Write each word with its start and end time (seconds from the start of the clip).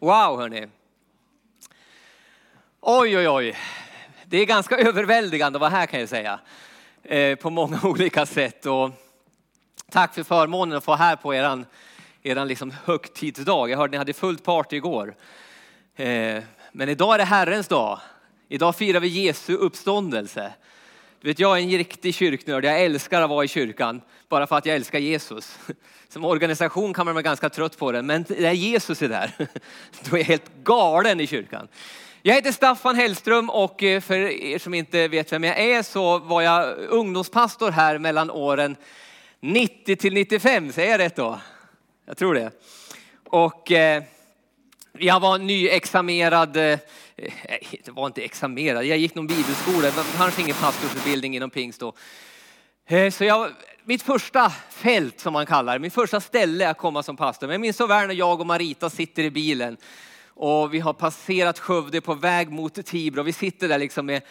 Wow 0.00 0.40
hörni. 0.40 0.66
Oj, 2.80 3.18
oj, 3.18 3.28
oj. 3.28 3.56
Det 4.24 4.38
är 4.38 4.46
ganska 4.46 4.76
överväldigande 4.78 5.56
att 5.56 5.60
vara 5.60 5.70
här 5.70 5.86
kan 5.86 6.00
jag 6.00 6.08
säga. 6.08 6.40
Eh, 7.02 7.36
på 7.36 7.50
många 7.50 7.80
olika 7.84 8.26
sätt. 8.26 8.66
Och 8.66 8.90
tack 9.90 10.14
för 10.14 10.22
förmånen 10.22 10.78
att 10.78 10.84
få 10.84 10.94
här 10.94 11.16
på 11.16 11.34
eran, 11.34 11.66
eran 12.22 12.48
liksom 12.48 12.74
högtidsdag. 12.84 13.70
Jag 13.70 13.78
hörde 13.78 13.84
att 13.84 13.90
ni 13.90 13.98
hade 13.98 14.12
fullt 14.12 14.44
party 14.44 14.76
igår. 14.76 15.14
Eh, 15.96 16.42
men 16.72 16.88
idag 16.88 17.14
är 17.14 17.18
det 17.18 17.24
Herrens 17.24 17.68
dag. 17.68 18.00
Idag 18.48 18.76
firar 18.76 19.00
vi 19.00 19.08
Jesu 19.08 19.54
uppståndelse. 19.54 20.52
Du 21.20 21.28
vet, 21.28 21.38
jag 21.38 21.58
är 21.58 21.62
en 21.62 21.70
riktig 21.70 22.14
kyrknörd. 22.14 22.64
Jag 22.64 22.82
älskar 22.82 23.22
att 23.22 23.30
vara 23.30 23.44
i 23.44 23.48
kyrkan 23.48 24.00
bara 24.28 24.46
för 24.46 24.56
att 24.56 24.66
jag 24.66 24.76
älskar 24.76 24.98
Jesus. 24.98 25.58
Som 26.08 26.24
organisation 26.24 26.94
kan 26.94 27.06
man 27.06 27.14
vara 27.14 27.22
ganska 27.22 27.50
trött 27.50 27.78
på 27.78 27.92
det, 27.92 28.02
men 28.02 28.24
när 28.28 28.52
Jesus 28.52 29.02
är 29.02 29.08
där, 29.08 29.32
då 30.10 30.16
är 30.16 30.20
jag 30.20 30.26
helt 30.26 30.50
galen 30.64 31.20
i 31.20 31.26
kyrkan. 31.26 31.68
Jag 32.22 32.34
heter 32.34 32.52
Staffan 32.52 32.96
Hellström 32.96 33.50
och 33.50 33.82
eh, 33.82 34.00
för 34.00 34.14
er 34.16 34.58
som 34.58 34.74
inte 34.74 35.08
vet 35.08 35.32
vem 35.32 35.44
jag 35.44 35.58
är 35.58 35.82
så 35.82 36.18
var 36.18 36.42
jag 36.42 36.78
ungdomspastor 36.78 37.70
här 37.70 37.98
mellan 37.98 38.30
åren 38.30 38.76
90 39.40 39.96
till 39.96 40.14
95, 40.14 40.72
säger 40.72 40.90
jag 40.90 40.98
rätt 40.98 41.16
då? 41.16 41.40
Jag 42.06 42.16
tror 42.16 42.34
det. 42.34 42.50
Och 43.24 43.72
eh, 43.72 44.02
jag 44.98 45.20
var 45.20 45.38
nyexaminerad, 45.38 46.56
eh, 46.56 46.78
det 47.84 47.90
var 47.90 48.06
inte 48.06 48.22
examinerad, 48.22 48.84
jag 48.84 48.98
gick 48.98 49.14
någon 49.14 49.26
bibelskola, 49.26 49.82
det 49.82 49.90
fanns 49.90 50.38
ingen 50.38 50.56
pastorsutbildning 50.56 51.36
inom 51.36 51.50
pingst 51.50 51.80
då. 51.80 51.94
Eh, 52.86 53.10
så 53.10 53.24
jag, 53.24 53.50
mitt 53.84 54.02
första 54.02 54.50
fält 54.70 55.20
som 55.20 55.32
man 55.32 55.46
kallar 55.46 55.72
det, 55.72 55.78
mitt 55.78 55.94
första 55.94 56.20
ställe 56.20 56.70
att 56.70 56.78
komma 56.78 57.02
som 57.02 57.16
pastor. 57.16 57.46
Men 57.46 57.54
jag 57.54 57.60
minns 57.60 57.76
så 57.76 57.86
väl 57.86 58.06
när 58.06 58.14
jag 58.14 58.40
och 58.40 58.46
Marita 58.46 58.90
sitter 58.90 59.22
i 59.22 59.30
bilen 59.30 59.76
och 60.28 60.74
vi 60.74 60.78
har 60.78 60.92
passerat 60.92 61.58
Skövde 61.58 62.00
på 62.00 62.14
väg 62.14 62.50
mot 62.50 62.86
Tibro. 62.86 63.22
Vi 63.22 63.32
sitter 63.32 63.68
där 63.68 63.78
liksom 63.78 64.06
med 64.06 64.22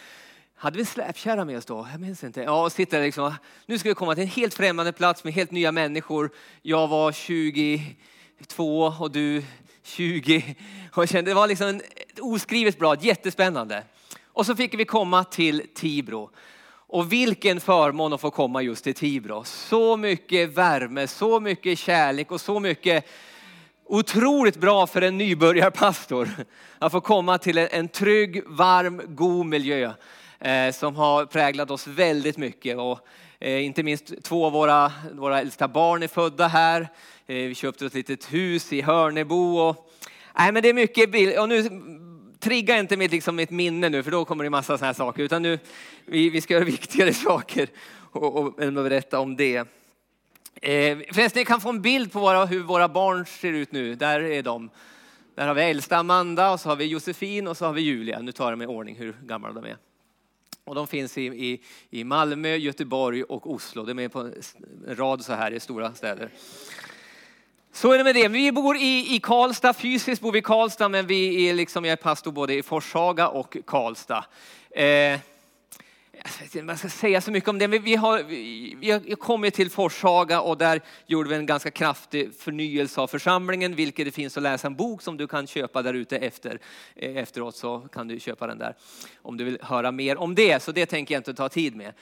hade 0.60 0.78
vi 0.78 0.84
släpkärra 0.84 1.44
med 1.44 1.58
oss 1.58 1.64
då? 1.64 1.88
Jag 1.92 2.00
minns 2.00 2.24
inte. 2.24 2.42
Ja, 2.42 2.64
och 2.64 2.72
sitter 2.72 2.98
där 2.98 3.04
liksom. 3.04 3.34
Nu 3.66 3.78
ska 3.78 3.88
vi 3.88 3.94
komma 3.94 4.14
till 4.14 4.22
en 4.24 4.28
helt 4.28 4.54
främmande 4.54 4.92
plats 4.92 5.24
med 5.24 5.32
helt 5.32 5.50
nya 5.50 5.72
människor. 5.72 6.30
Jag 6.62 6.88
var 6.88 7.12
22 7.12 8.84
och 9.00 9.10
du 9.10 9.42
20. 9.88 10.56
Och 10.92 11.02
jag 11.02 11.08
kände, 11.08 11.30
det 11.30 11.34
var 11.34 11.46
liksom 11.46 11.68
ett 11.68 12.20
oskrivet 12.20 12.78
blad, 12.78 13.04
jättespännande. 13.04 13.82
Och 14.26 14.46
så 14.46 14.56
fick 14.56 14.74
vi 14.74 14.84
komma 14.84 15.24
till 15.24 15.62
Tibro. 15.74 16.30
Och 16.70 17.12
vilken 17.12 17.60
förmån 17.60 18.12
att 18.12 18.20
få 18.20 18.30
komma 18.30 18.62
just 18.62 18.84
till 18.84 18.94
Tibro. 18.94 19.44
Så 19.44 19.96
mycket 19.96 20.54
värme, 20.54 21.06
så 21.06 21.40
mycket 21.40 21.78
kärlek 21.78 22.30
och 22.30 22.40
så 22.40 22.60
mycket 22.60 23.06
otroligt 23.84 24.56
bra 24.56 24.86
för 24.86 25.02
en 25.02 25.18
nybörjarpastor 25.18 26.28
att 26.78 26.92
få 26.92 27.00
komma 27.00 27.38
till 27.38 27.58
en 27.58 27.88
trygg, 27.88 28.42
varm, 28.46 29.02
god 29.06 29.46
miljö 29.46 29.92
Eh, 30.40 30.72
som 30.72 30.96
har 30.96 31.26
präglat 31.26 31.70
oss 31.70 31.86
väldigt 31.86 32.36
mycket. 32.36 32.78
Och, 32.78 33.00
eh, 33.38 33.64
inte 33.64 33.82
minst 33.82 34.22
två 34.22 34.46
av 34.46 34.52
våra, 34.52 34.92
våra 35.12 35.40
äldsta 35.40 35.68
barn 35.68 36.02
är 36.02 36.08
födda 36.08 36.46
här. 36.46 36.80
Eh, 37.26 37.34
vi 37.34 37.54
köpte 37.54 37.86
ett 37.86 37.94
litet 37.94 38.32
hus 38.32 38.72
i 38.72 38.80
Hörnebo. 38.80 39.58
Och, 39.58 39.90
nej, 40.38 40.52
men 40.52 40.62
det 40.62 40.68
är 40.68 40.74
mycket 40.74 41.12
bild. 41.12 41.38
Och 41.38 41.48
nu 41.48 41.68
trigga 42.38 42.78
inte 42.78 42.96
mitt, 42.96 43.12
liksom, 43.12 43.36
mitt 43.36 43.50
minne 43.50 43.88
nu 43.88 44.02
för 44.02 44.10
då 44.10 44.24
kommer 44.24 44.44
det 44.44 44.50
massa 44.50 44.78
sådana 44.78 44.86
här 44.86 44.94
saker. 44.94 45.22
Utan 45.22 45.42
nu, 45.42 45.58
vi, 46.04 46.30
vi 46.30 46.40
ska 46.40 46.54
göra 46.54 46.64
viktigare 46.78 47.14
saker 47.14 47.68
och, 48.12 48.36
och, 48.36 48.62
än 48.62 48.78
att 48.78 48.84
berätta 48.84 49.20
om 49.20 49.36
det. 49.36 49.56
Eh, 50.62 50.98
förresten, 51.12 51.40
ni 51.40 51.44
kan 51.44 51.60
få 51.60 51.68
en 51.68 51.82
bild 51.82 52.12
på 52.12 52.20
våra, 52.20 52.44
hur 52.44 52.62
våra 52.62 52.88
barn 52.88 53.26
ser 53.26 53.52
ut 53.52 53.72
nu. 53.72 53.94
Där 53.94 54.20
är 54.20 54.42
de. 54.42 54.70
Där 55.34 55.46
har 55.46 55.54
vi 55.54 55.62
äldsta 55.62 55.96
Amanda 55.96 56.52
och 56.52 56.60
så 56.60 56.68
har 56.68 56.76
vi 56.76 56.84
Josefin 56.84 57.48
och 57.48 57.56
så 57.56 57.66
har 57.66 57.72
vi 57.72 57.82
Julia. 57.82 58.18
Nu 58.18 58.32
tar 58.32 58.44
jag 58.44 58.52
dem 58.52 58.62
i 58.62 58.66
ordning 58.66 58.96
hur 58.96 59.16
gamla 59.22 59.52
de 59.52 59.64
är. 59.64 59.76
Och 60.68 60.74
de 60.74 60.86
finns 60.86 61.18
i, 61.18 61.22
i, 61.22 61.60
i 61.90 62.04
Malmö, 62.04 62.56
Göteborg 62.56 63.22
och 63.22 63.52
Oslo. 63.52 63.84
De 63.84 63.98
är 63.98 64.08
på 64.08 64.20
en 64.20 64.32
rad 64.86 65.24
så 65.24 65.32
här 65.32 65.50
i 65.50 65.60
stora 65.60 65.94
städer. 65.94 66.30
Så 67.72 67.92
är 67.92 67.98
det 67.98 68.04
med 68.04 68.14
det. 68.14 68.28
Vi 68.28 68.52
bor 68.52 68.76
i, 68.76 69.14
i 69.14 69.20
Karlstad, 69.22 69.72
fysiskt 69.72 70.22
bor 70.22 70.32
vi 70.32 70.38
i 70.38 70.42
Karlstad, 70.42 70.88
men 70.88 71.06
vi 71.06 71.48
är 71.48 71.54
liksom, 71.54 71.84
jag 71.84 71.92
är 71.92 71.96
pastor 71.96 72.32
både 72.32 72.54
i 72.54 72.62
Forshaga 72.62 73.28
och 73.28 73.56
Karlstad. 73.66 74.24
Eh, 74.70 75.18
jag 76.24 76.30
vet 76.30 76.42
inte 76.42 76.60
om 76.60 76.68
jag 76.68 76.78
ska 76.78 76.88
säga 76.88 77.20
så 77.20 77.30
mycket 77.30 77.48
om 77.48 77.58
det, 77.58 77.68
men 77.68 77.82
vi 77.82 77.96
har, 77.96 78.22
vi 78.80 78.90
har 78.90 79.16
kommit 79.16 79.54
till 79.54 79.70
Forshaga 79.70 80.40
och 80.40 80.58
där 80.58 80.80
gjorde 81.06 81.28
vi 81.28 81.34
en 81.34 81.46
ganska 81.46 81.70
kraftig 81.70 82.34
förnyelse 82.34 83.00
av 83.00 83.06
församlingen, 83.06 83.74
vilket 83.74 84.06
det 84.06 84.10
finns 84.10 84.36
att 84.36 84.42
läsa 84.42 84.66
en 84.66 84.74
bok 84.74 85.02
som 85.02 85.16
du 85.16 85.26
kan 85.26 85.46
köpa 85.46 85.82
där 85.82 85.94
ute 85.94 86.16
efter. 86.16 86.60
Eh, 86.96 87.16
efteråt 87.16 87.56
så 87.56 87.80
kan 87.80 88.08
du 88.08 88.20
köpa 88.20 88.46
den 88.46 88.58
där 88.58 88.74
om 89.22 89.36
du 89.36 89.44
vill 89.44 89.58
höra 89.62 89.92
mer 89.92 90.16
om 90.16 90.34
det, 90.34 90.62
så 90.62 90.72
det 90.72 90.86
tänker 90.86 91.14
jag 91.14 91.20
inte 91.20 91.34
ta 91.34 91.48
tid 91.48 91.76
med. 91.76 91.92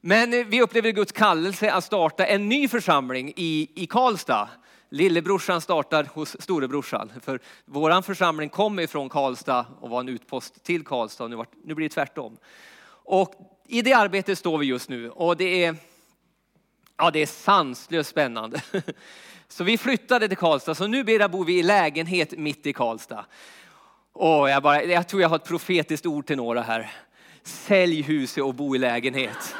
Men 0.00 0.34
eh, 0.34 0.46
vi 0.46 0.62
upplevde 0.62 0.92
Guds 0.92 1.12
kallelse 1.12 1.72
att 1.72 1.84
starta 1.84 2.26
en 2.26 2.48
ny 2.48 2.68
församling 2.68 3.32
i, 3.36 3.70
i 3.74 3.86
Karlstad 3.86 4.48
Lillebrorsan 4.90 5.60
startar 5.60 6.04
hos 6.04 6.36
storebrorsan. 6.40 7.12
För 7.20 7.40
vår 7.64 8.02
församling 8.02 8.48
kommer 8.48 8.82
ifrån 8.82 9.08
Karlstad 9.08 9.66
och 9.80 9.90
var 9.90 10.00
en 10.00 10.08
utpost 10.08 10.64
till 10.64 10.84
Karlstad. 10.84 11.28
Nu, 11.28 11.44
nu 11.64 11.74
blir 11.74 11.88
det 11.88 11.94
tvärtom. 11.94 12.36
Och 13.08 13.57
i 13.70 13.82
det 13.82 13.92
arbetet 13.92 14.38
står 14.38 14.58
vi 14.58 14.66
just 14.66 14.88
nu 14.88 15.10
och 15.10 15.36
det 15.36 15.64
är, 15.64 15.76
ja, 16.96 17.10
det 17.10 17.22
är 17.22 17.26
sanslöst 17.26 18.10
spännande. 18.10 18.62
Så 19.48 19.64
vi 19.64 19.78
flyttade 19.78 20.28
till 20.28 20.36
Karlstad, 20.36 20.74
så 20.74 20.86
nu 20.86 21.04
bor 21.04 21.44
vi 21.44 21.58
i 21.58 21.62
lägenhet 21.62 22.38
mitt 22.38 22.66
i 22.66 22.72
Karlstad. 22.72 23.24
Och 24.12 24.50
jag, 24.50 24.62
bara, 24.62 24.82
jag 24.82 25.08
tror 25.08 25.22
jag 25.22 25.28
har 25.28 25.36
ett 25.36 25.44
profetiskt 25.44 26.06
ord 26.06 26.26
till 26.26 26.36
några 26.36 26.62
här. 26.62 26.90
Sälj 27.42 28.02
huset 28.02 28.44
och 28.44 28.54
bo 28.54 28.76
i 28.76 28.78
lägenhet. 28.78 29.54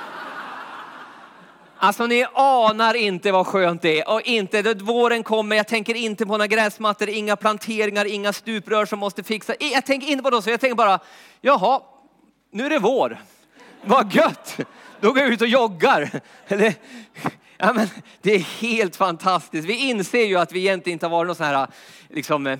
Alltså 1.76 2.06
ni 2.06 2.26
anar 2.34 2.94
inte 2.94 3.32
vad 3.32 3.46
skönt 3.46 3.82
det 3.82 4.00
är. 4.00 4.10
Och 4.10 4.22
inte, 4.22 4.74
våren 4.74 5.22
kommer, 5.22 5.56
jag 5.56 5.68
tänker 5.68 5.94
inte 5.94 6.26
på 6.26 6.32
några 6.32 6.46
gräsmattor, 6.46 7.08
inga 7.08 7.36
planteringar, 7.36 8.04
inga 8.04 8.32
stuprör 8.32 8.86
som 8.86 8.98
måste 8.98 9.22
fixas. 9.22 9.56
Jag 9.60 9.86
tänker 9.86 10.08
inte 10.08 10.22
på 10.22 10.30
det, 10.30 10.42
så 10.42 10.50
jag 10.50 10.60
tänker 10.60 10.76
bara, 10.76 11.00
jaha, 11.40 11.80
nu 12.50 12.66
är 12.66 12.70
det 12.70 12.78
vår. 12.78 13.18
Vad 13.84 14.12
gött! 14.12 14.60
Då 15.00 15.12
går 15.12 15.18
jag 15.22 15.32
ut 15.32 15.40
och 15.40 15.48
joggar. 15.48 16.20
Ja, 17.60 17.72
men 17.72 17.88
det 18.22 18.34
är 18.34 18.38
helt 18.38 18.96
fantastiskt. 18.96 19.68
Vi 19.68 19.88
inser 19.88 20.24
ju 20.24 20.36
att 20.36 20.52
vi 20.52 20.58
egentligen 20.58 20.94
inte 20.94 21.06
har 21.06 21.10
varit 21.10 21.26
någon 21.26 21.36
sån 21.36 21.46
här 21.46 21.66
liksom, 22.08 22.46
eh, 22.46 22.58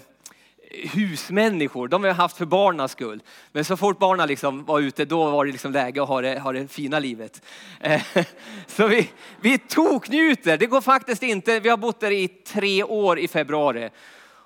husmänniskor, 0.92 1.88
de 1.88 2.04
har 2.04 2.10
vi 2.10 2.14
haft 2.14 2.36
för 2.36 2.46
barnens 2.46 2.92
skull. 2.92 3.22
Men 3.52 3.64
så 3.64 3.76
fort 3.76 3.98
barnen 3.98 4.28
liksom 4.28 4.64
var 4.64 4.80
ute, 4.80 5.04
då 5.04 5.30
var 5.30 5.44
det 5.44 5.52
liksom 5.52 5.72
läge 5.72 6.02
att 6.02 6.08
ha 6.08 6.20
det, 6.20 6.38
ha 6.38 6.52
det 6.52 6.68
fina 6.68 6.98
livet. 6.98 7.42
Eh, 7.80 8.02
så 8.66 8.86
vi, 8.86 9.10
vi 9.40 9.58
toknjuter. 9.58 10.56
Det 10.56 10.66
går 10.66 10.80
faktiskt 10.80 11.22
inte, 11.22 11.60
vi 11.60 11.68
har 11.68 11.76
bott 11.76 12.00
där 12.00 12.10
i 12.10 12.28
tre 12.28 12.82
år 12.82 13.18
i 13.18 13.28
februari. 13.28 13.90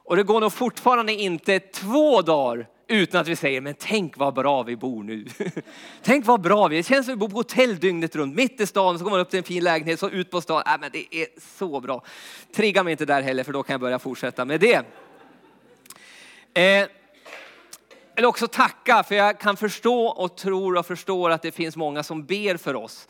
Och 0.04 0.16
det 0.16 0.22
går 0.22 0.40
nog 0.40 0.52
fortfarande 0.52 1.12
inte 1.12 1.58
två 1.58 2.22
dagar 2.22 2.66
utan 2.92 3.20
att 3.20 3.28
vi 3.28 3.36
säger, 3.36 3.60
men 3.60 3.74
tänk 3.78 4.16
vad 4.16 4.34
bra 4.34 4.62
vi 4.62 4.76
bor 4.76 5.02
nu. 5.02 5.26
tänk 6.02 6.26
vad 6.26 6.40
bra 6.40 6.68
vi 6.68 6.76
är. 6.76 6.78
Det 6.78 6.88
känns 6.88 7.06
som 7.06 7.14
vi 7.14 7.18
bor 7.18 7.28
på 7.28 7.36
hotell 7.36 7.78
dygnet 7.78 8.16
runt, 8.16 8.36
mitt 8.36 8.60
i 8.60 8.66
stan, 8.66 8.98
så 8.98 9.04
går 9.04 9.10
man 9.10 9.20
upp 9.20 9.30
till 9.30 9.38
en 9.38 9.44
fin 9.44 9.64
lägenhet, 9.64 10.00
så 10.00 10.10
ut 10.10 10.30
på 10.30 10.40
stan. 10.40 10.62
Äh, 10.66 10.72
men 10.80 10.90
det 10.92 11.14
är 11.14 11.26
så 11.58 11.80
bra. 11.80 12.04
Trigga 12.54 12.82
mig 12.82 12.90
inte 12.90 13.04
där 13.04 13.22
heller, 13.22 13.44
för 13.44 13.52
då 13.52 13.62
kan 13.62 13.74
jag 13.74 13.80
börja 13.80 13.98
fortsätta 13.98 14.44
med 14.44 14.60
det. 14.60 14.84
Eh, 16.54 16.88
eller 18.16 18.28
också 18.28 18.48
tacka, 18.48 19.02
för 19.02 19.14
jag 19.14 19.40
kan 19.40 19.56
förstå 19.56 20.06
och 20.06 20.36
tror 20.36 20.76
och 20.76 20.86
förstår 20.86 21.30
att 21.30 21.42
det 21.42 21.52
finns 21.52 21.76
många 21.76 22.02
som 22.02 22.24
ber 22.24 22.56
för 22.56 22.76
oss. 22.76 23.08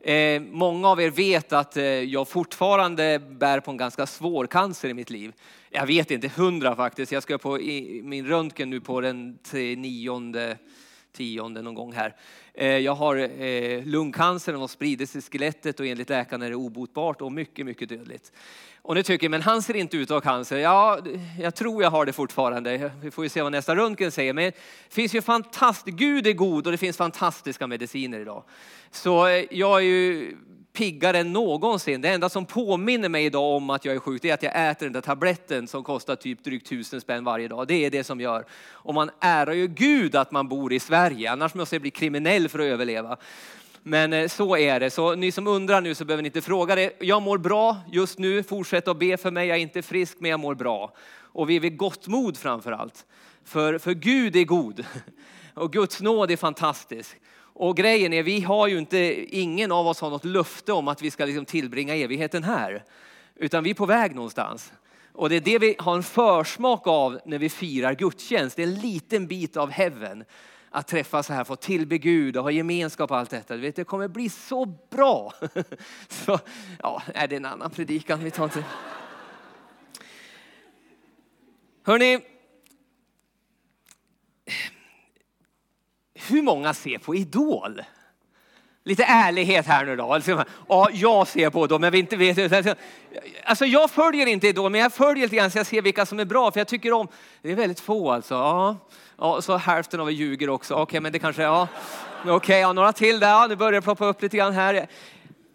Eh, 0.00 0.42
många 0.42 0.88
av 0.88 1.00
er 1.00 1.10
vet 1.10 1.52
att 1.52 1.76
eh, 1.76 1.84
jag 1.84 2.28
fortfarande 2.28 3.18
bär 3.18 3.60
på 3.60 3.70
en 3.70 3.76
ganska 3.76 4.06
svår 4.06 4.46
cancer 4.46 4.88
i 4.88 4.94
mitt 4.94 5.10
liv. 5.10 5.32
Jag 5.70 5.86
vet 5.86 6.10
inte, 6.10 6.28
hundra 6.28 6.76
faktiskt. 6.76 7.12
Jag 7.12 7.22
ska 7.22 7.38
på 7.38 7.60
i, 7.60 8.02
min 8.04 8.26
röntgen 8.26 8.70
nu 8.70 8.80
på 8.80 9.00
den 9.00 9.38
nionde, 9.52 10.58
tionde 11.18 11.62
någon 11.62 11.74
gång 11.74 11.92
här. 11.92 12.14
Eh, 12.54 12.66
jag 12.66 12.94
har 12.94 13.16
eh, 13.16 13.84
lungcancer, 13.84 14.52
den 14.52 14.60
har 14.60 14.68
spridits 14.68 15.16
i 15.16 15.22
skelettet 15.22 15.80
och 15.80 15.86
enligt 15.86 16.08
läkaren 16.08 16.42
är 16.42 16.50
det 16.50 16.56
obotbart 16.56 17.20
och 17.20 17.32
mycket, 17.32 17.66
mycket 17.66 17.88
dödligt. 17.88 18.32
Och 18.82 18.94
ni 18.94 19.02
tycker, 19.02 19.28
men 19.28 19.42
han 19.42 19.62
ser 19.62 19.76
inte 19.76 19.96
ut 19.96 20.10
att 20.10 20.24
ha 20.24 20.32
cancer. 20.32 20.56
Ja, 20.56 20.98
jag 21.40 21.54
tror 21.54 21.82
jag 21.82 21.90
har 21.90 22.06
det 22.06 22.12
fortfarande. 22.12 22.90
Vi 23.02 23.10
får 23.10 23.24
ju 23.24 23.28
se 23.28 23.42
vad 23.42 23.52
nästa 23.52 23.76
röntgen 23.76 24.10
säger. 24.10 24.32
Men 24.32 24.44
det 24.44 24.94
finns 24.94 25.14
ju 25.14 25.22
fantastiskt, 25.22 25.96
Gud 25.96 26.26
är 26.26 26.32
god 26.32 26.66
och 26.66 26.72
det 26.72 26.78
finns 26.78 26.96
fantastiska 26.96 27.66
mediciner 27.66 28.20
idag. 28.20 28.44
Så 28.90 29.26
eh, 29.26 29.44
jag 29.50 29.78
är 29.78 29.84
ju 29.84 30.36
piggare 30.72 31.18
än 31.18 31.32
någonsin. 31.32 32.00
Det 32.00 32.08
enda 32.08 32.28
som 32.28 32.46
påminner 32.46 33.08
mig 33.08 33.24
idag 33.24 33.56
om 33.56 33.70
att 33.70 33.84
jag 33.84 33.94
är 33.94 33.98
sjuk, 33.98 34.22
det 34.22 34.30
är 34.30 34.34
att 34.34 34.42
jag 34.42 34.70
äter 34.70 34.86
den 34.86 34.92
där 34.92 35.00
tabletten 35.00 35.68
som 35.68 35.84
kostar 35.84 36.16
typ 36.16 36.44
drygt 36.44 36.66
tusen 36.66 37.00
spänn 37.00 37.24
varje 37.24 37.48
dag. 37.48 37.68
Det 37.68 37.84
är 37.84 37.90
det 37.90 38.04
som 38.04 38.20
gör. 38.20 38.44
Och 38.70 38.94
man 38.94 39.10
ärar 39.20 39.52
ju 39.52 39.66
Gud 39.66 40.16
att 40.16 40.30
man 40.30 40.48
bor 40.48 40.72
i 40.72 40.80
Sverige, 40.80 41.30
annars 41.30 41.54
måste 41.54 41.74
jag 41.74 41.82
bli 41.82 41.90
kriminell 41.90 42.48
för 42.48 42.58
att 42.58 42.64
överleva. 42.64 43.16
Men 43.82 44.12
eh, 44.12 44.28
så 44.28 44.56
är 44.56 44.80
det. 44.80 44.90
Så 44.90 45.14
ni 45.14 45.32
som 45.32 45.46
undrar 45.46 45.80
nu 45.80 45.94
så 45.94 46.04
behöver 46.04 46.22
ni 46.22 46.26
inte 46.26 46.40
fråga 46.40 46.74
det. 46.74 46.92
Jag 46.98 47.22
mår 47.22 47.38
bra 47.38 47.76
just 47.92 48.18
nu. 48.18 48.42
Fortsätt 48.42 48.88
att 48.88 48.98
be 48.98 49.16
för 49.16 49.30
mig. 49.30 49.48
Jag 49.48 49.56
är 49.56 49.62
inte 49.62 49.82
frisk 49.82 50.16
men 50.20 50.30
jag 50.30 50.40
mår 50.40 50.54
bra. 50.54 50.92
och 51.32 51.50
vi 51.50 51.56
är 51.56 51.60
vid 51.60 51.76
gott 51.76 52.06
mod 52.06 52.36
framför 52.36 52.72
allt. 52.72 53.06
För, 53.44 53.78
för 53.78 53.94
Gud 53.94 54.36
är 54.36 54.44
god 54.44 54.84
och 55.54 55.72
Guds 55.72 56.00
nåd 56.00 56.30
är 56.30 56.36
fantastisk. 56.36 57.16
Och 57.58 57.76
grejen 57.76 58.12
är, 58.12 58.22
vi 58.22 58.40
har 58.40 58.66
ju 58.66 58.78
inte, 58.78 58.98
ingen 59.36 59.72
av 59.72 59.86
oss 59.86 60.00
har 60.00 60.10
något 60.10 60.24
löfte 60.24 60.72
om 60.72 60.88
att 60.88 61.02
vi 61.02 61.10
ska 61.10 61.24
liksom 61.24 61.44
tillbringa 61.44 61.94
evigheten 61.94 62.44
här. 62.44 62.84
Utan 63.34 63.64
vi 63.64 63.70
är 63.70 63.74
på 63.74 63.86
väg 63.86 64.14
någonstans. 64.14 64.72
Och 65.12 65.28
det 65.28 65.36
är 65.36 65.40
det 65.40 65.58
vi 65.58 65.76
har 65.78 65.96
en 65.96 66.02
försmak 66.02 66.86
av 66.86 67.20
när 67.24 67.38
vi 67.38 67.48
firar 67.48 67.94
gudstjänst. 67.94 68.56
Det 68.56 68.62
är 68.62 68.66
en 68.66 68.74
liten 68.74 69.26
bit 69.26 69.56
av 69.56 69.70
heaven. 69.70 70.24
Att 70.70 70.88
träffas 70.88 71.28
här, 71.28 71.44
få 71.44 71.56
tillbe 71.56 71.98
Gud 71.98 72.36
och 72.36 72.42
ha 72.42 72.50
gemenskap 72.50 73.10
och 73.10 73.16
allt 73.16 73.30
detta. 73.30 73.54
Du 73.54 73.60
vet, 73.60 73.76
det 73.76 73.84
kommer 73.84 74.08
bli 74.08 74.28
så 74.28 74.64
bra. 74.90 75.32
Så, 76.08 76.38
ja, 76.82 77.02
är 77.14 77.28
det 77.28 77.36
en 77.36 77.44
annan 77.44 77.70
predikan? 77.70 78.24
Vi 78.24 78.30
tar 78.30 78.44
inte. 78.44 78.64
Hörrni, 81.82 82.20
hur 86.28 86.42
många 86.42 86.74
ser 86.74 86.98
på 86.98 87.14
Idol? 87.14 87.82
Lite 88.84 89.04
ärlighet 89.04 89.66
här 89.66 89.84
nu 89.84 89.96
då. 89.96 90.12
Alltså, 90.12 90.44
ja, 90.68 90.88
jag 90.92 91.28
ser 91.28 91.50
på 91.50 91.66
dem, 91.66 91.80
men 91.80 91.92
vi 91.92 91.98
inte 91.98 92.16
vet. 92.16 92.52
Alltså, 92.52 92.74
alltså, 93.44 93.64
jag 93.64 93.90
följer 93.90 94.26
inte 94.26 94.48
Idol, 94.48 94.72
men 94.72 94.80
jag 94.80 94.92
följer 94.92 95.24
lite 95.24 95.36
grann 95.36 95.50
så 95.50 95.58
jag 95.58 95.66
ser 95.66 95.82
vilka 95.82 96.06
som 96.06 96.20
är 96.20 96.24
bra. 96.24 96.50
För 96.52 96.60
jag 96.60 96.68
tycker 96.68 96.92
om, 96.92 97.08
det 97.42 97.52
är 97.52 97.56
väldigt 97.56 97.80
få 97.80 98.10
alltså. 98.10 98.34
Ja, 98.34 98.76
ja 99.18 99.42
så 99.42 99.56
hälften 99.56 100.00
av 100.00 100.08
er 100.08 100.12
ljuger 100.12 100.50
också. 100.50 100.74
Okej, 100.74 100.82
okay, 100.82 101.00
men 101.00 101.12
det 101.12 101.18
kanske, 101.18 101.42
ja. 101.42 101.68
Okej, 102.20 102.32
okay, 102.32 102.58
ja, 102.58 102.72
några 102.72 102.92
till 102.92 103.20
där. 103.20 103.28
Ja, 103.28 103.46
nu 103.46 103.56
börjar 103.56 103.72
det 103.72 103.82
ploppa 103.82 104.06
upp 104.06 104.22
lite 104.22 104.36
grann 104.36 104.52
här. 104.52 104.88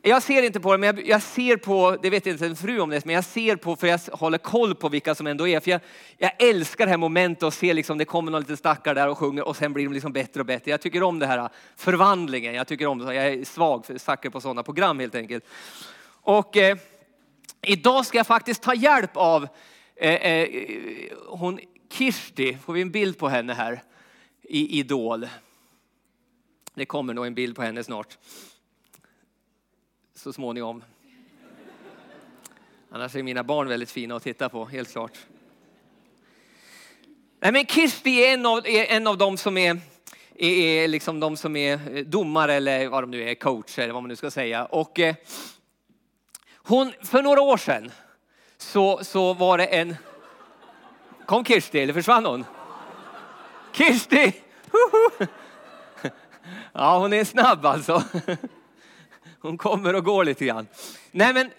Jag 0.05 0.23
ser 0.23 0.43
inte 0.43 0.59
på 0.59 0.71
det, 0.71 0.77
men 0.77 0.95
jag, 0.95 1.07
jag, 1.07 1.21
ser 1.21 1.57
på, 1.57 1.97
det 2.01 2.09
vet 2.09 2.27
inte 2.27 2.45
en 2.45 2.55
fru 2.55 2.79
om 2.79 2.89
det, 2.89 3.05
men 3.05 3.15
jag 3.15 3.23
ser 3.23 3.55
på, 3.55 3.75
för 3.75 3.87
jag 3.87 3.99
håller 4.11 4.37
koll 4.37 4.75
på 4.75 4.89
vilka 4.89 5.15
som 5.15 5.27
ändå 5.27 5.47
är. 5.47 5.59
För 5.59 5.71
jag, 5.71 5.81
jag 6.17 6.31
älskar 6.39 6.85
det 6.85 6.89
här 6.89 6.97
momentet 6.97 7.43
och 7.43 7.53
ser 7.53 7.73
liksom, 7.73 7.97
det 7.97 8.05
kommer 8.05 8.31
någon 8.31 8.41
liten 8.41 8.57
stackare 8.57 8.93
där 8.93 9.09
och 9.09 9.17
sjunger 9.17 9.47
och 9.47 9.55
sen 9.55 9.73
blir 9.73 9.83
de 9.83 9.93
liksom 9.93 10.13
bättre 10.13 10.39
och 10.39 10.45
bättre. 10.45 10.71
Jag 10.71 10.81
tycker 10.81 11.03
om 11.03 11.19
det 11.19 11.27
här 11.27 11.49
förvandlingen, 11.75 12.53
jag 12.53 12.67
tycker 12.67 12.85
om 12.85 12.99
det. 12.99 13.13
Jag 13.15 13.25
är 13.25 13.45
svag 13.45 13.85
för 13.85 13.97
saker 13.97 14.29
på 14.29 14.41
sådana 14.41 14.63
program 14.63 14.99
helt 14.99 15.15
enkelt. 15.15 15.45
Och 16.05 16.57
eh, 16.57 16.77
idag 17.61 18.05
ska 18.05 18.17
jag 18.17 18.27
faktiskt 18.27 18.63
ta 18.63 18.73
hjälp 18.73 19.17
av 19.17 19.47
eh, 19.95 20.13
eh, 20.13 20.47
hon 21.27 21.59
Kirsti, 21.91 22.57
får 22.65 22.73
vi 22.73 22.81
en 22.81 22.91
bild 22.91 23.17
på 23.17 23.29
henne 23.29 23.53
här 23.53 23.83
i 24.41 24.79
Idol. 24.79 25.27
Det 26.73 26.85
kommer 26.85 27.13
nog 27.13 27.25
en 27.25 27.33
bild 27.33 27.55
på 27.55 27.61
henne 27.61 27.83
snart 27.83 28.17
så 30.23 30.33
småningom. 30.33 30.83
Annars 32.91 33.15
är 33.15 33.23
mina 33.23 33.43
barn 33.43 33.67
väldigt 33.67 33.91
fina 33.91 34.15
att 34.15 34.23
titta 34.23 34.49
på, 34.49 34.65
helt 34.65 34.91
klart. 34.91 35.17
Nej, 37.39 37.51
men 37.51 37.65
Kirsti 37.65 38.25
är 38.25 38.33
en 38.33 38.45
av, 38.45 38.67
är 38.67 38.85
en 38.85 39.07
av 39.07 39.17
dem 39.17 39.37
som 39.37 39.57
är, 39.57 39.79
är, 40.35 40.49
är 40.49 40.87
liksom 40.87 41.19
de 41.19 41.37
som 41.37 41.55
är 41.55 41.97
eh, 41.97 42.03
domare 42.03 42.53
eller 42.53 42.87
vad 42.87 43.03
de 43.03 43.11
nu 43.11 43.29
är, 43.29 43.35
coach 43.35 43.79
eller 43.79 43.93
vad 43.93 44.03
man 44.03 44.07
nu 44.07 44.15
ska 44.15 44.31
säga. 44.31 44.65
Och 44.65 44.99
eh, 44.99 45.15
hon, 46.55 46.93
för 47.01 47.21
några 47.21 47.41
år 47.41 47.57
sedan 47.57 47.91
så, 48.57 49.03
så 49.03 49.33
var 49.33 49.57
det 49.57 49.65
en... 49.65 49.95
Kom 51.25 51.45
Kirsti 51.45 51.79
eller 51.79 51.93
försvann 51.93 52.25
hon? 52.25 52.45
Kirsti! 53.73 54.33
Ja, 56.73 56.99
hon 56.99 57.13
är 57.13 57.23
snabb 57.23 57.65
alltså. 57.65 58.03
Hon 59.43 59.57
kommer 59.57 59.95
och 59.95 60.03
går 60.03 60.25
lite 60.25 60.45
grann. 60.45 60.67
Nej, 61.11 61.33
men 61.33 61.49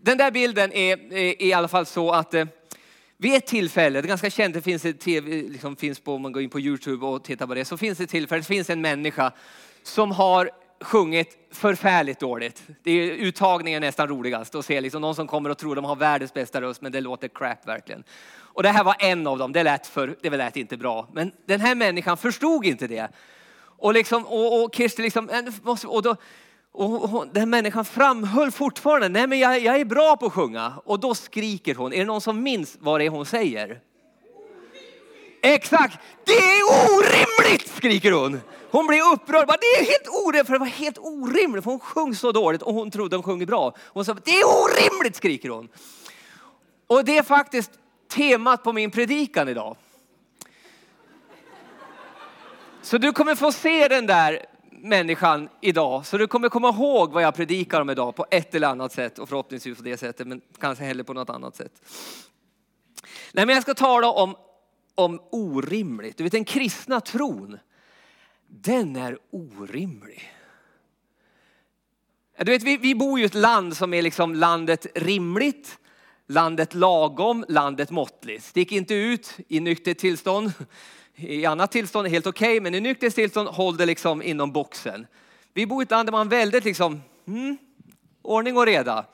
den 0.00 0.18
där 0.18 0.30
bilden 0.30 0.72
är, 0.72 1.12
är 1.12 1.42
i 1.42 1.52
alla 1.52 1.68
fall 1.68 1.86
så 1.86 2.10
att 2.10 2.34
eh, 2.34 2.44
vid 3.16 3.34
ett 3.34 3.46
tillfälle, 3.46 4.00
det 4.00 4.06
är 4.06 4.08
ganska 4.08 4.30
känt, 4.30 4.54
det 4.54 4.62
finns, 4.62 4.84
ett 4.84 5.00
TV, 5.00 5.30
liksom 5.30 5.76
finns 5.76 6.00
på, 6.00 6.14
om 6.14 6.22
man 6.22 6.32
går 6.32 6.42
in 6.42 6.50
på 6.50 6.60
Youtube 6.60 7.06
och 7.06 7.24
tittar 7.24 7.46
på 7.46 7.54
det, 7.54 7.64
så 7.64 7.76
finns 7.76 7.98
det 7.98 8.04
ett 8.04 8.10
tillfälle, 8.10 8.40
det 8.40 8.46
finns 8.46 8.70
en 8.70 8.80
människa 8.80 9.32
som 9.82 10.10
har 10.10 10.50
sjungit 10.80 11.48
förfärligt 11.50 12.20
dåligt. 12.20 12.62
Det 12.82 12.90
är 12.90 13.10
uttagningen 13.10 13.80
nästan 13.80 14.08
roligast 14.08 14.54
att 14.54 14.64
se 14.64 14.80
liksom 14.80 15.00
någon 15.00 15.14
som 15.14 15.26
kommer 15.26 15.50
och 15.50 15.58
tror 15.58 15.76
de 15.76 15.84
har 15.84 15.96
världens 15.96 16.34
bästa 16.34 16.60
röst 16.60 16.82
men 16.82 16.92
det 16.92 17.00
låter 17.00 17.28
crap 17.28 17.68
verkligen. 17.68 18.04
Och 18.34 18.62
det 18.62 18.68
här 18.68 18.84
var 18.84 18.96
en 18.98 19.26
av 19.26 19.38
dem, 19.38 19.52
det 19.52 19.62
lät, 19.62 19.86
för, 19.86 20.16
det 20.22 20.30
lät 20.30 20.56
inte 20.56 20.76
bra. 20.76 21.08
Men 21.12 21.32
den 21.46 21.60
här 21.60 21.74
människan 21.74 22.16
förstod 22.16 22.64
inte 22.64 22.86
det. 22.86 23.08
Och, 23.58 23.94
liksom, 23.94 24.26
och, 24.26 24.64
och 24.64 24.74
Kirsti 24.74 25.02
liksom, 25.02 25.30
och 25.84 26.02
då, 26.02 26.16
och 26.72 27.26
den 27.32 27.50
människan 27.50 27.84
framhöll 27.84 28.50
fortfarande, 28.50 29.08
nej 29.08 29.26
men 29.26 29.38
jag, 29.38 29.60
jag, 29.60 29.80
är 29.80 29.84
bra 29.84 30.16
på 30.16 30.26
att 30.26 30.32
sjunga. 30.32 30.72
Och 30.84 31.00
då 31.00 31.14
skriker 31.14 31.74
hon, 31.74 31.92
är 31.92 31.98
det 31.98 32.04
någon 32.04 32.20
som 32.20 32.42
minns 32.42 32.76
vad 32.80 33.00
det 33.00 33.04
är 33.04 33.10
hon 33.10 33.26
säger? 33.26 33.80
Exakt, 35.42 35.98
det 36.24 36.32
är 36.32 36.62
orimligt 36.64 37.68
skriker 37.68 38.12
hon. 38.12 38.40
Hon 38.70 38.86
blir 38.86 39.12
upprörd, 39.12 39.48
det 39.48 39.66
är 39.66 39.84
helt 39.84 40.08
orimligt, 40.08 40.46
för 40.46 40.52
det 40.52 40.58
var 40.58 40.66
helt 40.66 40.98
orimligt, 40.98 41.64
för 41.64 41.70
hon 41.70 41.80
sjöng 41.80 42.14
så 42.14 42.32
dåligt 42.32 42.62
och 42.62 42.74
hon 42.74 42.90
trodde 42.90 43.16
hon 43.16 43.22
sjunger 43.22 43.46
bra. 43.46 43.74
Hon 43.78 44.04
sa, 44.04 44.14
det 44.24 44.30
är 44.30 44.44
orimligt 44.44 45.16
skriker 45.16 45.48
hon. 45.48 45.68
Och 46.86 47.04
det 47.04 47.18
är 47.18 47.22
faktiskt 47.22 47.70
temat 48.10 48.62
på 48.62 48.72
min 48.72 48.90
predikan 48.90 49.48
idag. 49.48 49.76
Så 52.82 52.98
du 52.98 53.12
kommer 53.12 53.34
få 53.34 53.52
se 53.52 53.88
den 53.88 54.06
där 54.06 54.46
människan 54.82 55.48
idag. 55.60 56.06
Så 56.06 56.18
du 56.18 56.26
kommer 56.26 56.48
komma 56.48 56.68
ihåg 56.68 57.12
vad 57.12 57.22
jag 57.22 57.34
predikar 57.34 57.80
om 57.80 57.90
idag 57.90 58.16
på 58.16 58.26
ett 58.30 58.54
eller 58.54 58.68
annat 58.68 58.92
sätt 58.92 59.18
och 59.18 59.28
förhoppningsvis 59.28 59.78
på 59.78 59.84
det 59.84 59.96
sättet, 59.96 60.26
men 60.26 60.40
kanske 60.60 60.84
heller 60.84 61.04
på 61.04 61.12
något 61.12 61.30
annat 61.30 61.56
sätt. 61.56 61.72
Nej, 63.32 63.46
men 63.46 63.54
jag 63.54 63.62
ska 63.62 63.74
tala 63.74 64.10
om, 64.10 64.36
om 64.94 65.20
orimligt. 65.30 66.16
Du 66.16 66.24
vet 66.24 66.32
den 66.32 66.44
kristna 66.44 67.00
tron, 67.00 67.58
den 68.46 68.96
är 68.96 69.18
orimlig. 69.30 70.32
Du 72.38 72.52
vet, 72.52 72.62
vi, 72.62 72.76
vi 72.76 72.94
bor 72.94 73.20
i 73.20 73.24
ett 73.24 73.34
land 73.34 73.76
som 73.76 73.94
är 73.94 74.02
liksom 74.02 74.34
landet 74.34 74.86
rimligt, 74.94 75.78
landet 76.26 76.74
lagom, 76.74 77.44
landet 77.48 77.90
måttligt. 77.90 78.44
Stick 78.44 78.72
inte 78.72 78.94
ut 78.94 79.36
i 79.48 79.60
nyktert 79.60 79.98
tillstånd. 79.98 80.52
I 81.14 81.46
annat 81.46 81.72
tillstånd 81.72 82.06
är 82.06 82.10
helt 82.10 82.26
okej, 82.26 82.48
okay, 82.48 82.60
men 82.60 82.74
i 82.74 82.80
nyktert 82.80 83.14
tillstånd 83.14 83.48
håll 83.48 83.76
det 83.76 83.86
liksom 83.86 84.22
inom 84.22 84.52
boxen. 84.52 85.06
Vi 85.54 85.66
bor 85.66 85.82
i 85.82 85.84
ett 85.84 85.90
land 85.90 86.08
där 86.08 86.12
man 86.12 86.28
väldigt 86.28 86.64
liksom, 86.64 87.02
mm, 87.26 87.58
ordning 88.22 88.56
och 88.56 88.66
reda. 88.66 89.06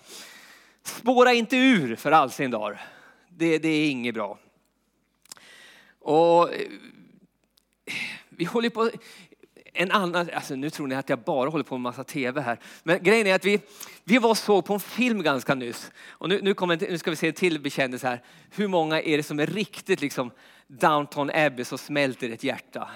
Spåra 0.83 1.33
inte 1.33 1.56
ur 1.56 1.97
för 1.97 2.12
all 2.12 2.31
sin 2.31 2.50
dag. 2.50 2.79
Det, 3.29 3.59
det 3.59 3.69
är 3.69 3.91
inget 3.91 4.15
bra. 4.15 4.39
Och 6.00 6.55
eh, 6.55 6.69
vi 8.28 8.45
håller 8.45 8.71
på, 8.71 8.90
en 9.80 9.90
annan, 9.90 10.30
alltså 10.35 10.54
nu 10.54 10.70
tror 10.70 10.87
ni 10.87 10.94
att 10.94 11.08
jag 11.08 11.18
bara 11.18 11.50
håller 11.50 11.64
på 11.64 11.75
med 11.75 11.80
massa 11.80 12.04
tv 12.04 12.40
här. 12.40 12.58
Men 12.82 13.02
grejen 13.02 13.26
är 13.26 13.35
att 13.35 13.44
vi, 13.44 13.61
vi 14.04 14.18
var 14.18 14.35
så 14.35 14.62
på 14.62 14.75
en 14.75 14.80
film 14.80 15.23
ganska 15.23 15.54
nyss. 15.54 15.90
Och 16.11 16.28
nu, 16.28 16.40
nu, 16.42 16.54
kommer, 16.54 16.76
nu 16.90 16.99
ska 16.99 17.11
vi 17.11 17.16
se 17.16 17.26
en 17.28 17.32
till 17.32 17.61
bekännelse 17.61 18.06
här. 18.06 18.23
Hur 18.50 18.68
många 18.68 19.00
är 19.00 19.16
det 19.16 19.23
som 19.23 19.40
är 19.40 19.47
riktigt 19.47 20.00
liksom 20.00 20.30
Downton 20.66 21.30
Abbey 21.35 21.64
så 21.64 21.78
smälter 21.78 22.30
ett 22.30 22.44
hjärta? 22.44 22.88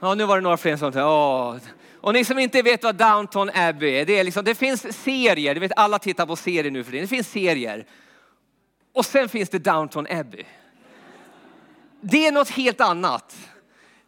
Ja, 0.00 0.14
nu 0.14 0.24
var 0.24 0.36
det 0.36 0.42
några 0.42 0.56
fler 0.56 0.76
som 0.76 0.92
åh. 0.96 1.56
Och 2.00 2.12
ni 2.12 2.24
som 2.24 2.38
inte 2.38 2.62
vet 2.62 2.82
vad 2.82 2.94
Downton 2.94 3.50
Abbey 3.54 3.90
är, 3.90 4.04
det, 4.04 4.18
är 4.18 4.24
liksom, 4.24 4.44
det 4.44 4.54
finns 4.54 5.02
serier, 5.02 5.54
du 5.54 5.60
vet 5.60 5.72
alla 5.76 5.98
tittar 5.98 6.26
på 6.26 6.36
serier 6.36 6.70
nu 6.70 6.84
för 6.84 6.92
det. 6.92 7.00
Det 7.00 7.06
finns 7.06 7.28
serier. 7.28 7.86
Och 8.92 9.04
sen 9.04 9.28
finns 9.28 9.48
det 9.48 9.58
Downton 9.58 10.06
Abbey. 10.10 10.44
Det 12.00 12.26
är 12.26 12.32
något 12.32 12.50
helt 12.50 12.80
annat. 12.80 13.36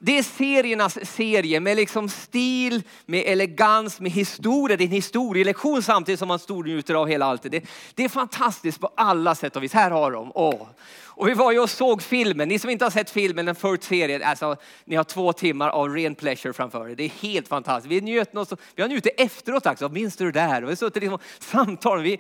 Det 0.05 0.19
är 0.19 0.23
seriernas 0.23 0.99
serie 1.11 1.61
med 1.61 1.77
liksom 1.77 2.09
stil, 2.09 2.83
med 3.07 3.23
elegans, 3.27 4.01
med 4.01 4.13
historia. 4.13 4.77
Det 4.77 4.85
är 4.85 4.87
en 4.87 4.93
historielektion 4.93 5.83
samtidigt 5.83 6.19
som 6.19 6.29
man 6.29 6.39
stornjuter 6.39 6.95
av 6.95 7.09
hela 7.09 7.27
allt. 7.27 7.43
Det, 7.43 7.65
det 7.95 8.05
är 8.05 8.09
fantastiskt 8.09 8.81
på 8.81 8.91
alla 8.95 9.35
sätt 9.35 9.57
och 9.57 9.63
vis. 9.63 9.73
Här 9.73 9.91
har 9.91 10.11
de. 10.11 10.33
Åh. 10.35 10.67
Och 11.05 11.29
vi 11.29 11.35
var 11.35 11.53
ju 11.53 11.59
och 11.59 11.71
såg 11.71 12.03
filmen. 12.03 12.49
Ni 12.49 12.59
som 12.59 12.71
inte 12.71 12.85
har 12.85 12.91
sett 12.91 13.11
filmen, 13.11 13.47
den 13.47 13.55
följt 13.55 13.85
serien, 13.85 14.23
alltså, 14.23 14.57
ni 14.85 14.97
har 14.97 15.05
två 15.05 15.33
timmar 15.33 15.69
av 15.69 15.89
ren 15.89 16.15
pleasure 16.15 16.53
framför 16.53 16.89
er. 16.89 16.95
Det 16.95 17.05
är 17.05 17.09
helt 17.23 17.49
fantastiskt. 17.49 17.93
Vi 17.93 18.01
njöt 18.01 18.33
något, 18.33 18.61
vi 18.75 18.83
har 18.83 18.89
njutit 18.89 19.21
efteråt 19.21 19.67
också. 19.67 19.89
Minns 19.89 20.17
du 20.17 20.25
det 20.25 20.41
där? 20.41 20.63
Och 20.63 20.69
vi 20.69 20.73
har 20.73 20.77
suttit 20.77 21.03
liksom 21.03 21.19
samtal. 21.39 22.03
Vi, 22.03 22.19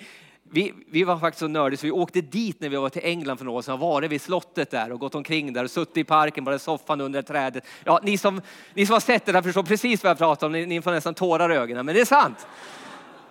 vi, 0.54 0.74
vi 0.90 1.04
var 1.04 1.18
faktiskt 1.18 1.40
så 1.40 1.48
nördiga 1.48 1.78
så 1.78 1.86
vi 1.86 1.90
åkte 1.90 2.20
dit 2.20 2.60
när 2.60 2.68
vi 2.68 2.76
var 2.76 2.88
till 2.88 3.04
England 3.04 3.36
för 3.36 3.44
några 3.44 3.58
år 3.58 3.62
sedan. 3.62 3.78
Varit 3.78 4.10
vid 4.10 4.20
slottet 4.20 4.70
där 4.70 4.92
och 4.92 5.00
gått 5.00 5.14
omkring 5.14 5.52
där 5.52 5.64
och 5.64 5.70
suttit 5.70 5.96
i 5.96 6.04
parken 6.04 6.44
på 6.44 6.58
soffan 6.58 7.00
under 7.00 7.22
trädet. 7.22 7.64
Ja, 7.84 8.00
ni 8.02 8.18
som, 8.18 8.40
ni 8.74 8.86
som 8.86 8.92
har 8.92 9.00
sett 9.00 9.26
det 9.26 9.32
där 9.32 9.42
förstår 9.42 9.62
precis 9.62 10.02
vad 10.02 10.10
jag 10.10 10.18
pratar 10.18 10.46
om. 10.46 10.52
Ni, 10.52 10.66
ni 10.66 10.82
får 10.82 10.90
nästan 10.90 11.14
tårar 11.14 11.52
i 11.52 11.56
ögonen, 11.56 11.86
men 11.86 11.94
det 11.94 12.00
är 12.00 12.04
sant. 12.04 12.46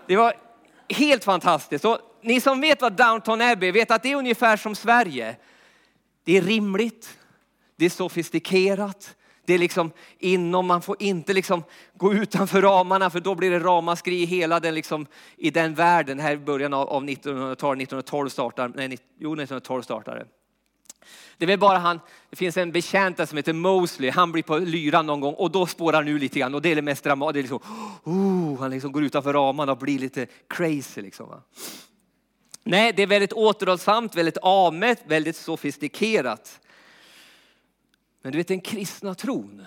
Det 0.08 0.16
var 0.16 0.34
helt 0.90 1.24
fantastiskt. 1.24 1.86
Och 1.86 2.00
ni 2.22 2.42
som 2.42 2.62
vet 2.62 2.82
vad 2.82 2.94
Downton 2.94 3.42
Abbey 3.42 3.72
vet 3.72 3.92
att 3.92 4.04
det 4.04 4.12
är 4.12 4.16
ungefär 4.16 4.58
som 4.58 4.76
Sverige. 4.76 5.36
Det 6.24 6.38
är 6.38 6.42
rimligt, 6.42 7.18
det 7.76 7.86
är 7.86 7.90
sofistikerat, 7.90 9.16
det 9.52 9.56
är 9.56 9.60
liksom 9.60 9.92
inom, 10.20 10.68
man 10.68 10.82
får 10.82 10.96
inte 11.00 11.34
liksom 11.34 11.64
gå 11.94 12.14
utanför 12.14 12.62
ramarna 12.62 13.10
för 13.10 13.20
då 13.20 13.36
blir 13.36 13.52
det 13.52 13.60
ramaskri 13.60 14.22
i 14.22 14.26
hela 14.26 14.60
den, 14.60 14.76
liksom, 14.76 15.06
i 15.38 15.50
den 15.50 15.74
världen. 15.74 16.20
Här 16.20 16.34
i 16.34 16.38
början 16.38 16.74
av, 16.74 16.90
av 16.90 17.04
1900-talet, 17.04 17.82
1912 17.82 18.30
startar, 18.30 18.72
nej, 18.76 18.98
jo 19.20 19.34
1912 19.34 19.82
startar 19.82 20.16
Det 20.16 20.26
Det 21.38 21.46
är 21.46 21.48
väl 21.48 21.60
bara 21.60 21.78
han, 21.78 22.00
det 22.30 22.36
finns 22.36 22.58
en 22.58 22.72
betjänt 22.72 23.30
som 23.30 23.38
heter 23.38 23.54
Mosley, 23.54 24.12
han 24.12 24.32
blir 24.32 24.44
på 24.44 24.58
lyran 24.58 25.06
någon 25.06 25.20
gång 25.20 25.34
och 25.34 25.52
då 25.52 25.66
spårar 25.66 25.98
han 25.98 26.08
ur 26.08 26.20
lite 26.20 26.40
grann 26.40 26.56
och 26.56 26.62
det 26.62 26.72
är 26.72 26.76
det 26.76 26.82
mest 26.82 27.04
dramatiska. 27.04 27.42
Liksom, 27.42 27.60
oh, 28.04 28.60
han 28.60 28.72
liksom 28.72 28.92
går 28.92 29.04
utanför 29.04 29.34
ramarna 29.34 29.72
och 29.72 29.78
blir 29.78 30.00
lite 30.00 30.28
crazy. 30.50 31.02
Liksom, 31.02 31.30
va? 31.30 31.42
Nej, 32.64 32.94
det 32.94 33.04
är 33.04 33.08
väldigt 33.08 33.34
återhållsamt, 33.34 34.16
väldigt 34.16 34.38
avmätt, 34.38 35.04
väldigt 35.08 35.36
sofistikerat. 35.36 36.60
Men 38.22 38.32
du 38.32 38.38
vet 38.38 38.48
den 38.48 38.62
kristna 38.62 39.16
tron, 39.16 39.66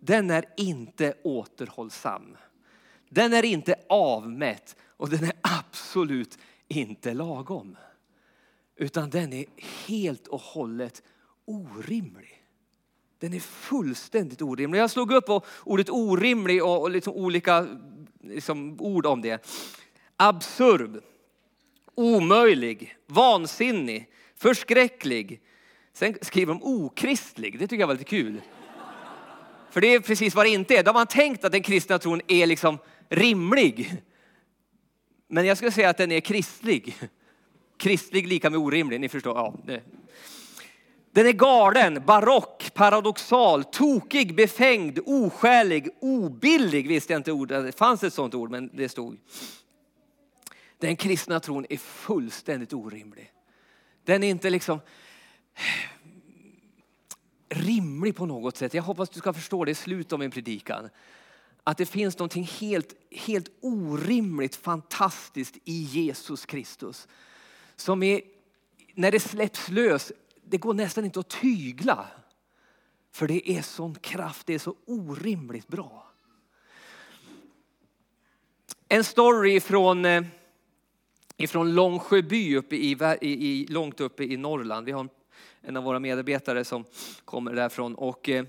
den 0.00 0.30
är 0.30 0.44
inte 0.56 1.14
återhållsam. 1.22 2.36
Den 3.08 3.32
är 3.32 3.44
inte 3.44 3.74
avmätt 3.88 4.76
och 4.80 5.10
den 5.10 5.24
är 5.24 5.32
absolut 5.40 6.38
inte 6.68 7.14
lagom. 7.14 7.76
Utan 8.76 9.10
den 9.10 9.32
är 9.32 9.44
helt 9.86 10.26
och 10.26 10.40
hållet 10.40 11.02
orimlig. 11.44 12.42
Den 13.18 13.34
är 13.34 13.40
fullständigt 13.40 14.42
orimlig. 14.42 14.80
Jag 14.80 14.90
slog 14.90 15.12
upp 15.12 15.24
ordet 15.64 15.90
orimlig 15.90 16.64
och 16.64 16.90
liksom 16.90 17.12
olika 17.14 17.66
liksom 18.20 18.80
ord 18.80 19.06
om 19.06 19.22
det. 19.22 19.46
Absurd, 20.16 21.02
omöjlig, 21.94 22.96
vansinnig, 23.06 24.10
förskräcklig. 24.34 25.40
Sen 25.92 26.16
skriver 26.22 26.54
de 26.54 26.62
okristlig. 26.62 27.58
Det 27.58 27.66
tycker 27.66 27.80
jag 27.80 27.86
var 27.86 27.94
lite 27.94 28.04
kul. 28.04 28.40
För 29.70 29.80
det 29.80 29.94
är 29.94 30.00
precis 30.00 30.34
vad 30.34 30.46
det 30.46 30.50
inte 30.50 30.76
är. 30.76 30.82
Då 30.82 30.88
har 30.88 30.94
man 30.94 31.06
tänkt 31.06 31.44
att 31.44 31.52
den 31.52 31.62
kristna 31.62 31.98
tron 31.98 32.20
är 32.28 32.46
liksom 32.46 32.78
rimlig. 33.08 34.02
Men 35.28 35.46
jag 35.46 35.56
skulle 35.56 35.72
säga 35.72 35.90
att 35.90 35.96
den 35.96 36.12
är 36.12 36.20
kristlig. 36.20 36.96
Kristlig 37.76 38.28
lika 38.28 38.50
med 38.50 38.60
orimlig, 38.60 39.00
ni 39.00 39.08
förstår. 39.08 39.36
Ja, 39.36 39.54
det. 39.64 39.82
Den 41.14 41.26
är 41.26 41.32
galen, 41.32 42.02
barock, 42.06 42.74
paradoxal, 42.74 43.64
tokig, 43.64 44.36
befängd, 44.36 44.98
oskälig, 45.06 45.88
obillig. 46.00 46.88
Visste 46.88 47.12
jag 47.12 47.20
inte 47.20 47.32
ordet, 47.32 47.64
det 47.64 47.78
fanns 47.78 48.04
ett 48.04 48.14
sånt 48.14 48.34
ord 48.34 48.50
men 48.50 48.70
det 48.76 48.88
stod. 48.88 49.18
Den 50.78 50.96
kristna 50.96 51.40
tron 51.40 51.66
är 51.70 51.76
fullständigt 51.76 52.72
orimlig. 52.72 53.32
Den 54.04 54.22
är 54.22 54.28
inte 54.28 54.50
liksom 54.50 54.80
rimlig 57.48 58.16
på 58.16 58.26
något 58.26 58.56
sätt. 58.56 58.74
Jag 58.74 58.82
hoppas 58.82 59.10
du 59.10 59.18
ska 59.18 59.32
förstå 59.32 59.64
det 59.64 59.70
i 59.70 59.74
slutet 59.74 60.12
av 60.12 60.18
min 60.18 60.30
predikan. 60.30 60.88
Att 61.64 61.78
det 61.78 61.86
finns 61.86 62.18
något 62.18 62.34
helt, 62.34 62.94
helt 63.10 63.50
orimligt 63.60 64.56
fantastiskt 64.56 65.56
i 65.64 65.82
Jesus 65.82 66.46
Kristus. 66.46 67.08
Som 67.76 68.02
är, 68.02 68.20
när 68.94 69.10
det 69.10 69.20
släpps 69.20 69.68
lös, 69.68 70.12
det 70.44 70.58
går 70.58 70.74
nästan 70.74 71.04
inte 71.04 71.20
att 71.20 71.28
tygla. 71.28 72.06
För 73.12 73.28
det 73.28 73.50
är 73.50 73.62
sån 73.62 73.94
kraft, 73.94 74.46
det 74.46 74.54
är 74.54 74.58
så 74.58 74.74
orimligt 74.86 75.68
bra. 75.68 76.12
En 78.88 79.04
story 79.04 79.60
från, 79.60 80.04
eh, 80.04 80.22
ifrån 81.36 81.74
Långsjöby 81.74 82.56
uppe 82.56 82.76
i, 82.76 82.96
i, 83.20 83.66
långt 83.66 84.00
uppe 84.00 84.24
i 84.24 84.36
Norrland. 84.36 84.86
Vi 84.86 84.92
har 84.92 85.00
en 85.00 85.08
en 85.62 85.76
av 85.76 85.84
våra 85.84 85.98
medarbetare 85.98 86.64
som 86.64 86.84
kommer 87.24 87.52
därifrån. 87.52 87.94
Och, 87.94 88.28
eh, 88.28 88.44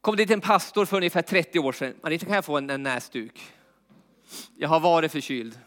kom 0.00 0.16
dit 0.16 0.30
en 0.30 0.40
pastor 0.40 0.84
för 0.84 0.96
ungefär 0.96 1.22
30 1.22 1.58
år 1.58 1.72
sedan. 1.72 1.94
Anita, 2.02 2.26
kan 2.26 2.34
jag 2.34 2.44
få 2.44 2.58
en, 2.58 2.70
en 2.70 2.82
näsduk? 2.82 3.52
Jag 4.56 4.68
har 4.68 4.80
varit 4.80 5.12
förkyld. 5.12 5.58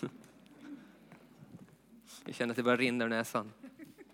Jag 2.24 2.34
känner 2.34 2.52
att 2.52 2.56
det 2.56 2.62
börjar 2.62 2.78
rinna 2.78 3.04
ur 3.04 3.08
näsan. 3.08 3.52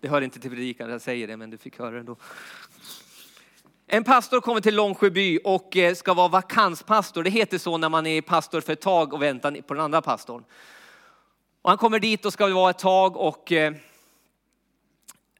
Det 0.01 0.07
hör 0.07 0.21
inte 0.21 0.39
till 0.39 0.49
predikan, 0.49 0.89
jag 0.89 1.01
säger 1.01 1.27
det, 1.27 1.37
men 1.37 1.49
du 1.49 1.57
fick 1.57 1.79
höra 1.79 1.91
det 1.91 1.99
ändå. 1.99 2.17
En 3.87 4.03
pastor 4.03 4.41
kommer 4.41 4.61
till 4.61 4.75
Långsjöby 4.75 5.39
och 5.43 5.77
eh, 5.77 5.93
ska 5.93 6.13
vara 6.13 6.27
vakanspastor. 6.27 7.23
Det 7.23 7.29
heter 7.29 7.57
så 7.57 7.77
när 7.77 7.89
man 7.89 8.05
är 8.05 8.21
pastor 8.21 8.61
för 8.61 8.73
ett 8.73 8.81
tag 8.81 9.13
och 9.13 9.21
väntar 9.21 9.61
på 9.61 9.73
den 9.73 9.83
andra 9.83 10.01
pastorn. 10.01 10.43
Och 11.61 11.69
han 11.69 11.77
kommer 11.77 11.99
dit 11.99 12.25
och 12.25 12.33
ska 12.33 12.47
vara 12.47 12.69
ett 12.69 12.79
tag 12.79 13.17
och 13.17 13.51
eh, 13.51 13.73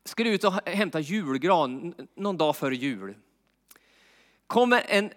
skulle 0.05 0.29
ut 0.29 0.43
och 0.43 0.53
hämta 0.65 0.99
julgran 0.99 1.93
någon 2.15 2.37
dag 2.37 2.55
före 2.55 2.75
jul. 2.75 3.15
Kommer 4.47 4.83
en, 4.87 5.11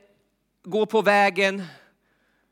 går 0.63 0.87
på 0.87 1.03
vägen, 1.03 1.63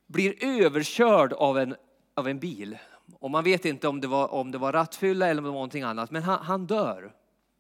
blir 0.06 0.44
överkörd 0.44 1.32
av 1.32 1.58
en, 1.58 1.76
av 2.14 2.28
en 2.28 2.38
bil. 2.38 2.78
Och 3.18 3.30
man 3.30 3.44
vet 3.44 3.64
inte 3.64 3.88
om 3.88 4.00
det 4.00 4.08
var, 4.08 4.34
om 4.34 4.50
det 4.50 4.58
var 4.58 4.72
rattfylla 4.72 5.28
eller 5.28 5.40
om 5.40 5.44
det 5.44 5.50
var 5.50 5.54
någonting 5.54 5.82
annat. 5.82 6.10
Men 6.10 6.22
han, 6.22 6.44
han 6.44 6.66
dör. 6.66 7.12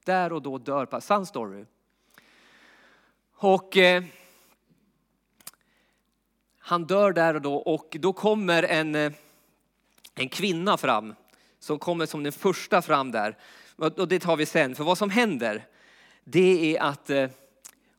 Där 0.04 0.32
och 0.32 0.42
då 0.42 0.58
dör 0.58 1.00
sann 1.00 1.26
story. 1.26 1.64
Och 3.34 3.76
eh, 3.76 4.04
han 6.58 6.84
dör 6.84 7.12
där 7.12 7.34
och 7.34 7.42
då 7.42 7.56
och 7.56 7.96
då 8.00 8.12
kommer 8.12 8.62
en, 8.62 8.94
eh, 8.94 9.12
en 10.14 10.28
kvinna 10.28 10.76
fram. 10.76 11.14
Som 11.58 11.78
kommer 11.78 12.06
som 12.06 12.22
den 12.22 12.32
första 12.32 12.82
fram 12.82 13.10
där. 13.10 13.36
Och 13.76 14.08
det 14.08 14.18
tar 14.18 14.36
vi 14.36 14.46
sen. 14.46 14.74
För 14.74 14.84
vad 14.84 14.98
som 14.98 15.10
händer 15.10 15.66
det 16.28 16.76
är 16.76 16.82
att 16.82 17.10
eh, 17.10 17.30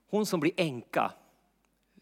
hon 0.09 0.25
som 0.25 0.39
blir 0.39 0.51
änka, 0.57 1.11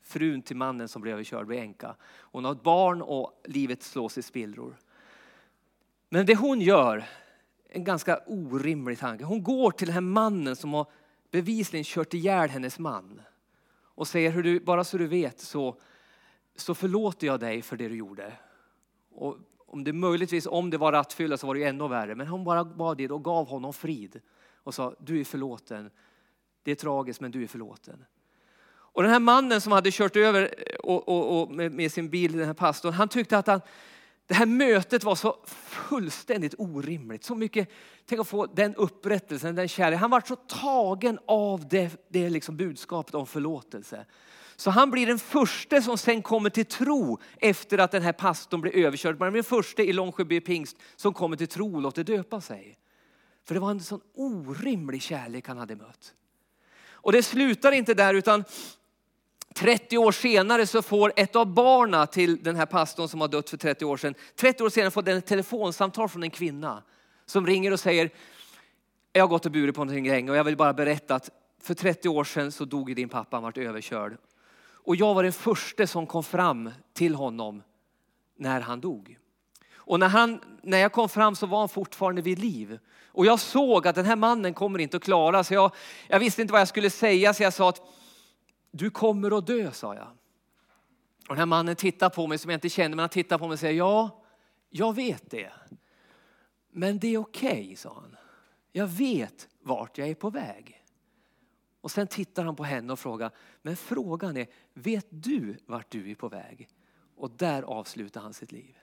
frun 0.04 0.42
till 0.42 0.56
mannen 0.56 0.88
som 0.88 1.02
blir 1.02 1.12
överkörd 1.12 1.48
blir 1.48 1.60
änka. 1.60 1.96
Hon 2.18 2.46
har 2.46 2.52
ett 2.52 2.64
barn 2.64 3.02
och 3.02 3.42
livet 3.46 3.84
slås 3.84 4.18
i 4.18 4.22
spillror. 4.22 4.78
Men 6.10 6.26
det 6.26 6.36
hon 6.36 6.62
gör, 6.62 7.06
en 7.70 7.84
ganska 7.84 8.20
orimlig 8.28 9.00
tanke. 9.00 9.24
Hon 9.24 9.44
går 9.44 9.72
till 9.72 9.88
den 9.88 9.94
här 9.94 10.02
mannen 10.02 10.56
som 10.56 10.74
har 10.74 10.88
bevisligen 11.32 11.84
kört 11.84 12.14
ihjäl 12.14 12.50
hennes 12.50 12.80
man. 12.80 13.22
Och 13.82 14.08
säger, 14.08 14.32
Hur 14.32 14.44
du, 14.44 14.60
bara 14.60 14.84
så 14.84 14.98
du 14.98 15.08
vet 15.08 15.40
så, 15.40 15.80
så 16.56 16.76
förlåter 16.76 17.28
jag 17.28 17.40
dig 17.40 17.62
för 17.62 17.78
det 17.78 17.88
du 17.88 17.96
gjorde. 17.96 18.34
Och 19.12 19.38
om 19.66 19.84
det 19.84 19.94
möjligtvis, 19.94 20.48
om 20.48 20.70
det 20.70 20.78
var 20.78 20.92
rattfylla 20.92 21.38
så 21.38 21.48
var 21.48 21.54
det 21.54 21.60
ju 21.60 21.66
ännu 21.66 21.88
värre. 21.88 22.16
Men 22.16 22.28
hon 22.28 22.44
bara 22.44 22.66
bad 22.66 22.98
det 22.98 23.10
och 23.10 23.24
gav 23.24 23.48
honom 23.48 23.74
frid. 23.74 24.22
Och 24.64 24.74
sa, 24.74 24.96
du 25.00 25.20
är 25.20 25.24
förlåten. 25.24 25.90
Det 26.64 26.72
är 26.72 26.76
tragiskt 26.76 27.22
men 27.22 27.32
du 27.32 27.44
är 27.44 27.48
förlåten. 27.48 28.06
Och 28.68 29.04
den 29.04 29.12
här 29.12 29.20
mannen 29.20 29.62
som 29.62 29.72
hade 29.72 29.92
kört 29.92 30.16
över 30.16 30.42
eh, 30.42 30.76
och, 30.76 31.10
och, 31.10 31.42
och 31.42 31.52
med, 31.52 31.72
med, 31.72 31.92
sin 31.92 32.10
bil, 32.10 32.38
den 32.38 32.46
här 32.46 32.54
pastorn, 32.54 32.94
han 32.94 33.08
tyckte 33.08 33.38
att 33.38 33.48
han, 33.48 33.62
det 34.28 34.34
här 34.34 34.46
mötet 34.46 35.04
var 35.04 35.16
så 35.16 35.38
fullständigt 35.46 36.56
orimligt. 36.58 37.24
Så 37.24 37.36
mycket, 37.36 37.70
tänk 38.06 38.22
att 38.22 38.28
få 38.28 38.46
den 38.46 38.76
upprättelsen, 38.76 39.56
den 39.56 39.68
kärleken. 39.68 40.00
Han 40.00 40.12
var 40.12 40.22
så 40.22 40.36
tagen 40.36 41.20
av 41.26 41.68
det, 41.68 42.08
det 42.10 42.30
liksom 42.30 42.58
budskapet 42.58 43.16
om 43.16 43.28
förlåtelse. 43.28 44.06
Så 44.56 44.72
han 44.72 44.92
blir 44.92 45.08
den 45.08 45.20
första 45.20 45.82
som 45.82 45.98
sen 45.98 46.22
kommer 46.22 46.50
till 46.50 46.66
tro 46.66 47.20
efter 47.38 47.78
att 47.78 47.92
den 47.92 48.02
här 48.02 48.12
pastorn 48.12 48.62
blir 48.62 48.76
överkörd. 48.76 49.16
Han 49.20 49.32
blir 49.32 49.42
den 49.42 49.50
första 49.50 49.84
i 49.84 49.94
Långsjöby 49.94 50.42
pingst 50.42 50.78
som 50.96 51.14
kommer 51.14 51.38
till 51.38 51.48
tro 51.48 51.76
och 51.76 51.82
låter 51.82 52.04
döpa 52.04 52.42
sig. 52.42 52.78
För 53.48 53.54
det 53.54 53.60
var 53.60 53.72
en 53.72 53.80
sån 53.80 54.02
orimlig 54.14 55.02
kärlek 55.02 55.48
han 55.48 55.58
hade 55.58 55.76
mött. 55.76 56.14
Och 56.90 57.12
det 57.12 57.24
slutar 57.24 57.72
inte 57.72 57.94
där 57.94 58.14
utan 58.14 58.44
30 59.54 59.98
år 59.98 60.12
senare 60.12 60.68
så 60.68 60.82
får 60.82 61.14
ett 61.16 61.36
av 61.36 61.54
barna 61.54 62.06
till 62.08 62.44
den 62.44 62.56
här 62.56 62.66
pastorn 62.66 63.08
som 63.08 63.22
har 63.22 63.28
dött 63.28 63.50
för 63.50 63.58
30 63.58 63.86
år 63.86 63.98
sedan, 63.98 64.16
30 64.36 64.64
år 64.64 64.70
senare 64.70 64.92
får 64.92 65.02
den 65.02 65.18
ett 65.18 65.26
telefonsamtal 65.26 66.10
från 66.10 66.24
en 66.24 66.30
kvinna 66.30 66.84
som 67.26 67.48
ringer 67.48 67.72
och 67.72 67.80
säger, 67.80 68.10
jag 69.14 69.24
har 69.24 69.28
gått 69.28 69.46
och 69.46 69.52
burit 69.52 69.76
på 69.76 69.84
någonting 69.84 70.08
länge 70.08 70.32
och 70.32 70.38
jag 70.38 70.44
vill 70.44 70.58
bara 70.58 70.74
berätta 70.74 71.16
att 71.16 71.30
för 71.62 71.74
30 71.74 72.10
år 72.10 72.24
sedan 72.24 72.52
så 72.52 72.66
dog 72.66 72.96
din 72.96 73.10
pappa, 73.10 73.36
han 73.36 73.44
vart 73.44 73.58
överkörd. 73.58 74.18
Och 74.86 74.96
jag 74.96 75.14
var 75.14 75.24
den 75.24 75.34
första 75.34 75.88
som 75.88 76.08
kom 76.08 76.24
fram 76.24 76.72
till 76.94 77.16
honom 77.16 77.64
när 78.38 78.62
han 78.62 78.82
dog. 78.82 79.18
Och 79.76 80.00
när, 80.00 80.08
han, 80.08 80.42
när 80.62 80.78
jag 80.78 80.92
kom 80.92 81.10
fram 81.10 81.36
så 81.36 81.46
var 81.46 81.60
han 81.60 81.70
fortfarande 81.70 82.22
vid 82.22 82.40
liv. 82.40 82.80
Och 83.08 83.26
jag 83.26 83.40
såg 83.40 83.88
att 83.88 83.96
den 83.96 84.06
här 84.06 84.16
mannen 84.16 84.54
kommer 84.54 84.80
inte 84.80 84.98
att 84.98 85.04
klara 85.04 85.44
sig. 85.44 85.56
Jag, 85.56 85.72
jag 86.08 86.20
visste 86.20 86.42
inte 86.42 86.52
vad 86.52 86.62
jag 86.62 86.68
skulle 86.68 86.90
säga 86.90 87.34
så 87.34 87.44
jag 87.44 87.54
sa 87.54 87.70
att 87.70 87.82
du 88.72 88.90
kommer 88.90 89.38
att 89.38 89.48
dö, 89.48 89.72
sa 89.72 89.96
jag. 89.96 90.08
Och 91.30 91.36
den 91.36 91.38
här 91.38 91.46
mannen 91.46 91.76
tittar 91.76 92.10
på 92.10 92.28
mig 92.28 92.38
som 92.38 92.52
jag 92.52 92.58
inte 92.58 92.70
känner, 92.70 92.90
men 92.90 93.00
han 93.00 93.10
tittar 93.10 93.38
på 93.38 93.48
mig 93.48 93.54
och 93.54 93.60
säger 93.60 93.78
ja, 93.78 94.24
jag 94.70 94.96
vet 94.96 95.32
det. 95.32 95.52
Men 96.72 97.00
det 97.00 97.08
är 97.08 97.18
okej, 97.18 97.50
okay, 97.50 97.76
sa 97.76 97.94
han. 97.94 98.16
Jag 98.72 98.88
vet 98.88 99.48
vart 99.62 99.98
jag 99.98 100.10
är 100.10 100.16
på 100.16 100.30
väg. 100.30 100.85
Och 101.86 101.92
sen 101.92 102.08
tittar 102.08 102.44
han 102.44 102.56
på 102.56 102.64
henne 102.64 102.94
och 102.94 103.00
frågar, 103.00 103.32
men 103.62 103.76
frågan 103.76 104.38
är, 104.38 104.48
vet 104.74 105.06
du 105.10 105.58
vart 105.66 105.92
du 105.92 106.12
är 106.12 106.16
på 106.16 106.30
väg? 106.30 106.70
Och 107.16 107.32
där 107.32 107.64
avslutar 107.64 108.22
han 108.22 108.34
sitt 108.34 108.52
liv. 108.52 108.76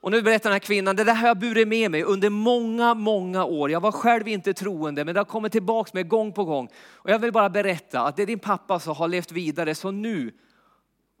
Och 0.00 0.10
nu 0.10 0.22
berättar 0.22 0.50
den 0.50 0.54
här 0.54 0.60
kvinnan, 0.60 0.96
det 0.96 1.04
där 1.04 1.14
har 1.14 1.28
jag 1.28 1.38
burit 1.38 1.68
med 1.68 1.90
mig 1.90 2.02
under 2.02 2.30
många, 2.30 2.94
många 2.94 3.44
år. 3.44 3.70
Jag 3.70 3.80
var 3.80 3.92
själv 3.92 4.28
inte 4.28 4.54
troende, 4.54 5.04
men 5.04 5.14
det 5.14 5.20
har 5.20 5.24
kommit 5.24 5.52
tillbaka 5.52 5.90
med 5.94 6.08
gång 6.08 6.32
på 6.32 6.44
gång. 6.44 6.68
Och 6.76 7.10
jag 7.10 7.18
vill 7.18 7.32
bara 7.32 7.50
berätta 7.50 8.00
att 8.00 8.16
det 8.16 8.26
din 8.26 8.38
pappa 8.38 8.80
sa 8.80 8.92
har 8.92 9.08
levt 9.08 9.32
vidare, 9.32 9.74
så 9.74 9.90
nu 9.90 10.32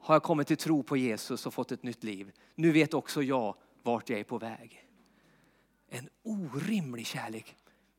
har 0.00 0.14
jag 0.14 0.22
kommit 0.22 0.46
till 0.46 0.56
tro 0.56 0.82
på 0.82 0.96
Jesus 0.96 1.46
och 1.46 1.54
fått 1.54 1.72
ett 1.72 1.82
nytt 1.82 2.04
liv. 2.04 2.32
Nu 2.54 2.72
vet 2.72 2.94
också 2.94 3.22
jag 3.22 3.54
vart 3.82 4.10
jag 4.10 4.20
är 4.20 4.24
på 4.24 4.38
väg. 4.38 4.84
En 5.88 6.08
orimlig 6.22 7.06
kärlek. 7.06 7.56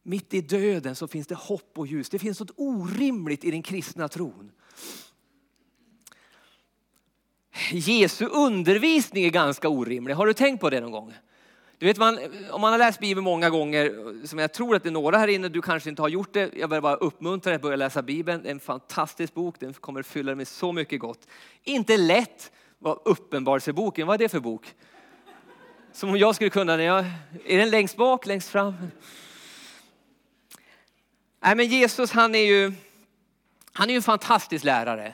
Mitt 0.09 0.33
i 0.33 0.41
döden 0.41 0.95
så 0.95 1.07
finns 1.07 1.27
det 1.27 1.35
hopp 1.35 1.77
och 1.77 1.87
ljus. 1.87 2.09
Det 2.09 2.19
finns 2.19 2.39
något 2.39 2.51
orimligt 2.55 3.43
i 3.43 3.51
den 3.51 3.63
kristna 3.63 4.07
tron. 4.07 4.51
Jesu 7.71 8.25
undervisning 8.25 9.25
är 9.25 9.29
ganska 9.29 9.69
orimlig. 9.69 10.13
Har 10.13 10.27
du 10.27 10.33
tänkt 10.33 10.61
på 10.61 10.69
det 10.69 10.79
någon 10.81 10.91
gång? 10.91 11.13
Du 11.77 11.85
vet, 11.85 11.97
man, 11.97 12.19
om 12.51 12.61
man 12.61 12.71
har 12.71 12.77
läst 12.77 12.99
Bibeln 12.99 13.23
många 13.23 13.49
gånger, 13.49 13.93
som 14.27 14.39
jag 14.39 14.53
tror 14.53 14.75
att 14.75 14.83
det 14.83 14.89
är 14.89 14.91
några 14.91 15.17
här 15.17 15.27
inne, 15.27 15.49
du 15.49 15.61
kanske 15.61 15.89
inte 15.89 16.01
har 16.01 16.09
gjort 16.09 16.33
det. 16.33 16.51
Jag 16.57 16.67
vill 16.67 16.81
bara 16.81 16.95
uppmuntra 16.95 17.49
dig 17.49 17.55
att 17.55 17.61
börja 17.61 17.75
läsa 17.75 18.01
Bibeln. 18.01 18.43
Det 18.43 18.49
är 18.49 18.51
en 18.51 18.59
fantastisk 18.59 19.33
bok, 19.33 19.55
den 19.59 19.73
kommer 19.73 20.03
fylla 20.03 20.29
dig 20.29 20.35
med 20.35 20.47
så 20.47 20.71
mycket 20.71 20.99
gott. 20.99 21.27
Inte 21.63 21.97
lätt, 21.97 22.51
vad 22.79 22.99
uppenbarelseboken, 23.05 24.07
vad 24.07 24.13
är 24.13 24.17
det 24.17 24.29
för 24.29 24.39
bok? 24.39 24.75
Som 25.91 26.09
om 26.09 26.17
jag 26.17 26.35
skulle 26.35 26.49
kunna 26.49 26.77
när 26.77 26.83
jag, 26.83 27.05
är 27.45 27.57
den 27.57 27.69
längst 27.69 27.97
bak, 27.97 28.25
längst 28.25 28.49
fram? 28.49 28.73
Nej 31.39 31.55
men 31.55 31.67
Jesus 31.67 32.11
han 32.11 32.35
är 32.35 32.45
ju, 32.45 32.73
han 33.71 33.89
är 33.89 33.93
ju 33.93 33.95
en 33.95 34.01
fantastisk 34.01 34.65
lärare. 34.65 35.13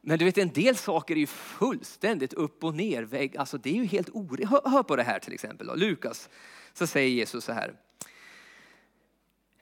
Men 0.00 0.18
du 0.18 0.24
vet 0.24 0.38
en 0.38 0.52
del 0.52 0.76
saker 0.76 1.14
är 1.14 1.18
ju 1.18 1.26
fullständigt 1.26 2.32
upp 2.32 2.64
och 2.64 2.74
ner. 2.74 3.30
Alltså 3.38 3.58
det 3.58 3.70
är 3.70 3.74
ju 3.74 3.84
helt 3.84 4.08
orimligt. 4.12 4.48
Hör, 4.48 4.60
hör, 4.64 4.82
på 4.82 4.96
det 4.96 5.02
här 5.02 5.18
till 5.18 5.32
exempel. 5.32 5.66
Då. 5.66 5.74
Lukas 5.74 6.28
så 6.72 6.86
säger 6.86 7.08
Jesus 7.08 7.44
så 7.44 7.52
här. 7.52 7.74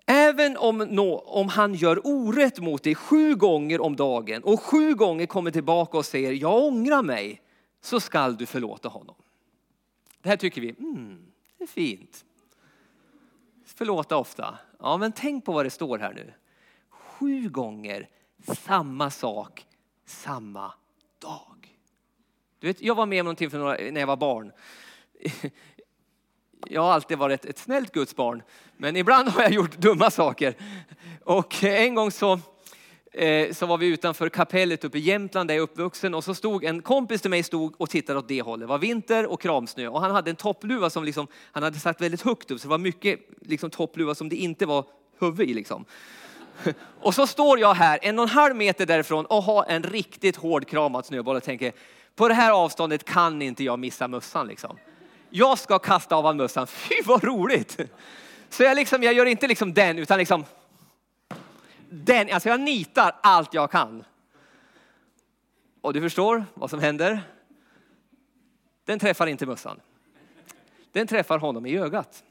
Även 0.06 0.56
om, 0.56 0.78
no, 0.78 1.18
om 1.18 1.48
han 1.48 1.74
gör 1.74 2.00
orätt 2.04 2.58
mot 2.58 2.82
dig 2.82 2.94
sju 2.94 3.34
gånger 3.34 3.80
om 3.80 3.96
dagen 3.96 4.42
och 4.42 4.62
sju 4.62 4.94
gånger 4.94 5.26
kommer 5.26 5.50
tillbaka 5.50 5.98
och 5.98 6.06
säger 6.06 6.32
jag 6.32 6.64
ångrar 6.64 7.02
mig 7.02 7.42
så 7.80 8.00
skall 8.00 8.36
du 8.36 8.46
förlåta 8.46 8.88
honom. 8.88 9.14
Det 10.22 10.28
här 10.28 10.36
tycker 10.36 10.60
vi, 10.60 10.74
mm, 10.78 11.26
det 11.58 11.64
är 11.64 11.68
fint. 11.68 12.24
Förlåta 13.64 14.16
ofta. 14.16 14.58
Ja 14.78 14.96
men 14.96 15.12
tänk 15.12 15.44
på 15.44 15.52
vad 15.52 15.66
det 15.66 15.70
står 15.70 15.98
här 15.98 16.12
nu. 16.14 16.32
Sju 16.90 17.48
gånger 17.48 18.08
samma 18.66 19.10
sak 19.10 19.66
samma 20.06 20.72
dag. 21.18 21.78
Du 22.58 22.66
vet, 22.66 22.82
jag 22.82 22.94
var 22.94 23.06
med 23.06 23.20
om 23.20 23.24
någonting 23.24 23.50
för 23.50 23.58
några, 23.58 23.72
när 23.72 24.00
jag 24.00 24.06
var 24.06 24.16
barn. 24.16 24.52
Jag 26.66 26.82
har 26.82 26.92
alltid 26.92 27.18
varit 27.18 27.44
ett, 27.44 27.50
ett 27.50 27.58
snällt 27.58 27.92
Guds 27.92 28.16
barn, 28.16 28.42
men 28.76 28.96
ibland 28.96 29.28
har 29.28 29.42
jag 29.42 29.52
gjort 29.52 29.76
dumma 29.76 30.10
saker. 30.10 30.54
Och 31.24 31.64
en 31.64 31.94
gång 31.94 32.10
så, 32.10 32.40
eh, 33.18 33.52
så 33.52 33.66
var 33.66 33.78
vi 33.78 33.86
utanför 33.86 34.28
kapellet 34.28 34.84
uppe 34.84 34.98
i 34.98 35.00
Jämtland 35.00 35.48
där 35.48 35.54
jag 35.54 35.60
är 35.60 35.64
uppvuxen 35.64 36.14
och 36.14 36.24
så 36.24 36.34
stod 36.34 36.64
en 36.64 36.82
kompis 36.82 37.20
till 37.20 37.30
mig 37.30 37.42
stod 37.42 37.74
och 37.80 37.90
tittade 37.90 38.18
åt 38.18 38.28
det 38.28 38.42
hållet. 38.42 38.60
Det 38.60 38.70
var 38.70 38.78
vinter 38.78 39.26
och 39.26 39.40
kramsnö 39.40 39.88
och 39.88 40.00
han 40.00 40.10
hade 40.10 40.30
en 40.30 40.36
toppluva 40.36 40.90
som 40.90 41.04
liksom, 41.04 41.26
han 41.52 41.62
hade 41.62 41.78
satt 41.78 42.00
väldigt 42.00 42.22
högt 42.22 42.50
upp 42.50 42.60
så 42.60 42.68
det 42.68 42.70
var 42.70 42.78
mycket 42.78 43.20
liksom, 43.40 43.70
toppluva 43.70 44.14
som 44.14 44.28
det 44.28 44.36
inte 44.36 44.66
var 44.66 44.84
huvud 45.20 45.50
i. 45.50 45.54
Liksom. 45.54 45.84
Och 47.00 47.14
så 47.14 47.26
står 47.26 47.58
jag 47.58 47.74
här 47.74 47.98
en 48.02 48.18
och 48.18 48.22
en 48.22 48.28
halv 48.28 48.56
meter 48.56 48.86
därifrån 48.86 49.26
och 49.26 49.42
har 49.42 49.64
en 49.68 49.82
riktigt 49.82 50.36
hårdkramad 50.36 51.06
snöboll 51.06 51.36
och 51.36 51.42
tänker 51.42 51.72
på 52.14 52.28
det 52.28 52.34
här 52.34 52.52
avståndet 52.52 53.04
kan 53.04 53.42
inte 53.42 53.64
jag 53.64 53.78
missa 53.78 54.08
mössan 54.08 54.46
liksom. 54.46 54.76
Jag 55.30 55.58
ska 55.58 55.78
kasta 55.78 56.16
av 56.16 56.36
mössan, 56.36 56.66
fy 56.88 56.94
vad 57.04 57.24
roligt! 57.24 57.78
Så 58.50 58.62
jag, 58.62 58.76
liksom, 58.76 59.02
jag 59.02 59.14
gör 59.14 59.26
inte 59.26 59.46
liksom 59.46 59.74
den 59.74 59.98
utan 59.98 60.18
liksom 60.18 60.44
den, 61.90 62.32
alltså 62.32 62.48
jag 62.48 62.60
nitar 62.60 63.16
allt 63.22 63.54
jag 63.54 63.70
kan. 63.70 64.04
Och 65.80 65.92
du 65.92 66.00
förstår 66.00 66.44
vad 66.54 66.70
som 66.70 66.80
händer? 66.80 67.20
Den 68.84 68.98
träffar 68.98 69.26
inte 69.26 69.46
mössan. 69.46 69.80
Den 70.92 71.06
träffar 71.06 71.38
honom 71.38 71.66
i 71.66 71.78
ögat. 71.78 72.24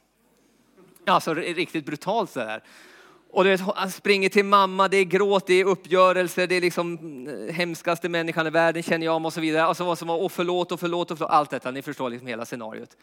Alltså 1.05 1.33
riktigt 1.33 1.85
brutalt 1.85 2.29
sådär. 2.29 2.63
Och 3.31 3.43
du 3.43 3.49
vet, 3.49 3.61
han 3.61 3.91
springer 3.91 4.29
till 4.29 4.45
mamma, 4.45 4.87
det 4.87 4.97
är 4.97 5.03
gråt, 5.03 5.47
det 5.47 5.53
är 5.53 5.65
uppgörelse, 5.65 6.47
det 6.47 6.55
är 6.55 6.61
liksom 6.61 6.97
eh, 7.27 7.53
hemskaste 7.53 8.09
människan 8.09 8.47
i 8.47 8.49
världen 8.49 8.83
känner 8.83 9.05
jag 9.05 9.15
om 9.15 9.25
och 9.25 9.33
så 9.33 9.41
vidare. 9.41 9.63
Alltså, 9.63 9.83
och 9.83 9.97
så 9.97 10.05
var 10.05 10.15
som 10.15 10.25
och 10.25 10.31
förlåt 10.31 10.71
och 10.71 10.79
förlåt 10.79 11.11
och 11.11 11.17
förlåt. 11.17 11.31
Allt 11.31 11.49
detta, 11.49 11.71
ni 11.71 11.81
förstår 11.81 12.09
liksom 12.09 12.27
hela 12.27 12.45
scenariot. 12.45 12.97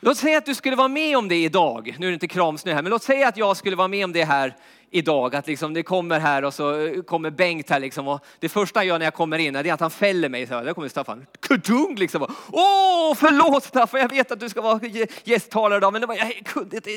Låt 0.00 0.18
säga 0.18 0.38
att 0.38 0.46
du 0.46 0.54
skulle 0.54 0.76
vara 0.76 0.88
med 0.88 1.18
om 1.18 1.28
det 1.28 1.44
idag. 1.44 1.96
Nu 1.98 2.06
är 2.06 2.10
det 2.10 2.14
inte 2.14 2.28
kramsnö 2.28 2.74
här, 2.74 2.82
men 2.82 2.90
låt 2.90 3.02
säga 3.02 3.28
att 3.28 3.36
jag 3.36 3.56
skulle 3.56 3.76
vara 3.76 3.88
med 3.88 4.04
om 4.04 4.12
det 4.12 4.24
här 4.24 4.56
idag. 4.90 5.34
Att 5.34 5.46
liksom 5.46 5.74
det 5.74 5.82
kommer 5.82 6.20
här 6.20 6.44
och 6.44 6.54
så 6.54 6.94
kommer 7.06 7.30
Bengt 7.30 7.70
här 7.70 7.80
liksom. 7.80 8.08
Och 8.08 8.24
det 8.38 8.48
första 8.48 8.80
jag 8.80 8.86
gör 8.86 8.98
när 8.98 9.06
jag 9.06 9.14
kommer 9.14 9.38
in 9.38 9.56
är 9.56 9.72
att 9.72 9.80
han 9.80 9.90
fäller 9.90 10.28
mig. 10.28 10.46
Så 10.46 10.60
där 10.60 10.72
kommer 10.72 10.88
Staffan. 10.88 11.26
Kudung 11.40 11.94
liksom. 11.96 12.22
Åh, 12.52 13.14
förlåt 13.14 13.64
Staffan, 13.64 14.00
jag 14.00 14.08
vet 14.08 14.32
att 14.32 14.40
du 14.40 14.48
ska 14.48 14.60
vara 14.60 14.80
gästtalare 15.24 15.76
idag. 15.76 15.92
Men 15.92 16.00
det 16.00 16.06
var, 16.06 16.14
jag 16.14 16.42
kunde 16.44 16.76
inte. 16.76 16.90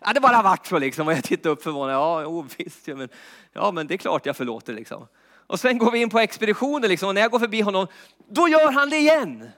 Ja, 0.00 0.12
det 0.14 0.20
bara 0.20 0.42
vart 0.42 0.66
så 0.66 0.78
liksom. 0.78 1.08
Och 1.08 1.12
jag 1.12 1.24
tittade 1.24 1.52
upp 1.52 1.62
förvånad. 1.62 1.94
Ja, 1.94 2.26
oh, 2.26 2.44
visst. 2.56 2.88
Ja 2.88 2.96
men, 2.96 3.08
ja, 3.52 3.70
men 3.72 3.86
det 3.86 3.94
är 3.94 3.98
klart 3.98 4.26
jag 4.26 4.36
förlåter 4.36 4.72
liksom. 4.72 5.06
Och 5.46 5.60
sen 5.60 5.78
går 5.78 5.90
vi 5.90 5.98
in 5.98 6.10
på 6.10 6.18
expeditionen 6.18 6.90
liksom. 6.90 7.08
Och 7.08 7.14
när 7.14 7.20
jag 7.20 7.30
går 7.30 7.38
förbi 7.38 7.60
honom, 7.60 7.86
då 8.28 8.48
gör 8.48 8.72
han 8.72 8.90
det 8.90 8.96
igen. 8.96 9.50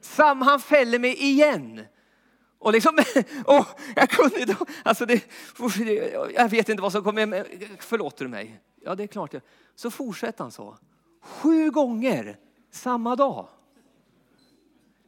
Sam, 0.00 0.42
han 0.42 0.60
fäller 0.60 0.98
mig 0.98 1.22
igen. 1.22 1.80
Och 2.58 2.72
liksom, 2.72 2.98
oh, 3.46 3.66
jag 3.96 4.10
kunde 4.10 4.40
inte, 4.40 4.56
alltså 4.82 5.06
det, 5.06 5.24
jag 6.34 6.48
vet 6.48 6.68
inte 6.68 6.82
vad 6.82 6.92
som 6.92 7.04
kommer, 7.04 7.46
förlåter 7.82 8.24
du 8.24 8.30
mig? 8.30 8.60
Ja, 8.80 8.94
det 8.94 9.02
är 9.02 9.06
klart. 9.06 9.34
Så 9.74 9.90
fortsätter 9.90 10.44
han 10.44 10.50
så. 10.50 10.76
Sju 11.22 11.70
gånger 11.70 12.38
samma 12.70 13.16
dag. 13.16 13.48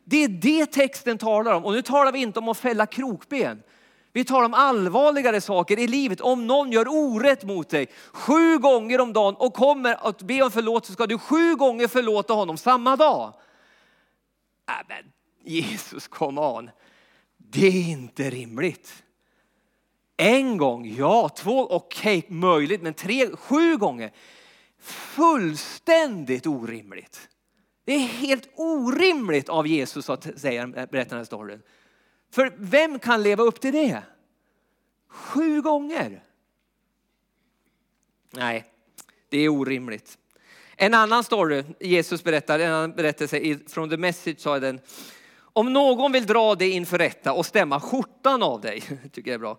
Det 0.04 0.24
är 0.24 0.28
det 0.28 0.66
texten 0.66 1.18
talar 1.18 1.52
om. 1.52 1.64
Och 1.64 1.72
nu 1.72 1.82
talar 1.82 2.12
vi 2.12 2.18
inte 2.18 2.38
om 2.38 2.48
att 2.48 2.58
fälla 2.58 2.86
krokben. 2.86 3.62
Vi 4.12 4.24
talar 4.24 4.44
om 4.44 4.54
allvarligare 4.54 5.40
saker 5.40 5.78
i 5.78 5.86
livet. 5.86 6.20
Om 6.20 6.46
någon 6.46 6.72
gör 6.72 6.88
orätt 6.88 7.44
mot 7.44 7.68
dig 7.68 7.88
sju 8.12 8.58
gånger 8.58 9.00
om 9.00 9.12
dagen 9.12 9.34
och 9.34 9.54
kommer 9.54 10.08
att 10.08 10.22
be 10.22 10.42
om 10.42 10.50
förlåtelse 10.50 10.92
ska 10.92 11.06
du 11.06 11.18
sju 11.18 11.54
gånger 11.54 11.88
förlåta 11.88 12.32
honom 12.32 12.56
samma 12.56 12.96
dag. 12.96 13.34
Äh, 14.68 14.74
men 14.88 15.12
Jesus, 15.44 16.08
come 16.08 16.40
on. 16.40 16.70
Det 17.50 17.66
är 17.66 17.90
inte 17.90 18.30
rimligt. 18.30 19.02
En 20.16 20.56
gång, 20.56 20.94
ja, 20.94 21.28
två, 21.28 21.70
okej, 21.70 22.18
okay, 22.18 22.36
möjligt, 22.36 22.82
men 22.82 22.94
tre, 22.94 23.36
sju 23.36 23.76
gånger. 23.76 24.12
Fullständigt 24.78 26.46
orimligt. 26.46 27.28
Det 27.84 27.92
är 27.92 27.98
helt 27.98 28.48
orimligt 28.54 29.48
av 29.48 29.66
Jesus 29.66 30.10
att 30.10 30.40
säga, 30.40 30.66
berätta 30.66 31.08
den 31.08 31.18
här 31.18 31.24
storyn. 31.24 31.62
För 32.30 32.52
vem 32.56 32.98
kan 32.98 33.22
leva 33.22 33.42
upp 33.42 33.60
till 33.60 33.72
det? 33.72 34.02
Sju 35.08 35.62
gånger. 35.62 36.22
Nej, 38.30 38.64
det 39.28 39.38
är 39.38 39.48
orimligt. 39.48 40.18
En 40.76 40.94
annan 40.94 41.24
story 41.24 41.64
Jesus 41.80 42.24
berättar, 42.24 42.58
en 42.58 42.72
annan 42.72 42.92
berättelse 42.92 43.58
från 43.68 43.90
The 43.90 43.96
Message 43.96 44.38
sa 44.38 44.58
den, 44.58 44.80
om 45.58 45.72
någon 45.72 46.12
vill 46.12 46.26
dra 46.26 46.54
dig 46.54 46.70
inför 46.70 46.98
rätta 46.98 47.32
och 47.32 47.46
stämma 47.46 47.80
skjortan 47.80 48.42
av 48.42 48.60
dig, 48.60 48.82
tycker 49.12 49.30
jag 49.30 49.34
är 49.34 49.38
bra. 49.38 49.58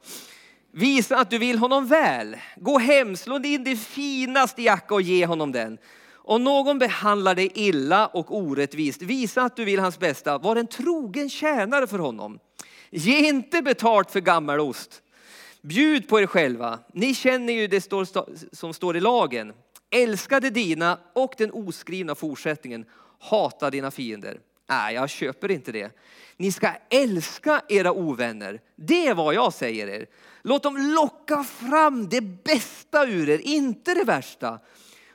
Visa 0.71 1.17
att 1.17 1.29
du 1.29 1.37
vill 1.37 1.57
honom 1.57 1.87
väl. 1.87 2.37
Gå 2.55 2.77
hem, 2.77 3.15
slå 3.15 3.35
in 3.43 3.63
din 3.63 3.77
finaste 3.77 4.61
jacka 4.61 4.93
och 4.93 5.01
ge 5.01 5.25
honom 5.25 5.51
den. 5.51 5.77
Om 6.13 6.43
någon 6.43 6.79
behandlar 6.79 7.35
dig 7.35 7.51
illa 7.55 8.07
och 8.07 8.37
orättvist, 8.37 9.01
visa 9.01 9.41
att 9.41 9.55
du 9.55 9.65
vill 9.65 9.79
hans 9.79 9.99
bästa. 9.99 10.37
Var 10.37 10.55
en 10.55 10.67
trogen 10.67 11.29
tjänare 11.29 11.87
för 11.87 11.99
honom. 11.99 12.39
Ge 12.89 13.27
inte 13.27 13.61
betalt 13.61 14.11
för 14.11 14.19
gammelost. 14.19 15.01
Bjud 15.61 16.07
på 16.07 16.19
er 16.19 16.27
själva. 16.27 16.79
Ni 16.93 17.13
känner 17.13 17.53
ju 17.53 17.67
det 17.67 17.91
som 18.51 18.73
står 18.73 18.97
i 18.97 18.99
lagen. 18.99 19.53
Älska 19.89 20.39
det 20.39 20.49
dina 20.49 20.99
och 21.15 21.33
den 21.37 21.51
oskrivna 21.51 22.15
fortsättningen. 22.15 22.85
Hata 23.19 23.69
dina 23.69 23.91
fiender. 23.91 24.39
Nej, 24.69 24.95
jag 24.95 25.09
köper 25.09 25.51
inte 25.51 25.71
det. 25.71 25.91
Ni 26.37 26.51
ska 26.51 26.71
älska 26.89 27.61
era 27.69 27.91
ovänner. 27.91 28.61
Det 28.75 29.07
är 29.07 29.13
vad 29.13 29.33
jag 29.33 29.53
säger 29.53 29.87
er. 29.87 30.07
Låt 30.41 30.63
dem 30.63 30.77
locka 30.95 31.43
fram 31.43 32.09
det 32.09 32.21
bästa 32.21 33.07
ur 33.07 33.29
er, 33.29 33.41
inte 33.43 33.93
det 33.93 34.03
värsta. 34.03 34.59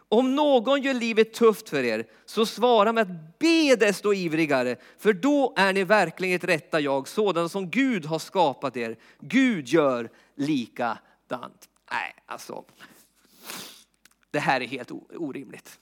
Om 0.08 0.34
någon 0.34 0.82
gör 0.82 0.94
livet 0.94 1.34
tufft 1.34 1.68
för 1.68 1.82
er, 1.82 2.06
så 2.24 2.46
svara 2.46 2.92
med 2.92 3.02
att 3.02 3.38
be 3.38 3.76
desto 3.76 4.14
ivrigare. 4.14 4.76
För 4.98 5.12
då 5.12 5.54
är 5.56 5.72
ni 5.72 5.84
verkligen 5.84 6.36
ett 6.36 6.44
rätta 6.44 6.80
jag, 6.80 7.08
sådan 7.08 7.48
som 7.48 7.70
Gud 7.70 8.06
har 8.06 8.18
skapat 8.18 8.76
er. 8.76 8.96
Gud 9.20 9.68
gör 9.68 10.10
likadant. 10.36 11.68
Nej, 11.90 12.14
alltså. 12.26 12.64
Det 14.30 14.38
här 14.38 14.60
är 14.60 14.66
helt 14.66 14.90
orimligt. 15.14 15.78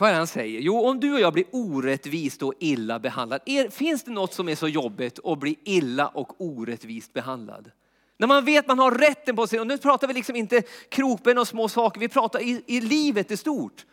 Vad 0.00 0.08
är 0.08 0.12
det 0.12 0.18
han 0.18 0.26
säger? 0.26 0.60
Jo, 0.60 0.86
om 0.86 1.00
du 1.00 1.12
och 1.12 1.20
jag 1.20 1.32
blir 1.32 1.44
orättvist 1.52 2.42
och 2.42 2.54
illa 2.58 2.98
behandlad. 2.98 3.40
finns 3.70 4.04
det 4.04 4.10
något 4.10 4.34
som 4.34 4.48
är 4.48 4.54
så 4.54 4.68
jobbigt 4.68 5.18
att 5.24 5.38
bli 5.38 5.58
illa 5.64 6.08
och 6.08 6.40
orättvist 6.40 7.12
behandlad? 7.12 7.70
När 8.18 8.26
man 8.26 8.44
vet 8.44 8.68
man 8.68 8.78
har 8.78 8.90
rätten 8.90 9.36
på 9.36 9.46
sig, 9.46 9.60
och 9.60 9.66
nu 9.66 9.78
pratar 9.78 10.08
vi 10.08 10.14
liksom 10.14 10.36
inte 10.36 10.62
kroppen 10.88 11.38
och 11.38 11.48
små 11.48 11.68
saker, 11.68 12.00
vi 12.00 12.08
pratar 12.08 12.40
i, 12.40 12.62
i 12.66 12.80
livet 12.80 13.30
i 13.30 13.36
stort. 13.36 13.86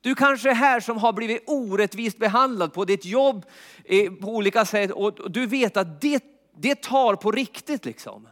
Du 0.00 0.14
kanske 0.14 0.50
är 0.50 0.54
här 0.54 0.80
som 0.80 0.96
har 0.96 1.12
blivit 1.12 1.42
orättvist 1.46 2.18
behandlad 2.18 2.72
på 2.72 2.84
ditt 2.84 3.04
jobb 3.04 3.46
eh, 3.84 4.12
på 4.12 4.28
olika 4.28 4.64
sätt 4.64 4.90
och 4.90 5.30
du 5.30 5.46
vet 5.46 5.76
att 5.76 6.00
det, 6.00 6.24
det 6.56 6.82
tar 6.82 7.16
på 7.16 7.30
riktigt 7.30 7.84
liksom. 7.84 8.28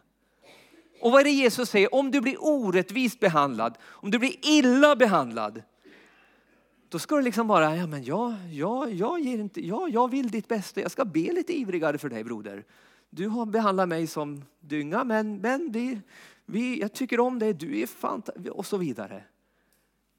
Och 1.01 1.13
vad 1.13 1.21
är 1.21 1.25
det 1.25 1.31
Jesus 1.31 1.71
säger? 1.71 1.95
Om 1.95 2.11
du 2.11 2.21
blir 2.21 2.37
orättvist 2.41 3.21
behandlad, 3.21 3.79
om 3.85 4.11
du 4.11 4.19
blir 4.19 4.35
illa 4.43 4.97
behandlad, 4.97 5.63
då 6.93 6.99
ska 6.99 7.17
du 7.17 7.23
liksom 7.23 7.47
bara, 7.47 7.77
ja 7.77 7.87
men 7.87 8.05
jag, 8.05 8.35
jag, 8.51 8.93
jag, 8.93 9.21
ger 9.21 9.39
inte, 9.39 9.67
ja, 9.67 9.89
jag 9.89 10.11
vill 10.11 10.31
ditt 10.31 10.49
bästa, 10.49 10.81
jag 10.81 10.91
ska 10.91 11.05
be 11.05 11.33
lite 11.33 11.59
ivrigare 11.59 11.99
för 11.99 12.09
dig 12.09 12.25
broder. 12.25 12.65
Du 13.11 13.29
har 13.29 13.47
behandlat 13.47 13.89
mig 13.89 14.07
som 14.07 14.45
dynga 14.61 15.05
men, 15.05 15.37
men 15.37 15.73
vi, 15.73 16.01
vi, 16.47 16.81
jag 16.81 16.93
tycker 16.93 17.21
om 17.21 17.39
dig, 17.39 17.55
du 17.55 17.81
är 17.81 17.87
fantastisk 17.87 18.51
och 18.51 18.67
så 18.67 18.77
vidare. 18.77 19.25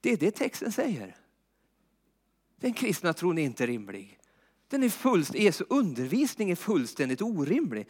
Det 0.01 0.11
är 0.11 0.17
det 0.17 0.31
texten 0.31 0.71
säger. 0.71 1.15
Den 2.55 2.73
kristna 2.73 3.13
tron 3.13 3.37
är 3.37 3.43
inte 3.43 3.65
rimlig. 3.65 4.19
Den 4.67 4.83
är 4.83 5.37
Jesu 5.37 5.65
undervisning 5.69 6.51
är 6.51 6.55
fullständigt 6.55 7.21
orimlig. 7.21 7.87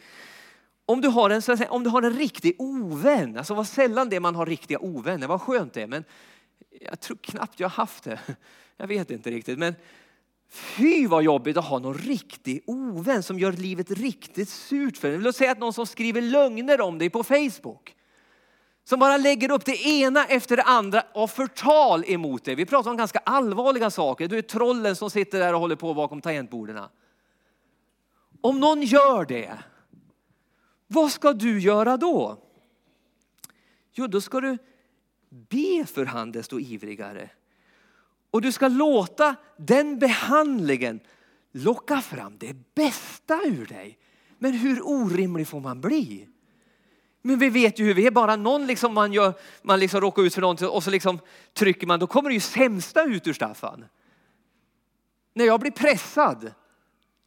Om 0.86 1.00
du 1.00 1.08
har 1.08 1.30
en, 1.30 1.42
så 1.42 1.56
säga, 1.56 1.70
om 1.70 1.84
du 1.84 1.90
har 1.90 2.02
en 2.02 2.12
riktig 2.12 2.54
ovän, 2.58 3.38
alltså 3.38 3.54
vad 3.54 3.68
sällan 3.68 4.08
det 4.08 4.20
man 4.20 4.34
har 4.34 4.46
riktiga 4.46 4.78
ovänner, 4.78 5.26
vad 5.26 5.42
skönt 5.42 5.72
det 5.72 5.82
är. 5.82 5.86
Men 5.86 6.04
jag 6.80 7.00
tror 7.00 7.16
knappt 7.16 7.60
jag 7.60 7.68
har 7.68 7.76
haft 7.76 8.04
det. 8.04 8.20
Jag 8.76 8.86
vet 8.86 9.10
inte 9.10 9.30
riktigt. 9.30 9.58
Men 9.58 9.74
fy 10.48 11.06
vad 11.06 11.22
jobbigt 11.22 11.56
att 11.56 11.64
ha 11.64 11.78
någon 11.78 11.98
riktig 11.98 12.62
ovän 12.66 13.22
som 13.22 13.38
gör 13.38 13.52
livet 13.52 13.90
riktigt 13.90 14.48
surt 14.48 14.96
för 14.96 15.08
dig. 15.08 15.18
Låt 15.18 15.36
säga 15.36 15.52
att 15.52 15.58
någon 15.58 15.72
som 15.72 15.86
skriver 15.86 16.22
lögner 16.22 16.80
om 16.80 16.98
dig 16.98 17.10
på 17.10 17.22
Facebook. 17.22 17.96
Som 18.84 19.00
bara 19.00 19.16
lägger 19.16 19.50
upp 19.50 19.64
det 19.64 19.86
ena 19.86 20.26
efter 20.26 20.56
det 20.56 20.62
andra 20.62 21.02
av 21.14 21.26
förtal 21.26 22.04
emot 22.06 22.44
dig. 22.44 22.54
Vi 22.54 22.66
pratar 22.66 22.90
om 22.90 22.96
ganska 22.96 23.18
allvarliga 23.18 23.90
saker. 23.90 24.28
Du 24.28 24.38
är 24.38 24.42
trollen 24.42 24.96
som 24.96 25.10
sitter 25.10 25.38
där 25.38 25.54
och 25.54 25.60
håller 25.60 25.76
på 25.76 25.94
bakom 25.94 26.20
tangentborden. 26.20 26.80
Om 28.40 28.60
någon 28.60 28.82
gör 28.82 29.24
det, 29.24 29.58
vad 30.86 31.10
ska 31.10 31.32
du 31.32 31.60
göra 31.60 31.96
då? 31.96 32.38
Jo, 33.92 34.06
då 34.06 34.20
ska 34.20 34.40
du 34.40 34.58
be 35.34 35.86
för 35.86 36.04
han 36.04 36.32
desto 36.32 36.60
ivrigare. 36.60 37.30
Och 38.30 38.42
du 38.42 38.52
ska 38.52 38.68
låta 38.68 39.36
den 39.56 39.98
behandlingen 39.98 41.00
locka 41.52 42.00
fram 42.00 42.38
det 42.38 42.74
bästa 42.74 43.40
ur 43.44 43.66
dig. 43.66 43.98
Men 44.38 44.52
hur 44.52 44.80
orimlig 44.82 45.48
får 45.48 45.60
man 45.60 45.80
bli? 45.80 46.28
Men 47.22 47.38
vi 47.38 47.48
vet 47.48 47.78
ju 47.78 47.84
hur 47.84 47.94
vi 47.94 48.06
är, 48.06 48.10
bara 48.10 48.36
någon 48.36 48.66
liksom 48.66 48.94
man, 48.94 49.12
gör, 49.12 49.32
man 49.62 49.80
liksom 49.80 50.00
råkar 50.00 50.22
ut 50.22 50.34
för 50.34 50.40
någonting 50.40 50.68
och 50.68 50.84
så 50.84 50.90
liksom 50.90 51.18
trycker 51.52 51.86
man, 51.86 52.00
då 52.00 52.06
kommer 52.06 52.30
det 52.30 52.34
ju 52.34 52.40
sämsta 52.40 53.04
ut 53.04 53.26
ur 53.26 53.32
Staffan. 53.32 53.84
När 55.34 55.44
jag 55.44 55.60
blir 55.60 55.70
pressad, 55.70 56.52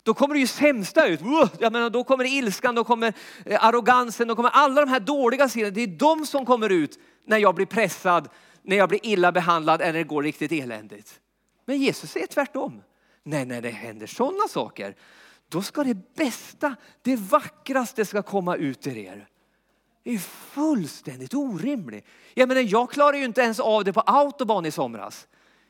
då 0.03 0.13
kommer 0.13 0.33
det 0.33 0.39
ju 0.39 0.47
sämsta 0.47 1.07
ut. 1.07 1.21
Uh, 1.21 1.45
jag 1.59 1.73
menar, 1.73 1.89
då 1.89 2.03
kommer 2.03 2.25
ilskan, 2.25 2.75
då 2.75 2.83
kommer 2.83 3.13
eh, 3.45 3.65
arrogansen, 3.65 4.27
då 4.27 4.35
kommer 4.35 4.49
alla 4.49 4.81
de 4.81 4.89
här 4.89 4.99
dåliga 4.99 5.49
sidorna. 5.49 5.71
Det 5.71 5.81
är 5.81 5.87
de 5.87 6.25
som 6.25 6.45
kommer 6.45 6.69
ut 6.69 6.99
när 7.27 7.37
jag 7.37 7.55
blir 7.55 7.65
pressad, 7.65 8.29
när 8.61 8.75
jag 8.75 8.89
blir 8.89 9.05
illa 9.05 9.31
behandlad 9.31 9.81
eller 9.81 9.99
det 9.99 10.03
går 10.03 10.23
riktigt 10.23 10.51
eländigt. 10.51 11.19
Men 11.65 11.77
Jesus 11.77 12.11
säger 12.11 12.27
tvärtom. 12.27 12.81
Nej, 13.23 13.45
när 13.45 13.61
det 13.61 13.69
händer 13.69 14.07
sådana 14.07 14.47
saker, 14.47 14.95
då 15.49 15.61
ska 15.61 15.83
det 15.83 16.15
bästa, 16.15 16.75
det 17.01 17.15
vackraste 17.15 18.05
ska 18.05 18.21
komma 18.21 18.55
ut 18.55 18.87
ur 18.87 18.97
er. 18.97 19.27
Det 20.03 20.13
är 20.13 20.17
fullständigt 20.17 21.33
orimligt. 21.33 22.05
Jag, 22.33 22.47
menar, 22.47 22.61
jag 22.61 22.91
klarade 22.91 23.17
ju 23.17 23.25
inte 23.25 23.41
ens 23.41 23.59
av 23.59 23.83
det 23.83 23.93
på 23.93 24.01
autobahn 24.01 24.65
i 24.65 24.71
somras. 24.71 25.27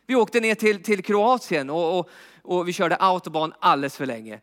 Vi 0.07 0.15
åkte 0.15 0.39
ner 0.39 0.55
till, 0.55 0.83
till 0.83 1.03
Kroatien 1.03 1.69
och, 1.69 1.99
och, 1.99 2.09
och 2.41 2.67
vi 2.67 2.73
körde 2.73 2.95
autobahn 2.95 3.53
alldeles 3.59 3.97
för 3.97 4.05
länge. 4.05 4.39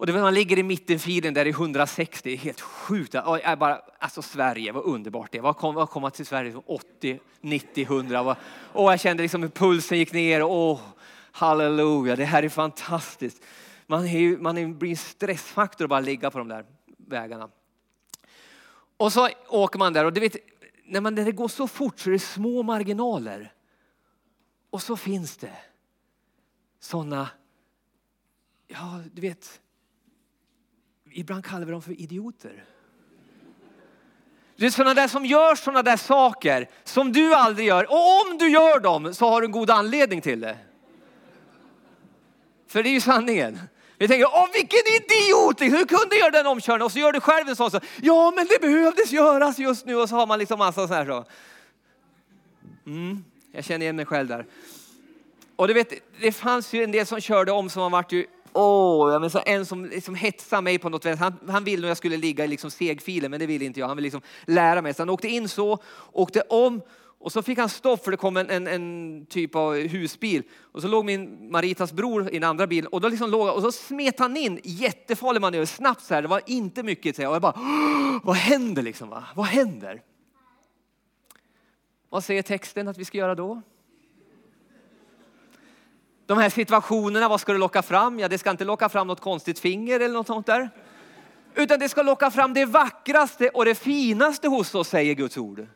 Och 0.00 0.06
det 0.06 0.12
var, 0.12 0.20
man 0.20 0.34
ligger 0.34 0.58
i 0.58 0.62
mittenfilen 0.62 1.34
där 1.34 1.46
i 1.46 1.50
160, 1.50 2.20
det 2.22 2.32
är 2.32 2.36
helt 2.36 2.60
sjukt. 2.60 3.12
Bara, 3.58 3.82
alltså 3.98 4.22
Sverige, 4.22 4.72
vad 4.72 4.84
underbart 4.84 5.32
det 5.32 5.40
var. 5.40 5.52
Kom, 5.52 5.76
att 5.76 5.90
komma 5.90 6.10
till 6.10 6.26
Sverige 6.26 6.62
80, 6.66 7.20
90, 7.40 7.84
100. 7.84 8.36
Och 8.72 8.92
jag 8.92 9.00
kände 9.00 9.22
liksom 9.22 9.42
hur 9.42 9.48
pulsen 9.48 9.98
gick 9.98 10.12
ner. 10.12 10.42
Åh, 10.42 10.80
halleluja, 11.32 12.16
det 12.16 12.24
här 12.24 12.42
är 12.42 12.48
fantastiskt. 12.48 13.42
Man, 13.86 14.06
är, 14.06 14.36
man 14.36 14.78
blir 14.78 14.90
en 14.90 14.96
stressfaktor 14.96 15.84
att 15.84 15.90
bara 15.90 16.00
ligga 16.00 16.30
på 16.30 16.38
de 16.38 16.48
där 16.48 16.64
vägarna. 16.96 17.50
Och 18.96 19.12
så 19.12 19.28
åker 19.48 19.78
man 19.78 19.92
där 19.92 20.04
och 20.04 20.12
du 20.12 20.20
vet, 20.20 20.36
när, 20.84 21.00
man, 21.00 21.14
när 21.14 21.24
det 21.24 21.32
går 21.32 21.48
så 21.48 21.68
fort 21.68 21.98
så 21.98 22.10
är 22.10 22.12
det 22.12 22.18
små 22.18 22.62
marginaler. 22.62 23.52
Och 24.70 24.82
så 24.82 24.96
finns 24.96 25.36
det 25.36 25.56
sådana, 26.78 27.28
ja 28.68 29.00
du 29.12 29.20
vet, 29.20 29.60
ibland 31.12 31.44
kallar 31.44 31.66
vi 31.66 31.72
dem 31.72 31.82
för 31.82 32.00
idioter. 32.00 32.64
Det 34.56 34.66
är 34.66 34.70
sådana 34.70 34.94
där 34.94 35.08
som 35.08 35.26
gör 35.26 35.54
sådana 35.54 35.82
där 35.82 35.96
saker 35.96 36.68
som 36.84 37.12
du 37.12 37.34
aldrig 37.34 37.66
gör. 37.66 37.90
Och 37.90 38.20
om 38.20 38.38
du 38.38 38.48
gör 38.48 38.80
dem 38.80 39.14
så 39.14 39.28
har 39.28 39.40
du 39.40 39.44
en 39.44 39.52
god 39.52 39.70
anledning 39.70 40.20
till 40.20 40.40
det. 40.40 40.56
För 42.68 42.82
det 42.82 42.88
är 42.88 42.92
ju 42.92 43.00
sanningen. 43.00 43.60
Vi 43.98 44.08
tänker, 44.08 44.26
åh 44.26 44.46
vilken 44.52 44.78
idiot! 44.78 45.60
Hur 45.60 45.86
kunde 45.86 46.16
jag 46.16 46.18
göra 46.18 46.30
den 46.30 46.46
omkörningen? 46.46 46.84
Och 46.84 46.92
så 46.92 46.98
gör 46.98 47.12
du 47.12 47.20
själv 47.20 47.48
en 47.48 47.56
sån 47.56 47.70
så, 47.70 47.80
ja 48.02 48.32
men 48.36 48.46
det 48.46 48.60
behövdes 48.60 49.12
göras 49.12 49.58
just 49.58 49.86
nu. 49.86 49.96
Och 49.96 50.08
så 50.08 50.16
har 50.16 50.26
man 50.26 50.38
liksom 50.38 50.58
massa 50.58 50.88
sådana 50.88 51.04
här 51.04 51.06
så. 51.06 51.24
Mm, 52.86 53.24
jag 53.52 53.64
känner 53.64 53.84
igen 53.84 53.96
mig 53.96 54.06
själv 54.06 54.28
där. 54.28 54.46
Och 55.56 55.68
du 55.68 55.74
vet, 55.74 55.92
det 56.20 56.32
fanns 56.32 56.72
ju 56.72 56.84
en 56.84 56.92
del 56.92 57.06
som 57.06 57.20
körde 57.20 57.52
om 57.52 57.70
som 57.70 57.82
har 57.82 57.90
varit 57.90 58.12
ju 58.12 58.26
Åh, 58.52 59.08
oh, 59.08 59.30
jag 59.32 59.48
en 59.48 59.66
som 59.66 59.84
liksom 59.84 60.14
hetsade 60.14 60.62
mig 60.62 60.78
på 60.78 60.88
något 60.88 61.02
sätt. 61.02 61.18
Han, 61.18 61.34
han 61.48 61.64
ville 61.64 61.86
att 61.86 61.88
jag 61.88 61.96
skulle 61.96 62.16
ligga 62.16 62.44
i 62.44 62.48
liksom 62.48 62.70
segfilen, 62.70 63.30
men 63.30 63.40
det 63.40 63.46
ville 63.46 63.64
inte 63.64 63.80
jag. 63.80 63.88
Han 63.88 63.96
ville 63.96 64.06
liksom 64.06 64.22
lära 64.46 64.82
mig. 64.82 64.94
Så 64.94 65.02
han 65.02 65.10
åkte 65.10 65.28
in 65.28 65.48
så, 65.48 65.78
åkte 66.12 66.40
om 66.40 66.80
och 67.20 67.32
så 67.32 67.42
fick 67.42 67.58
han 67.58 67.68
stopp 67.68 68.04
för 68.04 68.10
det 68.10 68.16
kom 68.16 68.36
en, 68.36 68.50
en, 68.50 68.66
en, 68.66 69.26
typ 69.26 69.54
av 69.54 69.74
husbil. 69.74 70.42
Och 70.72 70.82
så 70.82 70.88
låg 70.88 71.04
min 71.04 71.50
Maritas 71.50 71.92
bror 71.92 72.30
i 72.30 72.38
den 72.38 72.50
andra 72.50 72.66
bilen 72.66 72.86
och, 72.86 73.00
då 73.00 73.08
liksom 73.08 73.30
låg, 73.30 73.48
och 73.48 73.62
så 73.62 73.72
smet 73.72 74.18
han 74.18 74.36
in, 74.36 74.60
jättefarlig 74.64 75.40
manöver, 75.40 75.66
snabbt 75.66 76.02
så 76.02 76.14
här. 76.14 76.22
Det 76.22 76.28
var 76.28 76.40
inte 76.46 76.82
mycket. 76.82 77.18
Och 77.18 77.24
jag 77.24 77.42
bara, 77.42 77.54
vad 78.22 78.36
händer 78.36 78.82
liksom? 78.82 79.08
Va? 79.08 79.24
Vad 79.34 79.46
händer? 79.46 80.02
Vad 82.08 82.24
säger 82.24 82.42
texten 82.42 82.88
att 82.88 82.98
vi 82.98 83.04
ska 83.04 83.18
göra 83.18 83.34
då? 83.34 83.62
De 86.30 86.38
här 86.38 86.50
situationerna, 86.50 87.28
vad 87.28 87.40
ska 87.40 87.52
det 87.52 87.58
locka 87.58 87.82
fram? 87.82 88.18
Ja, 88.18 88.28
det 88.28 88.38
ska 88.38 88.50
inte 88.50 88.64
locka 88.64 88.88
fram 88.88 89.06
något 89.06 89.20
konstigt 89.20 89.58
finger 89.58 90.00
eller 90.00 90.14
något 90.14 90.26
sånt 90.26 90.46
där. 90.46 90.70
Utan 91.54 91.78
det 91.78 91.88
ska 91.88 92.02
locka 92.02 92.30
fram 92.30 92.54
det 92.54 92.64
vackraste 92.64 93.48
och 93.48 93.64
det 93.64 93.74
finaste 93.74 94.48
hos 94.48 94.74
oss, 94.74 94.88
säger 94.88 95.14
Guds 95.14 95.36
ord. 95.36 95.66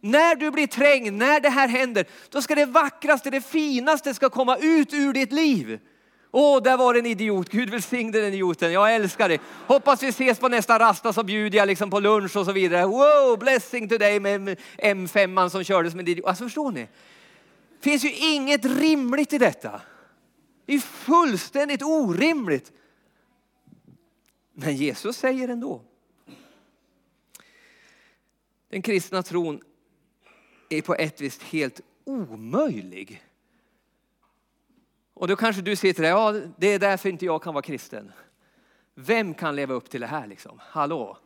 När 0.00 0.34
du 0.34 0.50
blir 0.50 0.66
trängd, 0.66 1.12
när 1.12 1.40
det 1.40 1.48
här 1.48 1.68
händer, 1.68 2.06
då 2.30 2.42
ska 2.42 2.54
det 2.54 2.66
vackraste, 2.66 3.30
det 3.30 3.40
finaste 3.40 4.14
ska 4.14 4.30
komma 4.30 4.56
ut 4.56 4.94
ur 4.94 5.12
ditt 5.12 5.32
liv. 5.32 5.78
Åh, 6.30 6.62
där 6.62 6.76
var 6.76 6.94
en 6.94 7.06
idiot. 7.06 7.48
Gud 7.48 7.70
välsigne 7.70 8.12
den 8.12 8.24
idioten. 8.24 8.72
Jag 8.72 8.94
älskar 8.94 9.28
dig. 9.28 9.40
Hoppas 9.66 10.02
vi 10.02 10.08
ses 10.08 10.38
på 10.38 10.48
nästa 10.48 10.78
rasta 10.78 11.12
så 11.12 11.22
bjuder 11.22 11.58
jag 11.58 11.66
liksom 11.66 11.90
på 11.90 12.00
lunch 12.00 12.36
och 12.36 12.44
så 12.44 12.52
vidare. 12.52 12.86
Wow, 12.86 13.38
blessing 13.38 13.88
to 13.88 13.98
dig 13.98 14.20
med 14.20 14.58
M5 14.78 15.48
som 15.48 15.64
kördes 15.64 15.94
med 15.94 16.08
idiot. 16.08 16.26
Alltså 16.26 16.44
förstår 16.44 16.70
ni? 16.70 16.88
Det 17.80 17.90
finns 17.90 18.04
ju 18.04 18.12
inget 18.12 18.64
rimligt 18.64 19.32
i 19.32 19.38
detta. 19.38 19.80
Det 20.66 20.74
är 20.74 20.78
fullständigt 20.78 21.82
orimligt. 21.82 22.72
Men 24.52 24.76
Jesus 24.76 25.16
säger 25.16 25.48
ändå. 25.48 25.82
Den 28.68 28.82
kristna 28.82 29.22
tron 29.22 29.60
är 30.68 30.82
på 30.82 30.94
ett 30.94 31.20
vis 31.20 31.42
helt 31.42 31.80
omöjlig. 32.04 33.24
Och 35.14 35.28
då 35.28 35.36
kanske 35.36 35.62
du 35.62 35.76
sitter 35.76 36.02
där, 36.02 36.10
ja 36.10 36.32
det 36.56 36.66
är 36.66 36.78
därför 36.78 37.08
inte 37.08 37.24
jag 37.24 37.42
kan 37.42 37.54
vara 37.54 37.62
kristen. 37.62 38.12
Vem 38.94 39.34
kan 39.34 39.56
leva 39.56 39.74
upp 39.74 39.90
till 39.90 40.00
det 40.00 40.06
här 40.06 40.26
liksom? 40.26 40.60
Hallå? 40.62 41.18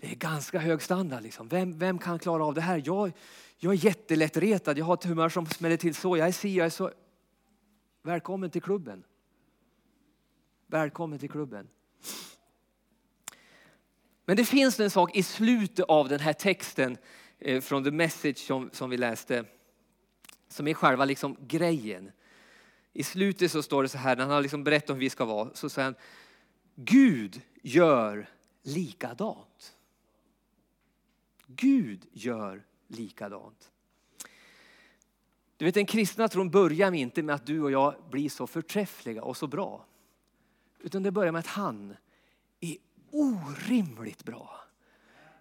Det 0.00 0.10
är 0.10 0.14
ganska 0.14 0.58
hög 0.58 0.82
standard 0.82 1.22
liksom. 1.22 1.48
Vem, 1.48 1.78
vem 1.78 1.98
kan 1.98 2.18
klara 2.18 2.44
av 2.44 2.54
det 2.54 2.60
här? 2.60 2.82
Jag, 2.84 3.12
jag 3.58 3.72
är 3.72 3.76
jättelättretad, 3.76 4.78
jag 4.78 4.84
har 4.84 4.94
ett 4.94 5.04
humör 5.04 5.28
som 5.28 5.46
smäller 5.46 5.76
till 5.76 5.94
så. 5.94 6.16
Jag 6.16 6.28
är 6.28 6.32
si, 6.32 6.54
jag 6.54 6.66
är 6.66 6.70
så. 6.70 6.92
Välkommen 8.02 8.50
till 8.50 8.62
klubben. 8.62 9.04
Välkommen 10.66 11.18
till 11.18 11.30
klubben. 11.30 11.68
Men 14.24 14.36
det 14.36 14.44
finns 14.44 14.80
en 14.80 14.90
sak 14.90 15.16
i 15.16 15.22
slutet 15.22 15.84
av 15.84 16.08
den 16.08 16.20
här 16.20 16.32
texten 16.32 16.96
eh, 17.38 17.60
från 17.60 17.84
The 17.84 17.90
Message 17.90 18.38
som, 18.38 18.70
som 18.72 18.90
vi 18.90 18.96
läste, 18.96 19.44
som 20.48 20.68
är 20.68 20.74
själva 20.74 21.04
liksom 21.04 21.36
grejen. 21.40 22.10
I 22.92 23.02
slutet 23.02 23.52
så 23.52 23.62
står 23.62 23.82
det 23.82 23.88
så 23.88 23.98
här, 23.98 24.16
när 24.16 24.22
han 24.22 24.32
har 24.32 24.42
liksom 24.42 24.64
berättat 24.64 24.90
om 24.90 24.96
hur 24.96 25.00
vi 25.00 25.10
ska 25.10 25.24
vara, 25.24 25.50
så 25.54 25.68
säger 25.68 25.84
han, 25.84 25.94
Gud 26.74 27.40
gör 27.62 28.28
likadant. 28.62 29.76
Gud 31.46 32.06
gör 32.12 32.64
likadant. 32.88 33.72
Du 35.56 35.64
vet 35.64 35.74
den 35.74 35.86
kristna 35.86 36.28
tron 36.28 36.50
börjar 36.50 36.92
inte 36.92 37.22
med 37.22 37.34
att 37.34 37.46
du 37.46 37.62
och 37.62 37.70
jag 37.70 37.94
blir 38.10 38.28
så 38.28 38.46
förträffliga 38.46 39.22
och 39.22 39.36
så 39.36 39.46
bra. 39.46 39.84
Utan 40.78 41.02
det 41.02 41.10
börjar 41.10 41.32
med 41.32 41.38
att 41.38 41.46
han 41.46 41.96
är 42.60 42.76
orimligt 43.10 44.24
bra. 44.24 44.60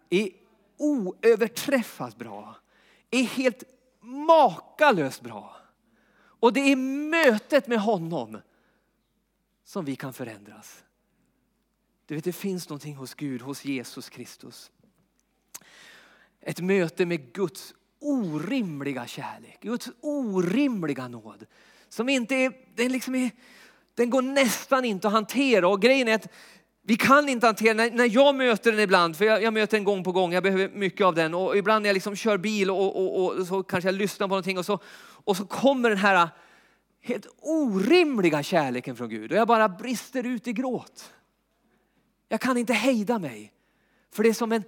Är 0.10 0.30
oöverträffat 0.78 2.18
bra. 2.18 2.56
Är 3.12 3.24
helt 3.24 3.64
makalöst 4.00 5.22
bra. 5.22 5.56
Och 6.40 6.54
det 6.54 6.60
är 6.60 6.76
mötet 7.10 7.68
med 7.68 7.80
honom 7.80 8.38
som 9.64 9.86
vi 9.86 9.96
kan 9.96 10.14
förändras. 10.14 10.84
Du 12.06 12.16
vet, 12.16 12.24
det 12.24 12.34
finns 12.34 12.70
någonting 12.70 12.96
hos 12.96 13.14
Gud, 13.14 13.42
hos 13.42 13.66
Jesus 13.66 14.10
Kristus. 14.10 14.72
Ett 16.48 16.62
möte 16.62 17.06
med 17.06 17.34
Guds 17.34 17.74
orimliga 18.00 19.08
kärlek, 19.08 19.58
Guds 19.62 19.90
orimliga 20.02 21.08
nåd. 21.08 21.46
Som 21.90 22.10
inte 22.10 22.36
är, 22.36 22.54
den, 22.76 22.92
liksom 22.92 23.16
är, 23.16 23.32
den 23.96 24.10
går 24.10 24.22
nästan 24.22 24.86
inte 24.86 25.08
att 25.08 25.14
hantera. 25.14 25.68
Och 25.68 25.82
grejen 25.82 26.08
är 26.08 26.16
att 26.16 26.28
vi 26.82 26.96
kan 26.96 27.30
inte 27.30 27.46
hantera 27.46 27.74
när, 27.74 27.92
när 27.92 28.10
jag 28.16 28.36
möter 28.36 28.72
den 28.72 28.80
ibland, 28.80 29.18
för 29.18 29.26
jag, 29.26 29.44
jag, 29.44 29.54
möter 29.54 29.78
den 29.78 29.84
gång 29.84 30.04
på 30.04 30.12
gång, 30.12 30.34
jag 30.34 30.44
behöver 30.44 30.70
mycket 30.70 31.06
av 31.06 31.16
den. 31.16 31.34
Och 31.34 31.58
ibland 31.58 31.84
när 31.84 31.90
jag 31.90 31.94
liksom 31.94 32.16
kör 32.16 32.38
bil 32.38 32.72
och, 32.72 32.96
och, 32.96 33.24
och, 33.24 33.36
och 33.36 33.48
så 33.48 33.64
kanske 33.64 33.88
jag 33.88 33.96
lyssnar 33.96 34.28
på 34.28 34.32
någonting 34.32 34.58
och 34.58 34.66
så, 34.66 34.80
och 35.24 35.38
så 35.38 35.46
kommer 35.46 35.90
den 35.90 36.00
här 36.00 36.30
helt 37.02 37.28
orimliga 37.42 38.44
kärleken 38.44 38.96
från 38.96 39.10
Gud 39.10 39.32
och 39.32 39.38
jag 39.38 39.48
bara 39.48 39.70
brister 39.70 40.26
ut 40.26 40.48
i 40.48 40.54
gråt. 40.54 41.14
Jag 42.28 42.42
kan 42.42 42.58
inte 42.58 42.74
hejda 42.74 43.20
mig. 43.20 43.54
För 44.12 44.24
det 44.24 44.30
är 44.30 44.34
som 44.34 44.52
en, 44.52 44.64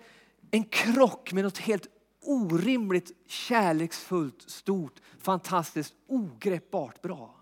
en 0.51 0.63
krock 0.63 1.33
med 1.33 1.43
något 1.43 1.57
helt 1.57 1.87
orimligt 2.21 3.11
kärleksfullt, 3.27 4.49
stort, 4.49 4.99
fantastiskt, 5.19 5.93
ogreppbart 6.07 7.01
bra. 7.01 7.35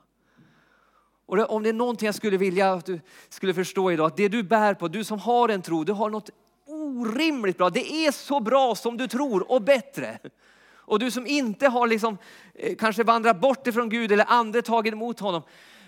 Och 1.26 1.52
om 1.52 1.64
det 1.64 1.70
är 1.70 1.74
någonting 1.74 2.06
jag 2.06 2.16
skulle 2.16 2.38
vilja 2.38 2.74
att 2.74 2.86
du 2.86 3.00
skulle 3.30 3.54
förstå 3.54 3.92
idag, 3.92 4.08
att 4.08 4.18
det 4.18 4.28
du 4.28 4.44
bär 4.44 4.74
på, 4.74 4.88
du 4.88 5.04
som 5.04 5.20
har 5.20 5.50
en 5.50 5.62
tro, 5.62 5.84
du 5.84 5.94
har 5.94 6.10
något 6.10 6.30
orimligt 6.66 7.58
bra. 7.58 7.70
Det 7.70 7.94
är 7.94 8.12
så 8.12 8.40
bra 8.40 8.76
som 8.76 8.98
du 8.98 9.08
tror 9.08 9.52
och 9.52 9.62
bättre. 9.62 10.20
Och 10.70 11.00
du 11.00 11.12
som 11.12 11.28
inte 11.28 11.68
har 11.68 11.88
liksom, 11.88 12.18
eh, 12.54 12.76
kanske 12.76 13.04
vandrat 13.04 13.42
bort 13.42 13.68
ifrån 13.68 13.90
Gud 13.90 14.12
eller 14.12 14.26
andra 14.28 14.62
tagit 14.62 14.94
emot 14.94 15.20
honom. 15.20 15.42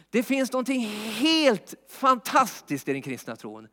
Det 0.09 0.23
finns 0.23 0.51
någonting 0.51 0.81
helt 1.15 1.75
fantastiskt 1.89 2.87
i 2.87 2.93
den 2.93 3.01
kristna 3.01 3.35
tron. 3.35 3.67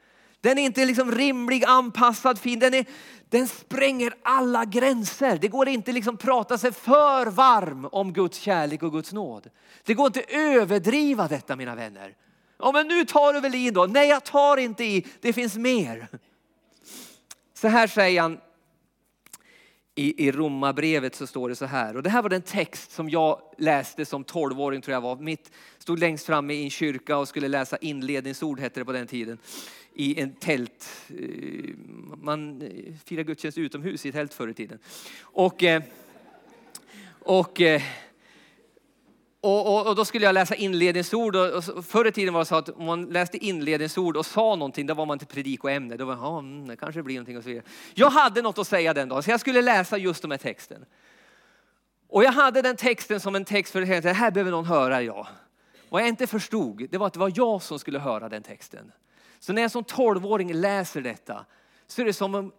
Den 0.46 0.59
är 0.59 0.62
inte 0.62 0.85
liksom 0.85 1.12
rimlig, 1.12 1.64
anpassad, 1.64 2.38
fin. 2.38 2.59
Den, 2.59 2.74
är, 2.74 2.85
den 3.28 3.48
spränger 3.48 4.14
alla 4.22 4.64
gränser. 4.64 5.38
Det 5.40 5.48
går 5.48 5.68
inte 5.68 5.92
liksom 5.92 6.16
prata 6.16 6.59
sig 6.59 6.72
för 6.72 7.26
varm 7.26 7.88
om 7.92 8.12
Guds 8.12 8.38
kärlek 8.38 8.82
och 8.82 8.92
Guds 8.92 9.12
nåd. 9.12 9.50
Det 9.85 9.94
går 9.94 10.06
inte 10.06 10.22
överdriva 10.28 11.28
detta 11.28 11.56
mina 11.56 11.74
vänner. 11.74 12.14
Ja 12.59 12.72
men 12.72 12.88
nu 12.88 13.04
tar 13.04 13.32
du 13.32 13.40
väl 13.40 13.54
i 13.54 13.70
då? 13.70 13.87
Nej 13.87 14.09
jag 14.09 14.24
tar 14.24 14.56
inte 14.56 14.85
i, 14.85 15.06
det 15.20 15.32
finns 15.32 15.56
mer. 15.56 16.09
Så 17.54 17.68
här 17.68 17.87
säger 17.87 18.20
han 18.20 18.38
i, 19.94 20.26
i 20.26 20.32
Romarbrevet 20.32 21.14
så 21.14 21.26
står 21.26 21.48
det 21.48 21.56
så 21.56 21.66
här. 21.66 21.96
Och 21.96 22.02
det 22.02 22.11
här 22.11 22.22
var 22.22 22.28
den 22.28 22.42
text 22.42 22.92
som 22.92 23.11
jag 23.11 23.40
läste 23.59 24.04
som 24.04 24.24
12-åring 24.24 24.80
tror 24.82 24.92
jag 24.92 25.00
var. 25.00 25.16
Mitt, 25.16 25.50
stod 25.78 25.98
längst 25.98 26.26
fram 26.26 26.50
i 26.50 26.64
en 26.64 26.70
kyrka 26.70 27.16
och 27.16 27.28
skulle 27.28 27.48
läsa 27.48 27.76
inledningsord 27.76 28.61
hette 28.61 28.80
det 28.80 28.85
på 28.85 28.92
den 28.92 29.06
tiden. 29.06 29.38
I 29.98 30.20
en 30.20 30.35
tält. 30.35 30.88
Eh, 31.09 31.16
man 32.22 32.61
firade 32.61 32.98
firar 33.04 33.22
gudstjänst 33.22 33.59
utomhus 33.59 34.06
i 34.06 34.12
tält 34.12 34.35
förr 34.35 34.48
i 34.48 34.54
tiden. 34.54 34.78
Och, 35.20 35.62
eh, 35.62 35.82
och 37.20 37.61
och, 39.40 39.66
och, 39.66 39.87
och, 39.87 39.96
då 39.96 40.04
skulle 40.04 40.24
jag 40.26 40.32
läsa 40.32 40.54
inledningsord. 40.54 41.37
Och, 41.37 41.64
förr 41.87 42.06
i 42.06 42.12
tiden 42.12 42.35
var 42.35 42.40
det 42.40 42.46
så 42.46 42.54
att 42.54 42.68
om 42.68 42.85
man 42.85 43.04
läste 43.04 43.44
inledningsord 43.44 44.16
och 44.16 44.26
sa 44.26 44.56
någonting, 44.56 44.87
då 44.87 44.94
var 44.94 45.06
man 45.06 45.18
till 45.18 45.28
predikoämne. 45.28 45.96
Då 45.96 46.04
var 46.04 46.14
ja, 46.14 46.38
mm, 46.38 46.68
det 46.68 46.76
kanske 46.76 47.02
blir 47.02 47.14
någonting 47.14 47.37
och 47.37 47.42
så 47.42 47.48
vidare. 47.48 47.64
Jag 47.94 48.11
hade 48.11 48.42
något 48.42 48.59
att 48.59 48.66
säga 48.66 48.94
den 48.94 49.09
dagen, 49.09 49.22
så 49.22 49.30
jag 49.30 49.40
skulle 49.40 49.62
läsa 49.62 49.98
just 49.98 50.22
de 50.22 50.30
här 50.30 50.38
texten. 50.38 50.85
Och 52.09 52.24
jag 52.24 52.32
hade 52.32 52.62
den 52.62 52.76
texten 52.76 53.20
som 53.20 53.35
en 53.35 53.44
text 53.44 53.72
för 53.72 53.82
att 53.82 54.02
det 54.02 54.12
här 54.12 54.30
behöver 54.30 54.50
någon 54.50 54.64
höra, 54.64 55.02
ja. 55.02 55.28
Vad 55.88 56.02
jag 56.02 56.09
inte 56.09 56.26
förstod, 56.26 56.88
det 56.90 56.98
var 56.98 57.06
att 57.06 57.12
det 57.12 57.18
var 57.18 57.32
jag 57.35 57.62
som 57.62 57.78
skulle 57.78 57.98
höra 57.98 58.28
den 58.28 58.42
texten. 58.42 58.92
Så 59.38 59.53
när 59.53 59.62
jag 59.62 59.70
som 59.70 59.85
tolvåring 59.85 60.53
läser 60.53 61.01
detta, 61.01 61.44
så 61.87 62.01
är 62.01 62.07
det 62.07 62.12
som 62.12 62.35
om 62.35 62.53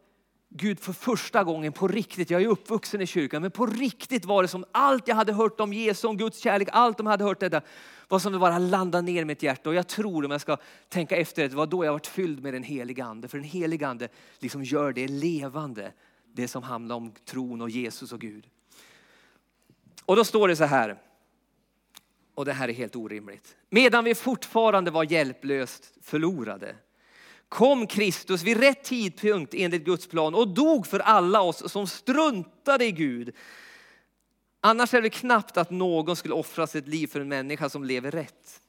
Gud 0.50 0.80
för 0.80 0.94
första 0.94 1.44
gången 1.44 1.74
på 1.74 1.88
riktigt, 1.88 2.30
jag 2.30 2.42
är 2.42 2.48
uppvuxen 2.48 3.02
i 3.02 3.08
kyrkan, 3.08 3.42
men 3.42 3.52
på 3.52 3.66
riktigt 3.66 4.26
var 4.26 4.42
det 4.42 4.48
som 4.48 4.66
allt 4.72 5.08
jag 5.08 5.16
hade 5.16 5.34
hört 5.34 5.60
om 5.60 5.74
Jesus, 5.74 6.04
om 6.04 6.18
Guds 6.18 6.40
kärlek, 6.40 6.70
allt 6.72 6.98
de 6.98 7.08
hade 7.08 7.24
hört 7.24 7.40
detta 7.40 7.62
var 8.08 8.20
som 8.20 8.34
det 8.34 8.40
bara 8.40 8.58
landade 8.58 9.02
ner 9.02 9.22
i 9.22 9.26
mitt 9.26 9.44
hjärta. 9.44 9.70
Och 9.70 9.76
jag 9.76 9.88
tror 9.88 10.26
om 10.26 10.32
jag 10.32 10.42
ska 10.42 10.58
tänka 10.90 11.18
efter 11.18 11.50
det 11.50 11.56
var 11.56 11.68
då 11.68 11.86
jag 11.86 11.92
varit 11.92 12.08
fylld 12.08 12.44
med 12.44 12.54
den 12.54 12.64
Helige 12.64 13.04
ande. 13.04 13.28
För 13.28 13.38
den 13.38 13.48
Helige 13.48 13.88
ande 13.88 14.08
liksom 14.40 14.64
gör 14.64 14.94
det 14.94 15.08
levande, 15.08 15.92
det 16.34 16.48
som 16.48 16.64
handlar 16.64 16.96
om 16.96 17.12
tron 17.26 17.62
och 17.62 17.70
Jesus 17.70 18.12
och 18.12 18.20
Gud. 18.20 18.48
Och 20.06 20.16
då 20.16 20.24
står 20.24 20.48
det 20.48 20.56
så 20.56 20.64
här, 20.64 20.98
och 22.38 22.46
det 22.46 22.54
här 22.54 22.70
är 22.70 22.74
helt 22.74 22.96
orimligt. 22.96 23.56
Medan 23.70 24.04
vi 24.04 24.16
fortfarande 24.16 24.92
var 24.92 25.12
hjälplöst 25.12 25.94
förlorade 26.02 26.76
kom 27.50 27.88
Kristus 27.88 28.44
vid 28.44 28.58
rätt 28.58 28.84
tidpunkt 28.84 29.54
enligt 29.54 29.86
Guds 29.86 30.08
plan 30.08 30.36
och 30.36 30.48
dog 30.48 30.88
för 30.88 31.00
alla 31.00 31.42
oss 31.42 31.72
som 31.72 31.88
struntade 31.88 32.86
i 32.86 32.92
Gud. 32.92 33.36
Annars 34.62 34.94
är 34.94 35.02
det 35.02 35.10
knappt 35.10 35.58
att 35.58 35.72
någon 35.72 36.16
skulle 36.16 36.34
offra 36.34 36.68
sitt 36.68 36.88
liv 36.88 37.08
för 37.08 37.20
en 37.20 37.28
människa 37.28 37.70
som 37.70 37.84
lever 37.84 38.12
rätt. 38.12 38.62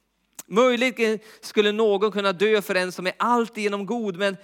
Möjligen 0.45 1.19
skulle 1.41 1.71
någon 1.71 2.11
kunna 2.11 2.33
dö 2.33 2.61
för 2.61 2.75
en 2.75 2.91
som 2.91 3.07
är 3.07 3.13
alltigenom 3.17 3.85
god, 3.85 4.17
men, 4.17 4.37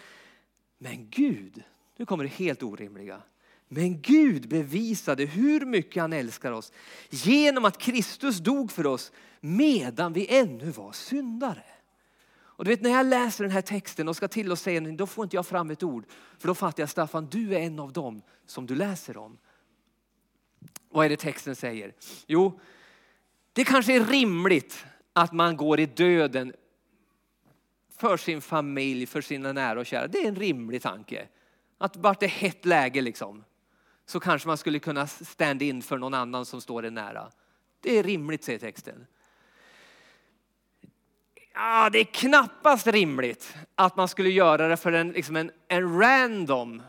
men 0.77 1.09
Gud, 1.09 1.63
nu 1.97 2.05
kommer 2.05 2.23
det 2.23 2.29
helt 2.29 2.63
orimliga. 2.63 3.21
Men 3.75 4.01
Gud 4.01 4.49
bevisade 4.49 5.25
hur 5.25 5.65
mycket 5.65 6.01
han 6.01 6.13
älskar 6.13 6.51
oss 6.51 6.71
genom 7.09 7.65
att 7.65 7.77
Kristus 7.77 8.37
dog 8.37 8.71
för 8.71 8.85
oss 8.85 9.11
medan 9.39 10.13
vi 10.13 10.37
ännu 10.37 10.71
var 10.71 10.91
syndare. 10.91 11.63
Och 12.35 12.65
du 12.65 12.71
vet 12.71 12.81
när 12.81 12.89
jag 12.89 13.05
läser 13.05 13.43
den 13.43 13.51
här 13.51 13.61
texten 13.61 14.07
och 14.07 14.15
ska 14.15 14.27
till 14.27 14.51
och 14.51 14.59
säga 14.59 14.81
då 14.81 15.07
får 15.07 15.23
inte 15.23 15.35
jag 15.35 15.47
fram 15.47 15.71
ett 15.71 15.83
ord. 15.83 16.05
För 16.37 16.47
då 16.47 16.55
fattar 16.55 16.83
jag 16.83 16.89
Staffan, 16.89 17.27
du 17.31 17.55
är 17.55 17.59
en 17.59 17.79
av 17.79 17.93
dem 17.93 18.21
som 18.45 18.65
du 18.65 18.75
läser 18.75 19.17
om. 19.17 19.37
Vad 20.89 21.05
är 21.05 21.09
det 21.09 21.17
texten 21.17 21.55
säger? 21.55 21.93
Jo, 22.27 22.59
det 23.53 23.63
kanske 23.63 23.95
är 23.95 24.05
rimligt 24.05 24.85
att 25.13 25.33
man 25.33 25.57
går 25.57 25.79
i 25.79 25.85
döden 25.85 26.53
för 27.97 28.17
sin 28.17 28.41
familj, 28.41 29.05
för 29.05 29.21
sina 29.21 29.53
nära 29.53 29.79
och 29.79 29.85
kära. 29.85 30.07
Det 30.07 30.17
är 30.17 30.27
en 30.27 30.35
rimlig 30.35 30.81
tanke. 30.81 31.27
Att 31.77 31.97
vart 31.97 32.19
det 32.19 32.27
hett 32.27 32.65
läge 32.65 33.01
liksom, 33.01 33.43
så 34.05 34.19
kanske 34.19 34.47
man 34.47 34.57
skulle 34.57 34.79
kunna 34.79 35.07
stand 35.07 35.61
in 35.61 35.81
för 35.81 35.97
någon 35.97 36.13
annan 36.13 36.45
som 36.45 36.61
står 36.61 36.85
en 36.85 36.93
nära. 36.93 37.31
Det 37.79 37.97
är 37.97 38.03
rimligt 38.03 38.43
säger 38.43 38.59
texten 38.59 39.07
ja, 41.55 41.89
det 41.89 41.99
är 41.99 42.03
knappast 42.03 42.87
rimligt 42.87 43.55
att 43.75 43.95
man 43.95 44.07
skulle 44.07 44.29
göra 44.29 44.67
det 44.67 44.77
för 44.77 44.91
en, 44.91 45.11
liksom 45.11 45.35
en, 45.35 45.51
en 45.67 45.99
random, 45.99 46.81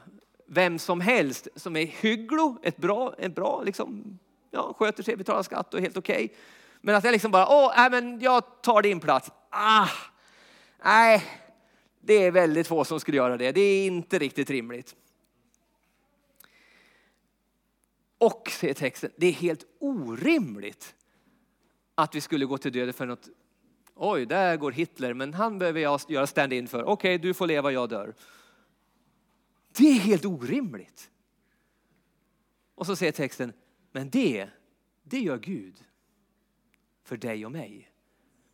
vem 0.46 0.78
som 0.78 1.00
helst 1.00 1.48
som 1.56 1.76
är 1.76 1.86
hygglo, 1.86 2.58
ett 2.62 2.76
bra, 2.76 3.14
en 3.18 3.32
bra 3.32 3.62
liksom, 3.62 4.18
ja, 4.50 4.74
sköter 4.78 5.02
sig, 5.02 5.16
betalar 5.16 5.42
skatt 5.42 5.74
och 5.74 5.80
är 5.80 5.82
helt 5.82 5.96
okej. 5.96 6.24
Okay. 6.24 6.36
Men 6.80 6.94
att 6.94 7.04
jag 7.04 7.12
liksom 7.12 7.30
bara, 7.30 7.48
åh, 7.48 7.72
nej, 7.76 7.90
men 7.90 8.20
jag 8.20 8.62
tar 8.62 8.82
din 8.82 9.00
plats. 9.00 9.30
Ah, 9.50 9.88
nej, 10.84 11.24
det 12.00 12.14
är 12.14 12.30
väldigt 12.30 12.66
få 12.66 12.84
som 12.84 13.00
skulle 13.00 13.16
göra 13.16 13.36
det. 13.36 13.52
Det 13.52 13.60
är 13.60 13.86
inte 13.86 14.18
riktigt 14.18 14.50
rimligt. 14.50 14.94
Och, 18.18 18.50
säger 18.50 18.74
texten, 18.74 19.10
det 19.16 19.26
är 19.26 19.32
helt 19.32 19.66
orimligt 19.78 20.94
att 21.94 22.14
vi 22.14 22.20
skulle 22.20 22.44
gå 22.44 22.58
till 22.58 22.72
döden 22.72 22.94
för 22.94 23.06
något 23.06 23.28
Oj, 23.98 24.26
där 24.26 24.56
går 24.56 24.72
Hitler, 24.72 25.14
men 25.14 25.34
han 25.34 25.58
behöver 25.58 25.80
jag 25.80 26.00
göra 26.08 26.26
stand-in 26.26 26.68
för. 26.68 26.82
Okej, 26.84 26.92
okay, 26.92 27.28
du 27.28 27.34
får 27.34 27.46
leva, 27.46 27.72
jag 27.72 27.88
dör. 27.88 28.14
Det 29.76 29.88
är 29.88 29.98
helt 29.98 30.24
orimligt. 30.24 31.10
Och 32.74 32.86
så 32.86 32.96
säger 32.96 33.12
texten, 33.12 33.52
men 33.92 34.10
det, 34.10 34.48
det 35.02 35.18
gör 35.18 35.38
Gud 35.38 35.74
för 37.04 37.16
dig 37.16 37.46
och 37.46 37.52
mig. 37.52 37.90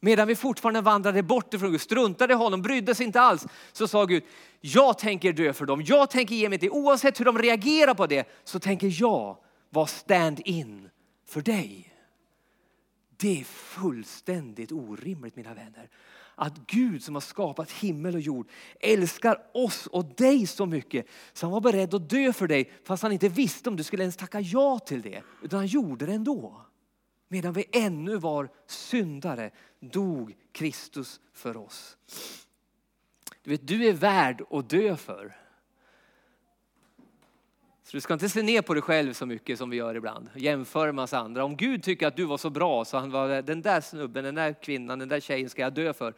Medan 0.01 0.29
vi 0.29 0.37
fortfarande 0.37 0.81
vandrade 0.81 1.23
bort 1.23 1.55
ifrån 1.55 1.71
Gud, 1.71 1.81
struntade 1.81 2.33
i 2.33 2.37
honom, 2.37 2.63
brydde 2.63 2.95
sig 2.95 3.07
inte 3.07 3.21
alls, 3.21 3.47
så 3.73 3.89
sa 3.89 4.05
Gud, 4.05 4.23
jag 4.61 4.99
tänker 4.99 5.33
dö 5.33 5.53
för 5.53 5.67
dem, 5.67 5.83
jag 5.87 6.11
tänker 6.11 6.35
ge 6.35 6.49
mig 6.49 6.59
det. 6.59 6.71
Oavsett 6.71 7.21
hur 7.21 7.25
de 7.25 7.39
reagerar 7.39 7.95
på 7.95 8.07
det 8.07 8.29
så 8.45 8.61
tänker 8.61 8.91
jag 9.01 9.37
vara 9.73 9.87
stand-in 9.87 10.91
för 11.27 11.41
dig. 11.41 11.95
Det 13.17 13.41
är 13.41 13.45
fullständigt 13.45 14.73
orimligt 14.73 15.37
mina 15.37 15.55
vänner. 15.55 15.89
Att 16.35 16.67
Gud 16.67 17.05
som 17.05 17.15
har 17.15 17.21
skapat 17.21 17.71
himmel 17.71 18.15
och 18.15 18.21
jord 18.21 18.49
älskar 18.81 19.39
oss 19.55 19.87
och 19.87 20.05
dig 20.05 20.47
så 20.47 20.67
mycket 20.67 21.07
så 21.33 21.47
han 21.47 21.53
var 21.53 21.61
beredd 21.61 21.95
att 21.95 22.11
dö 22.11 22.33
för 22.33 22.47
dig 22.47 22.73
fast 22.85 23.03
han 23.03 23.13
inte 23.13 23.29
visste 23.29 23.69
om 23.69 23.77
du 23.77 23.83
skulle 23.83 24.03
ens 24.03 24.17
tacka 24.17 24.41
ja 24.41 24.79
till 24.79 25.03
det. 25.03 25.23
Utan 25.43 25.59
han 25.59 25.67
gjorde 25.67 26.07
det 26.07 26.13
ändå. 26.13 26.67
Medan 27.29 27.53
vi 27.53 27.65
ännu 27.73 28.17
var 28.17 28.49
syndare 28.67 29.51
dog 29.81 30.37
Kristus 30.53 31.21
för 31.33 31.57
oss. 31.57 31.97
Du 33.43 33.51
vet, 33.51 33.67
du 33.67 33.87
är 33.87 33.93
värd 33.93 34.43
att 34.51 34.71
dö 34.71 34.97
för. 34.97 35.42
Så 37.93 37.97
du 37.97 38.01
ska 38.01 38.15
inte 38.15 38.29
se 38.29 38.43
ner 38.43 38.63
på 38.63 38.75
dig 38.75 38.83
själv 38.83 39.13
så 39.13 39.27
mycket 39.27 39.59
som 39.59 39.71
vi 39.71 39.77
gör 39.77 39.95
ibland. 39.95 40.31
jämför 40.35 40.87
med 40.87 40.95
massa 40.95 41.19
andra. 41.19 41.45
Om 41.45 41.57
Gud 41.57 41.83
tycker 41.83 42.07
att 42.07 42.17
du 42.17 42.25
var 42.25 42.39
så 42.39 42.51
bra 42.51 42.85
så 42.85 42.99
han 42.99 43.11
var 43.11 43.43
den 43.43 43.63
där 43.63 43.81
snubben, 43.81 44.25
den 44.25 44.35
där 44.35 44.63
kvinnan, 44.63 44.99
den 44.99 45.09
där 45.09 45.21
tjejen 45.21 45.51
ska 45.51 45.63
jag 45.63 45.75
dö 45.75 45.93
för. 45.93 46.15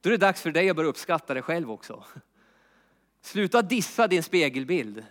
Då 0.00 0.08
är 0.08 0.10
det 0.10 0.16
dags 0.16 0.42
för 0.42 0.50
dig 0.50 0.70
att 0.70 0.76
börja 0.76 0.88
uppskatta 0.88 1.34
dig 1.34 1.42
själv 1.42 1.70
också. 1.70 2.04
Sluta 3.20 3.62
dissa 3.62 4.08
din 4.08 4.22
spegelbild. 4.22 5.04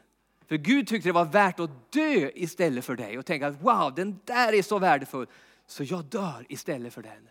För 0.47 0.55
Gud 0.55 0.87
tyckte 0.87 1.09
det 1.09 1.13
var 1.13 1.25
värt 1.25 1.59
att 1.59 1.91
dö 1.91 2.31
istället 2.35 2.85
för 2.85 2.95
dig 2.95 3.17
och 3.17 3.25
tänka 3.25 3.47
att 3.47 3.61
wow, 3.61 3.93
den 3.95 4.19
där 4.23 4.53
är 4.53 4.61
så 4.61 4.79
värdefull 4.79 5.27
så 5.67 5.83
jag 5.83 6.05
dör 6.05 6.45
istället 6.49 6.93
för 6.93 7.01
den. 7.01 7.29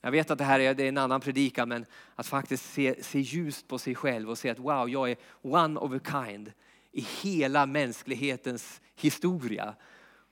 Jag 0.00 0.10
vet 0.10 0.30
att 0.30 0.38
det 0.38 0.44
här 0.44 0.60
är, 0.60 0.80
en 0.80 0.98
annan 0.98 1.20
predikan 1.20 1.68
men 1.68 1.86
att 2.14 2.26
faktiskt 2.26 2.72
se, 2.72 3.02
se 3.02 3.20
ljust 3.20 3.68
på 3.68 3.78
sig 3.78 3.94
själv 3.94 4.30
och 4.30 4.38
se 4.38 4.50
att 4.50 4.58
wow, 4.58 4.88
jag 4.88 5.10
är 5.10 5.16
one 5.42 5.80
of 5.80 5.92
a 5.92 6.00
kind 6.24 6.52
i 6.96 7.06
hela 7.22 7.66
mänsklighetens 7.66 8.80
historia. 8.94 9.74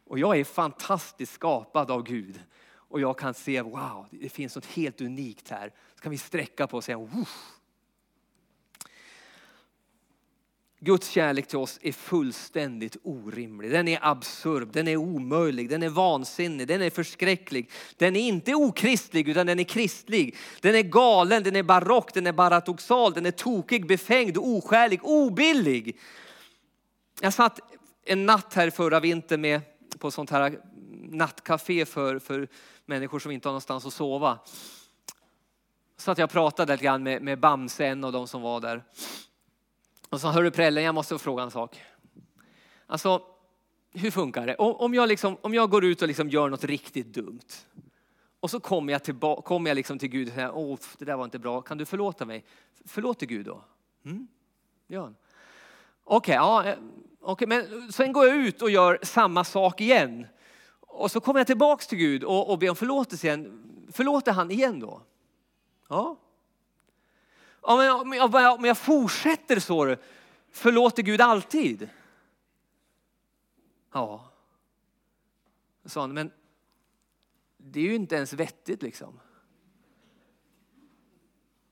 Och 0.06 0.18
jag 0.18 0.38
är 0.38 0.44
fantastiskt 0.44 1.32
skapad 1.32 1.90
av 1.90 2.02
Gud. 2.02 2.40
Och 2.74 3.00
jag 3.00 3.18
kan 3.18 3.34
se, 3.34 3.62
wow, 3.62 4.06
det 4.10 4.28
finns 4.28 4.54
något 4.54 4.66
helt 4.66 5.00
unikt 5.00 5.48
här. 5.48 5.72
Så 5.94 6.02
kan 6.02 6.10
vi 6.10 6.18
sträcka 6.18 6.66
på 6.66 6.76
och 6.76 6.84
säga, 6.84 6.98
Woof. 6.98 7.60
Guds 10.80 11.08
kärlek 11.08 11.46
till 11.46 11.58
oss 11.58 11.78
är 11.82 11.92
fullständigt 11.92 12.96
orimlig. 13.02 13.70
Den 13.70 13.88
är 13.88 13.98
absurd, 14.02 14.68
den 14.72 14.88
är 14.88 14.96
omöjlig, 14.96 15.68
den 15.68 15.82
är 15.82 15.88
vansinnig, 15.88 16.68
den 16.68 16.82
är 16.82 16.90
förskräcklig. 16.90 17.70
Den 17.96 18.16
är 18.16 18.20
inte 18.20 18.54
okristlig 18.54 19.28
utan 19.28 19.46
den 19.46 19.58
är 19.60 19.64
kristlig. 19.64 20.36
Den 20.60 20.74
är 20.74 20.82
galen, 20.82 21.42
den 21.42 21.56
är 21.56 21.62
barock, 21.62 22.14
den 22.14 22.26
är 22.26 22.32
baratoxal, 22.32 23.12
den 23.12 23.26
är 23.26 23.30
tokig, 23.30 23.86
befängd, 23.86 24.36
oskälig, 24.36 25.00
obillig. 25.02 25.96
Jag 27.20 27.32
satt 27.32 27.60
en 28.04 28.26
natt 28.26 28.54
här 28.54 28.70
förra 28.70 29.00
vintern 29.00 29.40
med, 29.40 29.60
på 29.98 30.10
sånt 30.10 30.30
här 30.30 30.60
nattcafé 30.92 31.86
för, 31.86 32.18
för 32.18 32.48
människor 32.86 33.18
som 33.18 33.30
inte 33.30 33.48
har 33.48 33.52
någonstans 33.52 33.86
att 33.86 33.92
sova. 33.92 34.38
Så 35.96 36.10
att 36.10 36.18
jag 36.18 36.30
pratade 36.30 36.72
lite 36.72 36.84
grann 36.84 37.02
med, 37.02 37.22
med 37.22 37.40
Bamse, 37.40 37.86
en 37.86 38.04
av 38.04 38.12
de 38.12 38.28
som 38.28 38.42
var 38.42 38.60
där. 38.60 38.84
Och 40.08 40.20
så 40.20 40.28
hörru 40.28 40.50
prällen, 40.50 40.84
jag 40.84 40.94
måste 40.94 41.18
fråga 41.18 41.42
en 41.42 41.50
sak. 41.50 41.80
Alltså, 42.86 43.22
hur 43.92 44.10
funkar 44.10 44.46
det? 44.46 44.54
Om 44.56 44.94
jag, 44.94 45.08
liksom, 45.08 45.36
om 45.40 45.54
jag 45.54 45.70
går 45.70 45.84
ut 45.84 46.02
och 46.02 46.08
liksom 46.08 46.28
gör 46.28 46.48
något 46.48 46.64
riktigt 46.64 47.14
dumt 47.14 47.48
och 48.40 48.50
så 48.50 48.60
kommer 48.60 48.92
jag, 48.92 49.04
tillba, 49.04 49.42
kommer 49.42 49.70
jag 49.70 49.74
liksom 49.74 49.98
till 49.98 50.08
Gud 50.08 50.28
och 50.28 50.34
säger, 50.34 50.56
åh, 50.56 50.78
det 50.98 51.04
där 51.04 51.16
var 51.16 51.24
inte 51.24 51.38
bra, 51.38 51.62
kan 51.62 51.78
du 51.78 51.84
förlåta 51.84 52.24
mig? 52.24 52.44
Förlåter 52.84 53.26
Gud 53.26 53.46
då? 53.46 53.64
Mm? 54.04 54.28
Okej, 56.04 56.16
okay, 56.16 56.34
ja, 56.34 56.64
eh, 56.64 56.78
okay, 57.32 57.46
men 57.46 57.92
sen 57.92 58.12
går 58.12 58.26
jag 58.26 58.36
ut 58.36 58.62
och 58.62 58.70
gör 58.70 58.98
samma 59.02 59.44
sak 59.44 59.80
igen. 59.80 60.26
Och 60.80 61.10
så 61.10 61.20
kommer 61.20 61.40
jag 61.40 61.46
tillbaks 61.46 61.86
till 61.86 61.98
Gud 61.98 62.24
och, 62.24 62.50
och 62.50 62.58
ber 62.58 62.70
om 62.70 62.76
förlåtelse 62.76 63.26
igen. 63.26 63.60
Förlåter 63.92 64.32
han 64.32 64.50
igen 64.50 64.80
då? 64.80 65.02
Ja, 65.88 66.16
om 67.60 68.12
jag, 68.12 68.58
om 68.58 68.64
jag 68.64 68.78
fortsätter 68.78 69.60
så, 69.60 69.96
förlåter 70.50 71.02
Gud 71.02 71.20
alltid? 71.20 71.88
Ja. 73.92 74.30
Sa 75.84 76.00
han, 76.00 76.12
men 76.12 76.30
det 77.56 77.80
är 77.80 77.84
ju 77.84 77.94
inte 77.94 78.16
ens 78.16 78.32
vettigt 78.32 78.82
liksom. 78.82 79.20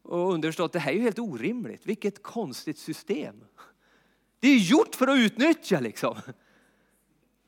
Och 0.02 0.32
underförstått, 0.32 0.72
det 0.72 0.78
här 0.78 0.92
är 0.92 0.96
ju 0.96 1.02
helt 1.02 1.18
orimligt. 1.18 1.86
Vilket 1.86 2.22
konstigt 2.22 2.78
system. 2.78 3.44
Det 4.42 4.48
är 4.48 4.58
gjort 4.58 4.94
för 4.94 5.06
att 5.06 5.18
utnyttja 5.18 5.80
liksom. 5.80 6.16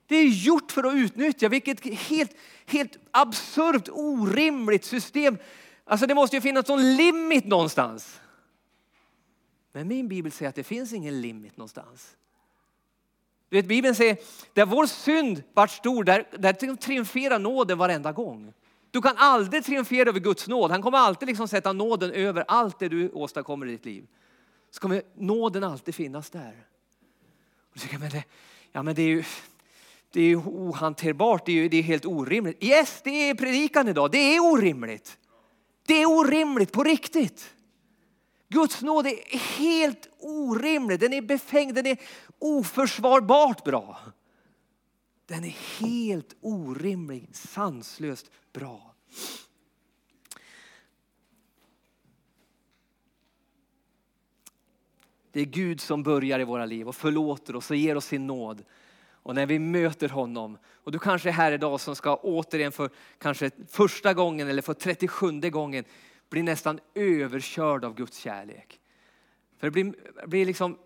Det 0.06 0.16
är 0.16 0.28
gjort 0.28 0.72
för 0.72 0.84
att 0.84 0.94
utnyttja. 0.94 1.48
Vilket 1.48 1.84
helt, 1.84 2.32
helt 2.66 2.98
absurt, 3.10 3.88
orimligt 3.92 4.84
system. 4.84 5.38
Alltså 5.84 6.06
det 6.06 6.14
måste 6.14 6.36
ju 6.36 6.40
finnas 6.40 6.68
någon 6.68 6.96
limit 6.96 7.44
någonstans. 7.44 8.20
Men 9.72 9.88
min 9.88 10.08
bibel 10.08 10.32
säger 10.32 10.48
att 10.48 10.54
det 10.54 10.64
finns 10.64 10.92
ingen 10.92 11.20
limit 11.20 11.56
någonstans. 11.56 12.16
Du 13.48 13.56
vet, 13.56 13.66
Bibeln 13.66 13.94
säger, 13.94 14.16
där 14.52 14.66
vår 14.66 14.86
synd 14.86 15.42
vart 15.54 15.70
stor, 15.70 16.04
där, 16.04 16.28
där 16.38 16.76
triumferar 16.76 17.38
nåden 17.38 17.78
varenda 17.78 18.12
gång. 18.12 18.52
Du 18.90 19.02
kan 19.02 19.16
aldrig 19.16 19.64
triumfera 19.64 20.08
över 20.08 20.20
Guds 20.20 20.48
nåd. 20.48 20.70
Han 20.70 20.82
kommer 20.82 20.98
alltid 20.98 21.28
liksom 21.28 21.48
sätta 21.48 21.72
nåden 21.72 22.10
över 22.10 22.44
allt 22.48 22.78
det 22.78 22.88
du 22.88 23.10
åstadkommer 23.10 23.66
i 23.66 23.70
ditt 23.70 23.84
liv. 23.84 24.06
Så 24.70 24.80
kommer 24.80 25.02
nåden 25.14 25.64
alltid 25.64 25.94
finnas 25.94 26.30
där. 26.30 26.66
Och 27.74 27.80
du 27.92 27.98
men 27.98 28.10
det, 28.10 28.24
ja, 28.72 28.82
men 28.82 28.94
det 28.94 29.02
är 29.02 29.08
ju 29.08 29.24
det 30.10 30.20
är 30.20 30.36
ohanterbart, 30.36 31.46
det 31.46 31.52
är, 31.52 31.68
det 31.68 31.76
är 31.76 31.82
helt 31.82 32.06
orimligt. 32.06 32.62
Yes, 32.62 33.00
det 33.04 33.10
är 33.10 33.34
predikan 33.34 33.88
idag. 33.88 34.10
Det 34.10 34.36
är 34.36 34.40
orimligt. 34.40 35.18
Det 35.86 36.02
är 36.02 36.06
orimligt 36.06 36.72
på 36.72 36.84
riktigt. 36.84 37.54
Guds 38.48 38.82
nåd 38.82 39.06
är 39.06 39.38
helt 39.38 40.08
orimlig, 40.18 41.00
den 41.00 41.12
är 41.12 41.22
befängd, 41.22 41.74
den 41.74 41.86
är 41.86 41.98
oförsvarbart 42.38 43.64
bra. 43.64 43.98
Den 45.26 45.44
är 45.44 45.56
helt 45.80 46.36
orimlig, 46.40 47.28
sanslöst 47.32 48.30
bra. 48.52 48.94
Det 55.34 55.40
är 55.40 55.44
Gud 55.44 55.80
som 55.80 56.02
börjar 56.02 56.40
i 56.40 56.44
våra 56.44 56.66
liv 56.66 56.88
och 56.88 56.96
förlåter 56.96 57.56
oss 57.56 57.70
och 57.70 57.76
ger 57.76 57.96
oss 57.96 58.06
sin 58.06 58.26
nåd. 58.26 58.64
Och 59.10 59.34
när 59.34 59.46
vi 59.46 59.58
möter 59.58 60.08
honom, 60.08 60.58
och 60.84 60.92
du 60.92 60.98
kanske 60.98 61.28
är 61.28 61.32
här 61.32 61.52
idag 61.52 61.80
som 61.80 61.96
ska 61.96 62.16
återigen 62.16 62.72
för 62.72 62.90
kanske 63.18 63.50
första 63.68 64.14
gången 64.14 64.48
eller 64.48 64.62
för 64.62 64.74
37 64.74 65.40
gången 65.40 65.84
bli 66.30 66.42
nästan 66.42 66.80
överkörd 66.94 67.84
av 67.84 67.94
Guds 67.94 68.18
kärlek. 68.18 68.80
För 69.58 69.66
det 69.66 69.70
blir, 69.70 69.94
blir 70.26 70.46
liksom, 70.46 70.78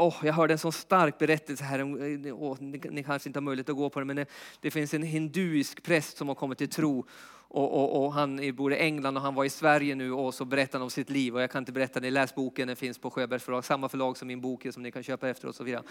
oh, 0.00 0.16
jag 0.22 0.32
hörde 0.32 0.54
en 0.54 0.58
sån 0.58 0.72
stark 0.72 1.18
berättelse 1.18 1.64
här, 1.64 1.82
oh, 1.82 2.56
ni, 2.60 2.80
ni, 2.90 3.02
kanske 3.02 3.28
inte 3.28 3.36
har 3.36 3.42
möjlighet 3.42 3.68
att 3.68 3.76
gå 3.76 3.90
på 3.90 3.98
det, 4.00 4.06
men 4.06 4.16
det, 4.16 4.26
det 4.60 4.70
finns 4.70 4.94
en 4.94 5.02
hinduisk 5.02 5.82
präst 5.82 6.16
som 6.16 6.28
har 6.28 6.34
kommit 6.34 6.58
till 6.58 6.68
tro 6.68 7.06
och, 7.52 7.72
och, 7.72 8.04
och, 8.04 8.12
han 8.12 8.54
bor 8.54 8.72
i 8.72 8.76
England 8.76 9.16
och 9.16 9.22
han 9.22 9.34
var 9.34 9.44
i 9.44 9.50
Sverige 9.50 9.94
nu 9.94 10.12
och 10.12 10.34
så 10.34 10.44
berättar 10.44 10.78
han 10.78 10.82
om 10.82 10.90
sitt 10.90 11.10
liv. 11.10 11.34
Och 11.34 11.42
jag 11.42 11.50
kan 11.50 11.62
inte 11.62 11.72
berätta, 11.72 12.00
ni 12.00 12.10
läs 12.10 12.34
boken, 12.34 12.68
den 12.68 12.76
finns 12.76 12.98
på 12.98 13.10
Sjöbergs 13.10 13.44
förlag, 13.44 13.64
samma 13.64 13.88
förlag 13.88 14.16
som 14.16 14.28
min 14.28 14.40
bok 14.40 14.66
som 14.72 14.82
ni 14.82 14.90
kan 14.90 15.02
köpa 15.02 15.28
efteråt 15.28 15.50
och 15.50 15.56
så 15.56 15.64
vidare. 15.64 15.82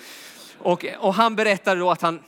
Och, 0.58 0.86
och 1.00 1.14
han 1.14 1.36
berättade 1.36 1.80
då 1.80 1.92
att 1.92 2.02
han, 2.02 2.20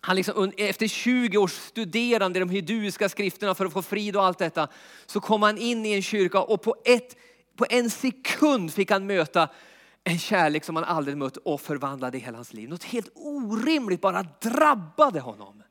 han 0.00 0.16
liksom, 0.16 0.52
efter 0.56 0.88
20 0.88 1.38
års 1.38 1.52
studerande 1.52 2.38
i 2.38 2.40
de 2.40 2.50
hinduiska 2.50 3.08
skrifterna 3.08 3.54
för 3.54 3.66
att 3.66 3.72
få 3.72 3.82
frid 3.82 4.16
och 4.16 4.24
allt 4.24 4.38
detta, 4.38 4.68
så 5.06 5.20
kom 5.20 5.42
han 5.42 5.58
in 5.58 5.86
i 5.86 5.92
en 5.92 6.02
kyrka 6.02 6.40
och 6.40 6.62
på, 6.62 6.76
ett, 6.84 7.16
på 7.56 7.66
en 7.70 7.90
sekund 7.90 8.72
fick 8.72 8.90
han 8.90 9.06
möta 9.06 9.48
en 10.04 10.18
kärlek 10.18 10.64
som 10.64 10.76
han 10.76 10.84
aldrig 10.84 11.16
mött 11.16 11.36
och 11.36 11.60
förvandlade 11.60 12.18
hela 12.18 12.38
hans 12.38 12.52
liv. 12.52 12.68
Något 12.68 12.84
helt 12.84 13.10
orimligt 13.14 14.00
bara 14.00 14.22
drabbade 14.22 15.20
honom. 15.20 15.62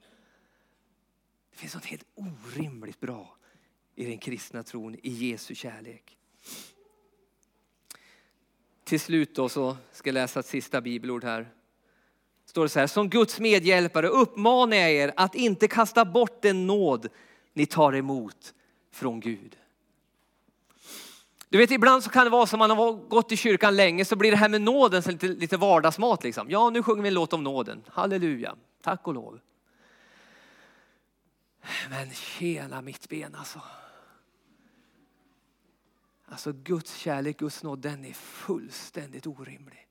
Det 1.52 1.58
finns 1.58 1.76
något 1.76 1.86
helt 1.86 2.06
orimligt 2.16 3.00
bra 3.00 3.38
i 3.96 4.06
den 4.06 4.18
kristna 4.18 4.64
tron, 4.64 4.96
i 4.96 5.10
Jesu 5.10 5.56
kärlek. 5.56 6.18
Till 8.84 9.00
slut 9.00 9.36
då 9.36 9.50
så 9.50 9.78
ska 9.92 10.10
jag 10.10 10.14
läsa 10.14 10.40
ett 10.40 10.46
sista 10.46 10.82
bibelord 10.82 11.24
här 11.24 11.54
står 12.58 12.64
det 12.64 12.70
så 12.70 12.80
här, 12.80 12.88
som 12.88 13.10
Guds 13.10 13.40
medhjälpare 13.40 14.08
uppmanar 14.08 14.78
jag 14.78 14.92
er 14.92 15.14
att 15.16 15.36
inte 15.36 15.68
kasta 15.68 16.06
bort 16.06 16.42
den 16.42 16.68
nåd 16.68 17.08
ni 17.54 17.66
tar 17.66 17.96
emot 17.96 18.54
från 18.92 19.20
Gud. 19.20 19.58
Du 21.50 21.58
vet 21.58 21.72
ibland 21.72 22.04
så 22.04 22.10
kan 22.10 22.24
det 22.24 22.30
vara 22.30 22.46
som 22.46 22.60
man 22.60 22.70
har 22.70 22.94
gått 22.94 23.32
i 23.32 23.38
kyrkan 23.38 23.76
länge 23.76 24.06
så 24.06 24.16
blir 24.16 24.32
det 24.32 24.38
här 24.38 24.50
med 24.50 24.62
nåden 24.62 25.04
lite, 25.06 25.28
lite 25.28 25.58
vardagsmat 25.58 26.24
liksom. 26.24 26.50
Ja 26.50 26.70
nu 26.70 26.84
sjunger 26.84 27.02
vi 27.02 27.08
en 27.08 27.14
låt 27.14 27.34
om 27.34 27.44
nåden, 27.44 27.84
halleluja, 27.88 28.56
tack 28.82 29.08
och 29.08 29.14
lov. 29.14 29.40
Men 31.90 32.12
tjena 32.12 32.82
mitt 32.82 33.10
ben 33.10 33.36
alltså. 33.36 33.62
Alltså 36.26 36.54
Guds 36.54 36.96
kärlek, 36.96 37.38
Guds 37.38 37.64
nåd, 37.64 37.80
den 37.80 38.06
är 38.06 38.14
fullständigt 38.14 39.28
orimlig. 39.28 39.88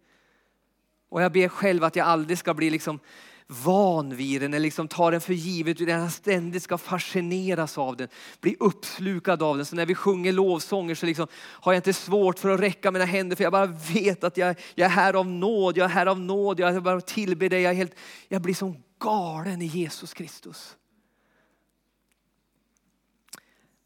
Och 1.09 1.23
jag 1.23 1.33
ber 1.33 1.49
själv 1.49 1.85
att 1.85 1.97
jag 1.97 2.07
aldrig 2.07 2.39
ska 2.39 2.55
bli 2.55 2.71
liksom 2.71 3.01
van 3.49 4.17
vid 4.17 4.41
den 4.41 4.55
eller 4.55 4.63
liksom 4.63 4.89
tar 4.89 5.13
den 5.13 5.21
för 5.21 5.33
givet 5.33 5.81
utan 5.81 6.01
han 6.01 6.11
ständigt 6.11 6.63
ska 6.63 6.79
fascineras 6.79 7.79
av 7.79 7.97
den, 7.97 8.09
bli 8.41 8.57
uppslukad 8.61 9.43
av 9.43 9.57
den. 9.57 9.67
Så 9.67 9.77
när 9.77 9.87
vi 9.87 9.95
sjunger 9.95 10.33
lovsånger 10.33 10.95
så 10.95 11.07
liksom 11.07 11.27
har 11.37 11.73
jag 11.73 11.79
inte 11.79 11.93
svårt 11.93 12.39
för 12.39 12.49
att 12.49 12.61
räcka 12.61 12.91
mina 12.91 13.05
händer 13.05 13.37
för 13.37 13.45
jag 13.45 13.53
bara 13.53 13.67
vet 13.67 14.25
att 14.25 14.37
jag, 14.37 14.57
jag 14.75 14.87
är 14.87 14.91
här 14.91 15.15
av 15.15 15.27
nåd, 15.27 15.77
jag 15.77 15.85
är 15.85 15.89
här 15.89 16.07
av 16.07 16.21
nåd, 16.21 16.61
jag 16.61 16.83
bara 16.83 17.01
tillber 17.01 17.49
dig. 17.49 17.63
Jag, 17.63 17.73
är 17.73 17.77
helt, 17.77 17.95
jag 18.29 18.43
blir 18.43 18.55
som 18.55 18.83
galen 19.01 19.63
i 19.63 19.67
Jesus 19.67 20.15
Kristus. 20.15 20.77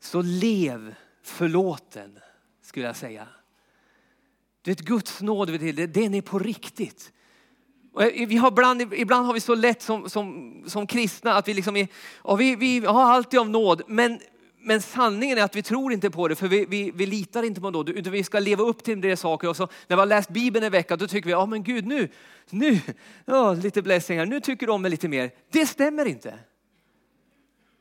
Så 0.00 0.22
lev 0.22 0.94
förlåten 1.22 2.18
skulle 2.62 2.86
jag 2.86 2.96
säga. 2.96 3.28
Du 4.62 4.70
vet 4.70 4.80
Guds 4.80 5.20
nåd, 5.20 5.48
den 5.90 6.14
är 6.14 6.22
på 6.22 6.38
riktigt. 6.38 7.12
Eh, 8.00 8.26
vi 8.26 8.36
har 8.36 8.48
ibland, 8.48 8.94
ibland 8.94 9.26
har 9.26 9.34
vi 9.34 9.40
så 9.40 9.54
lätt 9.54 9.82
som, 9.82 10.10
som, 10.10 10.54
som 10.66 10.86
kristna 10.86 11.34
att 11.34 11.48
vi, 11.48 11.54
liksom 11.54 11.76
är, 11.76 11.88
vi, 12.36 12.56
vi 12.56 12.86
har 12.86 13.02
alltid 13.02 13.40
av 13.40 13.50
nåd. 13.50 13.82
Men, 13.86 14.20
men 14.58 14.82
sanningen 14.82 15.38
är 15.38 15.42
att 15.42 15.56
vi 15.56 15.62
tror 15.62 15.92
inte 15.92 16.10
på 16.10 16.28
det 16.28 16.34
för 16.34 16.48
vi, 16.48 16.66
vi, 16.68 16.90
vi 16.94 17.06
litar 17.06 17.42
inte 17.42 17.60
på 17.60 17.70
nåd. 17.70 17.88
Utan 17.88 18.12
vi 18.12 18.24
ska 18.24 18.38
leva 18.38 18.64
upp 18.64 18.84
till 18.84 19.00
det 19.00 19.16
saker. 19.16 19.48
Och 19.48 19.56
så, 19.56 19.68
när 19.86 19.96
vi 19.96 20.00
har 20.00 20.06
läst 20.06 20.30
Bibeln 20.30 20.64
en 20.64 20.72
vecka 20.72 20.96
då 20.96 21.06
tycker 21.06 21.26
vi, 21.26 21.32
ja 21.32 21.46
men 21.46 21.62
Gud 21.62 21.86
nu, 21.86 22.08
nu, 22.50 22.80
ja, 23.24 23.52
lite 23.52 23.82
blessing 23.82 24.18
här, 24.18 24.26
nu 24.26 24.40
tycker 24.40 24.66
du 24.66 24.72
om 24.72 24.82
mig 24.82 24.90
lite 24.90 25.08
mer. 25.08 25.30
Det 25.52 25.66
stämmer 25.66 26.04
inte. 26.04 26.34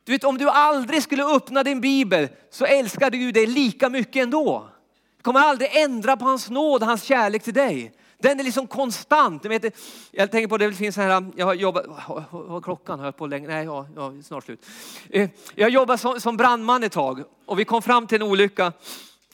Du 0.04 0.12
vet 0.12 0.24
om 0.24 0.38
du 0.38 0.48
aldrig 0.48 1.02
skulle 1.02 1.24
öppna 1.24 1.62
din 1.62 1.80
bibel 1.80 2.28
så 2.50 2.64
älskar 2.64 3.10
Gud 3.10 3.34
dig 3.34 3.46
lika 3.46 3.88
mycket 3.88 4.22
ändå. 4.22 4.68
Du 5.16 5.22
kommer 5.22 5.40
aldrig 5.40 5.76
ändra 5.76 6.16
på 6.16 6.24
hans 6.24 6.50
nåd, 6.50 6.82
hans 6.82 7.02
kärlek 7.02 7.42
till 7.42 7.54
dig. 7.54 7.92
Den 8.22 8.40
är 8.40 8.44
liksom 8.44 8.66
konstant. 8.66 9.44
Jag, 9.44 9.48
vet, 9.48 9.76
jag 10.10 10.30
tänker 10.30 10.48
på 10.48 10.58
det 10.58 10.72
finns 10.72 10.94
så 10.94 11.00
här, 11.00 11.24
jag 11.36 11.46
har 11.46 11.54
jobbat, 11.54 11.86
vad 12.30 12.64
klockan 12.64 12.98
har 12.98 13.06
jag 13.06 13.16
på 13.16 13.26
länge? 13.26 13.48
Nej, 13.48 13.64
ja, 13.64 13.86
ja, 13.96 14.12
snart 14.24 14.44
slut. 14.44 14.66
Eh, 15.10 15.30
jag 15.54 15.70
jobbade 15.70 15.98
som, 15.98 16.20
som 16.20 16.36
brandman 16.36 16.84
ett 16.84 16.92
tag 16.92 17.24
och 17.46 17.58
vi 17.58 17.64
kom 17.64 17.82
fram 17.82 18.06
till 18.06 18.22
en 18.22 18.28
olycka. 18.28 18.72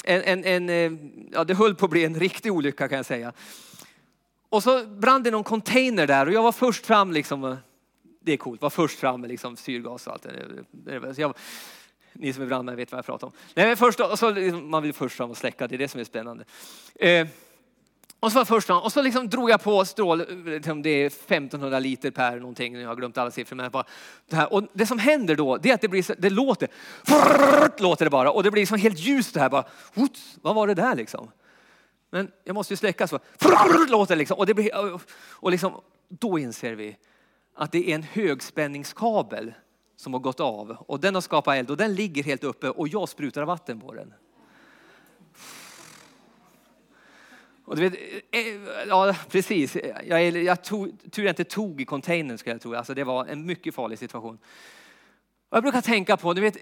En, 0.05 0.23
en, 0.23 0.45
en, 0.45 0.69
eh, 0.69 1.09
ja, 1.33 1.45
det 1.45 1.55
höll 1.55 1.75
på 1.75 1.85
att 1.85 1.91
bli 1.91 2.05
en 2.05 2.21
riktig 2.21 2.53
olycka 2.53 2.89
kan 2.89 2.97
jag 2.97 3.07
säga. 3.07 3.33
Och 4.49 4.63
så 4.63 4.87
brann 4.87 5.23
det 5.23 5.31
någon 5.31 5.45
container 5.45 6.07
där 6.07 6.27
och 6.27 6.33
jag 6.33 6.43
var 6.43 6.53
först 6.53 6.87
fram 6.87 7.13
liksom. 7.13 7.57
Det 8.21 8.33
är 8.33 8.37
coolt, 8.37 8.63
var 8.63 8.71
först 8.71 8.99
fram 8.99 9.21
med 9.21 9.31
liksom 9.31 9.57
syrgas 9.57 10.07
och 10.07 10.13
allt. 10.13 10.27
Jag, 11.17 11.35
ni 12.13 12.33
som 12.33 12.43
är 12.43 12.47
brandmän 12.47 12.77
vet 12.77 12.93
vad 12.93 12.99
jag 12.99 13.07
pratar 13.07 13.27
om. 13.27 13.33
Nej, 13.55 13.67
men 13.67 13.77
först, 13.77 14.01
och 14.01 14.19
så, 14.19 14.31
liksom, 14.31 14.71
man 14.71 14.83
vill 14.83 14.93
först 14.93 15.17
fram 15.17 15.31
och 15.31 15.37
släcka, 15.37 15.69
det 15.69 15.77
är 15.77 15.79
det 15.79 15.89
som 15.89 16.01
är 16.01 16.05
spännande. 16.05 16.45
Eh, 16.95 17.27
och 18.27 18.33
så 18.33 18.39
var 18.39 18.45
första, 18.45 18.81
och 18.81 18.93
så 18.93 19.03
liksom 19.03 19.29
drog 19.29 19.51
jag 19.51 19.63
på 19.63 19.85
strål, 19.85 20.45
liksom 20.45 20.83
det 20.83 20.91
är 20.91 21.07
1500 21.07 21.79
liter 21.79 22.11
per 22.11 22.37
någonting, 22.41 22.81
jag 22.81 22.89
har 22.89 22.97
glömt 22.97 23.19
alla 23.19 23.31
siffror. 23.31 23.57
Men 23.57 23.71
bara, 23.71 23.85
det, 24.29 24.37
här. 24.37 24.53
Och 24.53 24.63
det 24.73 24.87
som 24.87 24.99
händer 24.99 25.37
då, 25.37 25.57
det 25.57 25.71
är 25.71 25.75
att 25.75 25.81
det, 25.81 25.89
blir, 25.89 26.21
det 26.21 26.31
låter, 26.31 26.69
frrrt, 27.05 27.81
låter 27.81 28.05
det 28.05 28.11
bara, 28.11 28.31
och 28.31 28.43
det 28.43 28.51
blir 28.51 28.67
som 28.67 28.79
helt 28.79 28.99
ljust 28.99 29.35
det 29.35 29.41
här. 29.41 29.49
Bara, 29.49 29.65
vad 30.43 30.55
var 30.55 30.67
det 30.67 30.75
där 30.75 30.95
liksom? 30.95 31.31
Men 32.11 32.31
jag 32.45 32.55
måste 32.55 32.73
ju 32.73 32.77
släcka 32.77 33.07
så, 33.07 33.19
frrrt, 33.39 33.91
låter 33.91 34.15
det 34.15 34.19
liksom. 34.19 34.39
Och, 34.39 34.47
det 34.47 34.55
blir, 34.55 34.71
och 35.31 35.51
liksom, 35.51 35.81
då 36.09 36.39
inser 36.39 36.73
vi 36.73 36.97
att 37.55 37.73
det 37.73 37.91
är 37.91 37.95
en 37.95 38.03
högspänningskabel 38.03 39.55
som 39.97 40.13
har 40.13 40.21
gått 40.21 40.41
av 40.41 40.71
och 40.71 41.01
den 41.01 41.15
har 41.15 41.23
skapat 41.23 41.55
eld 41.55 41.71
och 41.71 41.77
den 41.77 41.95
ligger 41.95 42.23
helt 42.23 42.45
uppe 42.45 42.71
och 42.71 42.89
jag 42.89 43.09
sprutar 43.09 43.45
vatten 43.45 43.81
på 43.81 43.93
den. 43.95 44.15
Och 47.67 47.77
du 47.77 47.89
vet, 47.89 47.95
eh, 48.31 48.41
eh, 48.41 48.89
ja, 48.89 49.15
precis. 49.31 49.77
Jag, 50.07 50.37
jag 50.37 50.65
tog, 50.65 51.11
tur 51.11 51.23
jag 51.23 51.33
inte 51.33 51.45
tog 51.45 51.81
i 51.81 51.85
containern 51.85 52.39
ska 52.39 52.51
jag 52.51 52.61
tro. 52.61 52.75
Alltså 52.75 52.95
det 52.95 53.05
var 53.05 53.25
en 53.25 53.47
mycket 53.47 53.75
farlig 53.75 53.99
situation. 53.99 54.39
Och 55.49 55.57
jag 55.57 55.63
brukar 55.63 55.81
tänka 55.81 56.17
på, 56.17 56.33
du 56.33 56.41
vet, 56.41 56.57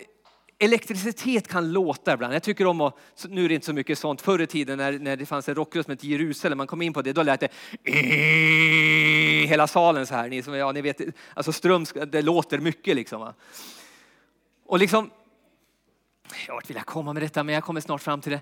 elektricitet 0.59 1.49
kan 1.49 1.73
låta 1.73 2.15
ibland. 2.15 2.35
Jag 2.35 2.43
tycker 2.43 2.67
om 2.67 2.81
att, 2.81 2.97
nu 3.29 3.45
är 3.45 3.49
det 3.49 3.55
inte 3.55 3.67
så 3.67 3.73
mycket 3.73 3.99
sånt, 3.99 4.21
förr 4.21 4.41
i 4.41 4.47
tiden 4.47 4.79
när, 4.79 4.99
när 4.99 5.17
det 5.17 5.27
fanns 5.27 5.49
en 5.49 5.55
rockgrupp 5.55 5.85
som 5.85 5.93
hette 5.93 6.07
Jerusalem, 6.07 6.59
man 6.59 6.67
kom 6.67 6.83
in 6.83 6.93
på 6.93 7.03
det, 7.03 7.13
då 7.13 7.23
lät 7.23 7.41
det 7.41 7.49
hela 9.49 9.67
salen 9.67 10.07
så 10.07 10.15
här. 10.15 10.29
Ni, 10.29 10.43
som, 10.43 10.55
ja, 10.55 10.73
ni 10.73 10.83
vet, 10.83 11.01
alltså 11.35 11.53
ström, 11.53 11.85
det 12.07 12.23
låter 12.23 12.59
mycket 12.59 12.97
liksom. 12.97 13.21
Va? 13.21 13.35
Och 14.67 14.79
liksom, 14.79 15.11
vart 16.49 16.71
vill 16.71 16.77
jag 16.77 16.87
komma 16.87 17.13
med 17.13 17.23
detta, 17.23 17.43
men 17.43 17.55
jag 17.55 17.65
kommer 17.65 17.81
snart 17.81 18.03
fram 18.03 18.21
till 18.21 18.33
det. 18.33 18.41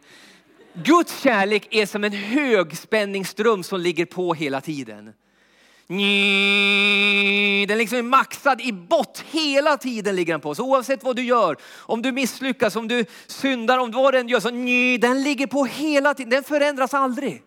Guds 0.75 1.23
kärlek 1.23 1.69
är 1.71 1.87
som 1.87 2.05
en 2.05 2.13
högspänningsström 2.13 3.63
som 3.63 3.81
ligger 3.81 4.07
på 4.07 4.35
hela 4.35 4.61
tiden. 4.61 5.13
Den 7.69 7.79
liksom 7.79 7.99
är 7.99 8.03
maxad 8.03 8.61
i 8.61 8.73
bott 8.73 9.25
hela 9.31 9.77
tiden 9.77 10.17
ligger 10.17 10.35
den 10.35 10.41
på. 10.41 10.55
Så 10.55 10.65
oavsett 10.65 11.05
vad 11.05 11.17
du 11.17 11.23
gör, 11.23 11.57
om 11.79 12.03
du 12.03 12.13
misslyckas, 12.13 12.77
om 12.77 12.89
du 12.89 13.05
syndar, 13.27 13.79
om 13.79 13.91
vad 13.91 14.15
den 14.15 14.29
gör, 14.29 14.41
så 14.41 14.51
den 15.09 15.23
ligger 15.23 15.47
på 15.47 15.65
hela 15.65 16.15
tiden. 16.15 16.31
Den 16.31 16.45
förändras 16.45 16.95
aldrig. 16.95 17.43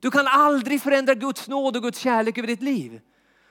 Du 0.00 0.10
kan 0.10 0.26
aldrig 0.26 0.82
förändra 0.82 1.14
Guds 1.14 1.48
nåd 1.48 1.76
och 1.76 1.82
Guds 1.82 1.98
kärlek 1.98 2.38
över 2.38 2.48
ditt 2.48 2.62
liv. 2.62 3.00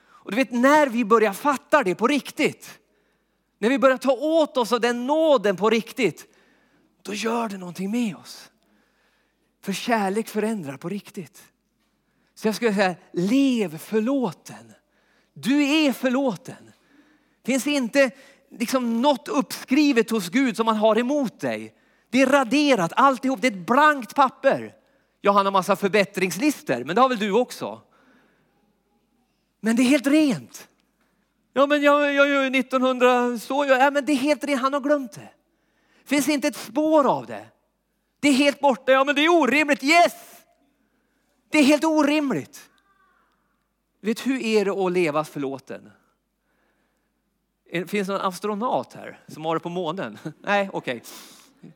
Och 0.06 0.30
du 0.30 0.36
vet 0.36 0.52
när 0.52 0.86
vi 0.86 1.04
börjar 1.04 1.32
fatta 1.32 1.82
det 1.82 1.94
på 1.94 2.06
riktigt, 2.06 2.78
när 3.58 3.68
vi 3.68 3.78
börjar 3.78 3.96
ta 3.96 4.12
åt 4.12 4.56
oss 4.56 4.72
av 4.72 4.80
den 4.80 5.06
nåden 5.06 5.56
på 5.56 5.70
riktigt, 5.70 6.26
då 7.02 7.14
gör 7.14 7.48
det 7.48 7.58
någonting 7.58 7.90
med 7.90 8.16
oss. 8.16 8.50
För 9.64 9.72
kärlek 9.72 10.28
förändrar 10.28 10.76
på 10.76 10.88
riktigt. 10.88 11.42
Så 12.34 12.48
jag 12.48 12.54
skulle 12.54 12.74
säga, 12.74 12.94
lev 13.12 13.78
förlåten. 13.78 14.72
Du 15.32 15.64
är 15.64 15.92
förlåten. 15.92 16.72
Det 17.42 17.52
finns 17.52 17.66
inte 17.66 18.10
liksom 18.50 19.02
något 19.02 19.28
uppskrivet 19.28 20.10
hos 20.10 20.28
Gud 20.28 20.56
som 20.56 20.66
man 20.66 20.76
har 20.76 20.98
emot 20.98 21.40
dig. 21.40 21.74
Det 22.10 22.22
är 22.22 22.26
raderat 22.26 22.92
alltihop, 22.96 23.40
det 23.42 23.48
är 23.48 23.52
ett 23.52 23.66
blankt 23.66 24.14
papper. 24.14 24.74
Jag 25.20 25.32
har 25.32 25.44
en 25.44 25.52
massa 25.52 25.76
förbättringslistor, 25.76 26.84
men 26.84 26.96
det 26.96 27.02
har 27.02 27.08
väl 27.08 27.18
du 27.18 27.32
också? 27.32 27.82
Men 29.60 29.76
det 29.76 29.82
är 29.82 29.88
helt 29.88 30.06
rent. 30.06 30.68
Ja, 31.52 31.66
men 31.66 31.82
jag, 31.82 32.14
jag, 32.14 32.28
jag 32.28 32.56
1900 32.56 33.38
så, 33.38 33.64
ja, 33.64 33.90
men 33.90 34.04
det 34.04 34.12
är 34.12 34.16
helt 34.16 34.44
rent, 34.44 34.60
han 34.60 34.72
har 34.72 34.80
glömt 34.80 35.12
det. 35.12 35.30
Det 36.02 36.08
finns 36.08 36.28
inte 36.28 36.48
ett 36.48 36.56
spår 36.56 37.06
av 37.06 37.26
det. 37.26 37.46
Det 38.24 38.28
är 38.28 38.32
helt 38.32 38.60
borta. 38.60 38.92
Ja, 38.92 39.04
men 39.04 39.14
det 39.14 39.24
är 39.24 39.28
orimligt. 39.28 39.84
Yes! 39.84 40.14
Det 41.48 41.58
är 41.58 41.64
helt 41.64 41.84
orimligt. 41.84 42.70
Vet 44.00 44.26
hur 44.26 44.42
är 44.42 44.64
det 44.64 44.70
att 44.70 44.92
leva 44.92 45.24
förlåten? 45.24 45.90
Finns 47.86 48.06
det 48.06 48.12
någon 48.12 48.20
astronaut 48.20 48.92
här 48.92 49.20
som 49.26 49.44
har 49.44 49.54
det 49.54 49.60
på 49.60 49.68
månen? 49.68 50.18
Nej, 50.38 50.70
okej. 50.72 50.96
Okay. 50.96 51.70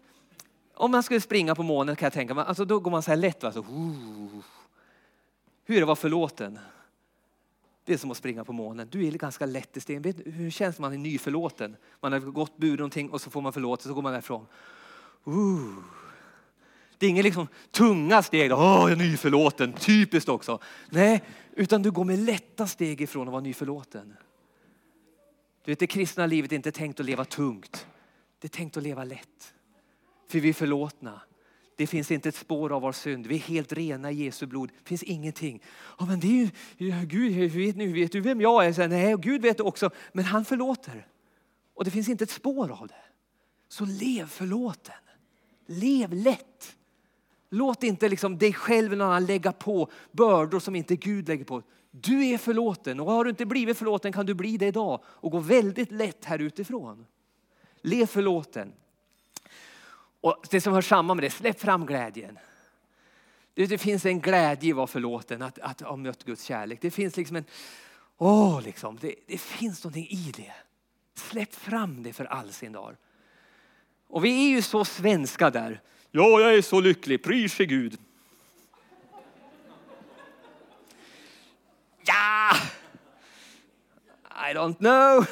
Om 0.75 0.91
man 0.91 1.03
skulle 1.03 1.21
springa 1.21 1.55
på 1.55 1.63
månen 1.63 1.97
kan 1.97 2.07
jag 2.07 2.13
tänka 2.13 2.35
mig, 2.35 2.45
alltså 2.49 2.65
då 2.65 2.81
går 2.81 2.91
man 2.91 3.03
så 3.03 3.11
här 3.11 3.17
lätt. 3.17 3.43
Va? 3.43 3.53
Så, 3.53 3.63
Hur 3.63 4.43
är 5.67 5.77
det 5.77 5.81
att 5.81 5.87
vara 5.87 5.97
förlåten? 5.97 6.59
Det 7.85 7.93
är 7.93 7.99
som 7.99 8.11
att 8.11 8.17
springa 8.17 8.45
på 8.45 8.53
månen. 8.53 8.89
Du 8.91 9.07
är 9.07 9.13
ganska 9.13 9.47
lätt 9.47 9.77
i 9.77 9.81
sten. 9.81 10.03
Vet, 10.03 10.17
hur 10.25 10.51
känns 10.51 10.77
det 10.77 10.83
när 10.83 10.89
man 10.89 10.95
är 10.95 11.03
nyförlåten? 11.03 11.77
Man 12.01 12.13
har 12.13 12.21
gått 12.21 12.57
bud 12.57 12.79
någonting 12.79 13.11
och 13.11 13.21
så 13.21 13.31
får 13.31 13.41
man 13.41 13.53
förlåtelse 13.53 13.89
och 13.89 13.91
så 13.91 13.95
går 13.95 14.03
man 14.03 14.13
därifrån. 14.13 14.47
Uh. 15.27 15.98
Det 16.99 17.07
är 17.07 17.11
inga 17.11 17.23
liksom 17.23 17.49
tunga 17.71 18.23
steg. 18.23 18.53
Åh, 18.53 18.59
jag 18.59 18.91
är 18.91 18.97
nyförlåten. 18.97 19.73
Typiskt 19.73 20.29
också. 20.29 20.59
Nej, 20.91 21.23
utan 21.53 21.83
du 21.83 21.91
går 21.91 22.05
med 22.05 22.19
lätta 22.19 22.67
steg 22.67 23.01
ifrån 23.01 23.29
att 23.29 23.33
vara 23.33 23.43
nyförlåten. 23.43 24.15
Du 25.65 25.73
vet, 25.73 25.79
det 25.79 25.87
kristna 25.87 26.27
livet 26.27 26.53
är 26.53 26.57
inte 26.57 26.73
tänkt 26.73 27.01
att 27.01 27.07
leva 27.07 27.25
tungt. 27.25 27.87
Det 28.39 28.47
är 28.47 28.51
tänkt 28.51 28.77
att 28.77 28.83
leva 28.83 29.05
lätt. 29.05 29.55
För 30.29 30.41
vi 30.41 30.49
är 30.49 30.53
förlåtna. 30.53 31.21
Det 31.77 31.87
finns 31.87 32.11
inte 32.11 32.29
ett 32.29 32.35
spår 32.35 32.73
av 32.73 32.83
vår 32.83 32.93
synd. 32.93 33.27
Vi 33.27 33.35
är 33.35 33.41
helt 33.41 33.73
rena 33.73 34.11
i 34.11 34.15
Jesu 34.15 34.47
blod. 34.47 34.71
Det 34.83 34.89
finns 34.89 35.03
ingenting. 35.03 35.63
Ja, 35.99 36.07
men 36.07 36.21
det 36.21 36.27
är 36.27 36.33
ju, 36.33 36.51
ja, 36.77 36.97
Gud, 37.07 37.53
vet, 37.53 37.77
nu 37.77 37.93
vet 37.93 38.13
du 38.13 38.21
vem 38.21 38.41
jag 38.41 38.67
är? 38.67 38.73
Så, 38.73 38.87
nej, 38.87 39.17
Gud 39.19 39.43
vet 39.43 39.61
också. 39.61 39.91
Men 40.13 40.25
han 40.25 40.45
förlåter. 40.45 41.07
Och 41.75 41.85
det 41.85 41.91
finns 41.91 42.09
inte 42.09 42.25
ett 42.25 42.31
spår 42.31 42.73
av 42.73 42.89
det. 42.89 43.03
Så 43.69 43.85
lev 43.85 44.27
förlåten. 44.27 44.95
Lev 45.67 46.13
lätt. 46.13 46.78
Låt 47.51 47.83
inte 47.83 48.09
liksom 48.09 48.39
dig 48.39 48.53
själv 48.53 48.87
eller 48.87 48.97
någon 48.97 49.09
annan 49.13 49.27
lägga 49.27 49.53
på 49.53 49.91
bördor 50.13 50.61
som 50.61 50.77
inte 50.77 50.97
Gud 50.97 51.29
lägger 51.29 51.45
på. 51.45 51.63
Du 51.91 52.27
är 52.27 52.39
förlåten 52.39 53.01
och 53.01 53.13
har 53.13 53.25
du 53.25 53.31
inte 53.31 53.47
blivit 53.47 53.79
förlåten 53.79 54.13
kan 54.13 54.27
du 54.27 54.35
bli 54.35 54.57
det 54.57 54.67
idag 54.67 55.01
och 55.05 55.31
gå 55.31 55.39
väldigt 55.39 55.93
lätt 55.93 56.25
här 56.25 56.39
utifrån. 56.39 57.07
Lev 57.83 58.07
förlåten. 58.07 58.73
Och 60.21 60.45
det 60.51 60.61
som 60.61 60.73
hör 60.73 60.83
samman 60.83 61.17
med 61.17 61.25
det, 61.25 61.31
släpp 61.31 61.61
fram 61.61 61.87
glädjen. 61.87 62.39
Det, 63.55 63.79
finns 63.79 64.07
en 64.07 64.21
glädje 64.21 64.69
i 64.69 64.73
att 64.73 64.77
vara 64.77 64.87
förlåten, 64.87 65.43
att, 65.43 65.59
att 65.59 65.81
ha 65.81 65.97
mött 65.97 66.25
Guds 66.25 66.45
kärlek. 66.45 66.79
Det 66.81 66.91
finns 66.91 67.17
liksom 67.17 67.37
en, 67.37 67.45
åh 68.19 68.63
liksom, 68.63 68.99
det, 69.01 69.15
det 69.27 69.39
finns 69.39 69.85
någonting 69.85 70.09
i 70.11 70.33
det. 70.37 70.53
Släpp 71.15 71.55
fram 71.55 72.03
det 72.03 72.13
för 72.13 72.25
all 72.25 72.53
sin 72.53 72.73
dag. 72.73 72.97
Och 74.09 74.25
vi 74.25 74.47
är 74.47 74.49
ju 74.49 74.63
så 74.63 74.85
svenska 74.85 75.51
där. 75.51 75.81
Ja, 76.11 76.41
jag 76.41 76.55
är 76.55 76.63
så 76.63 76.81
lycklig. 76.81 77.23
Pris 77.23 77.57
Pryr 77.57 77.67
Gud. 77.67 77.99
Ja! 82.05 82.51
I 84.51 84.55
don't 84.55 84.77
know. 84.77 85.27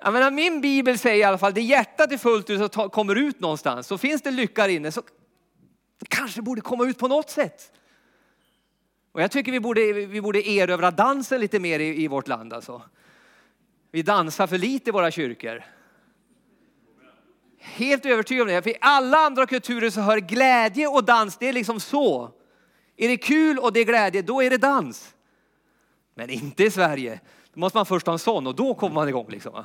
Jag 0.00 0.12
menar, 0.12 0.30
min 0.30 0.60
bibel 0.60 0.98
säger 0.98 1.16
i 1.16 1.22
alla 1.22 1.38
fall, 1.38 1.54
det 1.54 1.60
hjärtat 1.60 2.12
är 2.12 2.18
fullt 2.18 2.50
ut 2.50 2.76
och 2.76 2.92
kommer 2.92 3.16
ut 3.16 3.40
någonstans, 3.40 3.86
så 3.86 3.98
finns 3.98 4.22
det 4.22 4.30
lycka 4.30 4.68
inne 4.68 4.92
så 4.92 5.02
kanske 6.08 6.42
borde 6.42 6.60
komma 6.60 6.84
ut 6.84 6.98
på 6.98 7.08
något 7.08 7.30
sätt. 7.30 7.72
Och 9.12 9.22
jag 9.22 9.30
tycker 9.30 9.52
vi 9.52 9.60
borde, 9.60 9.92
vi 9.92 10.20
borde 10.20 10.48
erövra 10.48 10.90
dansen 10.90 11.40
lite 11.40 11.58
mer 11.58 11.80
i, 11.80 12.04
i 12.04 12.08
vårt 12.08 12.28
land 12.28 12.52
alltså. 12.52 12.82
Vi 13.90 14.02
dansar 14.02 14.46
för 14.46 14.58
lite 14.58 14.90
i 14.90 14.92
våra 14.92 15.10
kyrkor. 15.10 15.64
Helt 17.62 18.06
övertygad 18.06 18.42
om 18.42 18.54
det. 18.54 18.62
För 18.62 18.70
i 18.70 18.76
alla 18.80 19.18
andra 19.18 19.46
kulturer 19.46 19.90
så 19.90 20.00
hör 20.00 20.18
glädje 20.18 20.86
och 20.86 21.04
dans, 21.04 21.36
det 21.36 21.48
är 21.48 21.52
liksom 21.52 21.80
så. 21.80 22.30
Är 22.96 23.08
det 23.08 23.16
kul 23.16 23.58
och 23.58 23.72
det 23.72 23.80
är 23.80 23.84
glädje, 23.84 24.22
då 24.22 24.42
är 24.42 24.50
det 24.50 24.56
dans. 24.56 25.14
Men 26.14 26.30
inte 26.30 26.64
i 26.64 26.70
Sverige. 26.70 27.20
Då 27.54 27.60
måste 27.60 27.78
man 27.78 27.86
först 27.86 28.06
ha 28.06 28.12
en 28.12 28.18
sån 28.18 28.46
och 28.46 28.54
då 28.54 28.74
kommer 28.74 28.94
man 28.94 29.08
igång. 29.08 29.26
Liksom. 29.28 29.64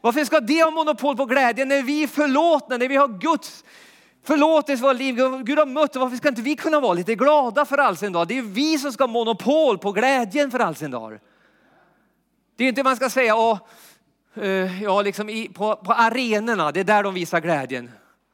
Varför 0.00 0.24
ska 0.24 0.40
det 0.40 0.62
ha 0.62 0.70
monopol 0.70 1.16
på 1.16 1.24
glädje 1.24 1.64
när 1.64 1.82
vi 1.82 2.02
är 2.02 2.06
förlåtna, 2.06 2.76
när 2.76 2.88
vi 2.88 2.96
har 2.96 3.08
Guds 3.08 3.64
förlåtelse 4.24 4.80
i 4.80 4.82
våra 4.82 4.92
liv. 4.92 5.16
Gud 5.44 5.58
har 5.58 5.66
mött 5.66 5.96
Varför 5.96 6.16
ska 6.16 6.28
inte 6.28 6.42
vi 6.42 6.56
kunna 6.56 6.80
vara 6.80 6.92
lite 6.92 7.14
glada 7.14 7.64
för 7.64 7.78
all 7.78 7.96
sin 7.96 8.12
dag? 8.12 8.28
Det 8.28 8.38
är 8.38 8.42
vi 8.42 8.78
som 8.78 8.92
ska 8.92 9.04
ha 9.04 9.08
monopol 9.08 9.78
på 9.78 9.92
glädjen 9.92 10.50
för 10.50 10.58
all 10.58 10.74
sin 10.74 10.90
dag. 10.90 11.18
Det 12.56 12.64
är 12.64 12.68
inte 12.68 12.82
man 12.82 12.96
ska 12.96 13.10
säga, 13.10 13.36
åh, 13.36 13.58
Eh, 14.34 14.82
ja, 14.82 15.02
liksom 15.02 15.28
i, 15.28 15.48
på, 15.48 15.76
på 15.76 15.92
arenorna, 15.92 16.72
det 16.72 16.80
är 16.80 16.84
där 16.84 17.02
de 17.02 17.14
visar 17.14 17.40
glädjen. 17.40 17.90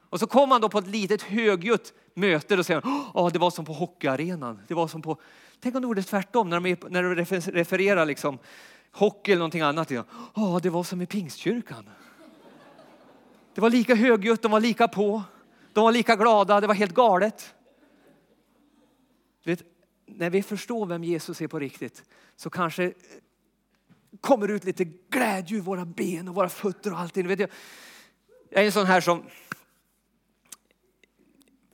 Och 0.09 0.19
så 0.19 0.27
kommer 0.27 0.47
man 0.47 0.61
då 0.61 0.69
på 0.69 0.77
ett 0.77 0.87
litet 0.87 1.21
högljutt 1.21 1.93
möte 2.13 2.57
och 2.57 2.65
säger, 2.65 2.81
åh, 3.13 3.29
det 3.33 3.39
var 3.39 3.51
som 3.51 3.65
på 3.65 3.73
hockeyarenan. 3.73 4.61
Det 4.67 4.73
var 4.73 4.87
som 4.87 5.01
på, 5.01 5.17
tänk 5.59 5.75
om 5.75 5.81
det 5.81 5.87
vore 5.87 6.03
tvärtom 6.03 6.49
när 6.49 6.59
de, 6.59 6.77
när 6.89 7.03
de 7.03 7.25
refererar 7.51 8.05
liksom 8.05 8.39
hockey 8.91 9.31
eller 9.31 9.39
någonting 9.39 9.61
annat. 9.61 9.91
Ja, 10.35 10.59
det 10.63 10.69
var 10.69 10.83
som 10.83 11.01
i 11.01 11.05
pingstkyrkan. 11.05 11.89
Det 13.53 13.61
var 13.61 13.69
lika 13.69 13.95
högljutt, 13.95 14.41
de 14.41 14.51
var 14.51 14.59
lika 14.59 14.87
på. 14.87 15.23
De 15.73 15.83
var 15.83 15.91
lika 15.91 16.15
glada, 16.15 16.61
det 16.61 16.67
var 16.67 16.73
helt 16.73 16.93
galet. 16.93 17.53
Vet, 19.43 19.63
när 20.05 20.29
vi 20.29 20.43
förstår 20.43 20.85
vem 20.85 21.03
Jesus 21.03 21.41
är 21.41 21.47
på 21.47 21.59
riktigt 21.59 22.03
så 22.35 22.49
kanske 22.49 22.93
kommer 24.21 24.47
ut 24.47 24.63
lite 24.63 24.83
glädje 25.09 25.57
ur 25.57 25.61
våra 25.61 25.85
ben 25.85 26.27
och 26.27 26.35
våra 26.35 26.49
fötter 26.49 26.93
och 26.93 26.99
allting. 26.99 27.27
Vet 27.27 27.39
jag, 27.39 27.49
jag 28.49 28.61
är 28.61 28.65
en 28.65 28.71
sån 28.71 28.85
här 28.85 29.01
som 29.01 29.23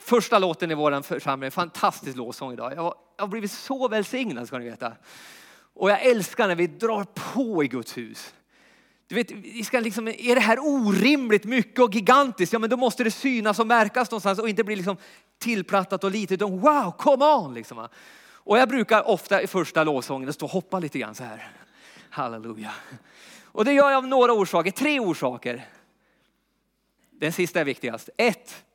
Första 0.06 0.40
låten 0.40 0.72
i 0.72 0.74
vår 0.74 1.02
församling, 1.02 1.52
fantastisk 1.52 2.18
lovsång 2.18 2.54
idag. 2.54 2.74
Jag 2.74 2.82
har, 2.82 2.96
jag 3.18 3.24
har 3.24 3.28
blivit 3.28 3.52
så 3.52 3.88
välsignad 3.88 4.48
ska 4.48 4.58
ni 4.58 4.66
veta. 4.66 4.94
Och 5.74 5.90
jag 5.90 6.06
älskar 6.06 6.48
när 6.48 6.56
vi 6.56 6.68
drar 6.68 7.04
på 7.04 7.64
i 7.64 7.68
Guds 7.68 7.98
hus. 7.98 8.34
Du 9.08 9.16
vet, 9.16 9.32
vi 9.32 9.64
ska 9.64 9.80
liksom, 9.80 10.08
är 10.08 10.36
det 10.36 10.42
här 10.42 10.60
orimligt 10.60 11.44
mycket 11.44 11.80
och 11.80 11.94
gigantiskt, 11.94 12.54
ja 12.54 12.60
men 12.60 12.70
då 12.70 12.78
måste 12.78 13.04
det 13.04 13.12
synas 13.12 13.60
och 13.60 13.68
märkas 13.68 14.12
någonstans 14.12 14.40
och 14.40 14.50
inte 14.50 14.64
bli 14.64 14.76
liksom 14.76 14.98
tillplattat 15.40 16.04
och 16.04 16.12
litet. 16.12 16.32
Utan 16.32 16.60
wow, 16.60 16.92
come 16.92 17.26
on! 17.26 17.54
Liksom. 17.54 17.88
Och 18.28 18.58
jag 18.58 18.70
brukar 18.70 19.08
ofta 19.08 19.42
i 19.42 19.48
första 19.48 19.84
lovsången 19.84 20.34
stå 20.34 20.46
och 20.46 20.52
hoppa 20.52 20.80
lite 20.80 21.00
grann 21.00 21.16
så 21.16 21.24
här. 21.24 21.52
Halleluja. 22.16 22.72
Och 23.43 23.66
det 23.66 23.74
gör 23.74 23.89
jag 23.89 23.97
av 23.97 24.07
några 24.07 24.34
orsaker, 24.34 24.72
tre 24.72 24.99
orsaker. 24.99 25.66
Den 27.11 27.34
sista 27.34 27.61
är 27.61 27.66
viktigast. 27.66 28.09
Ett, 28.18 28.66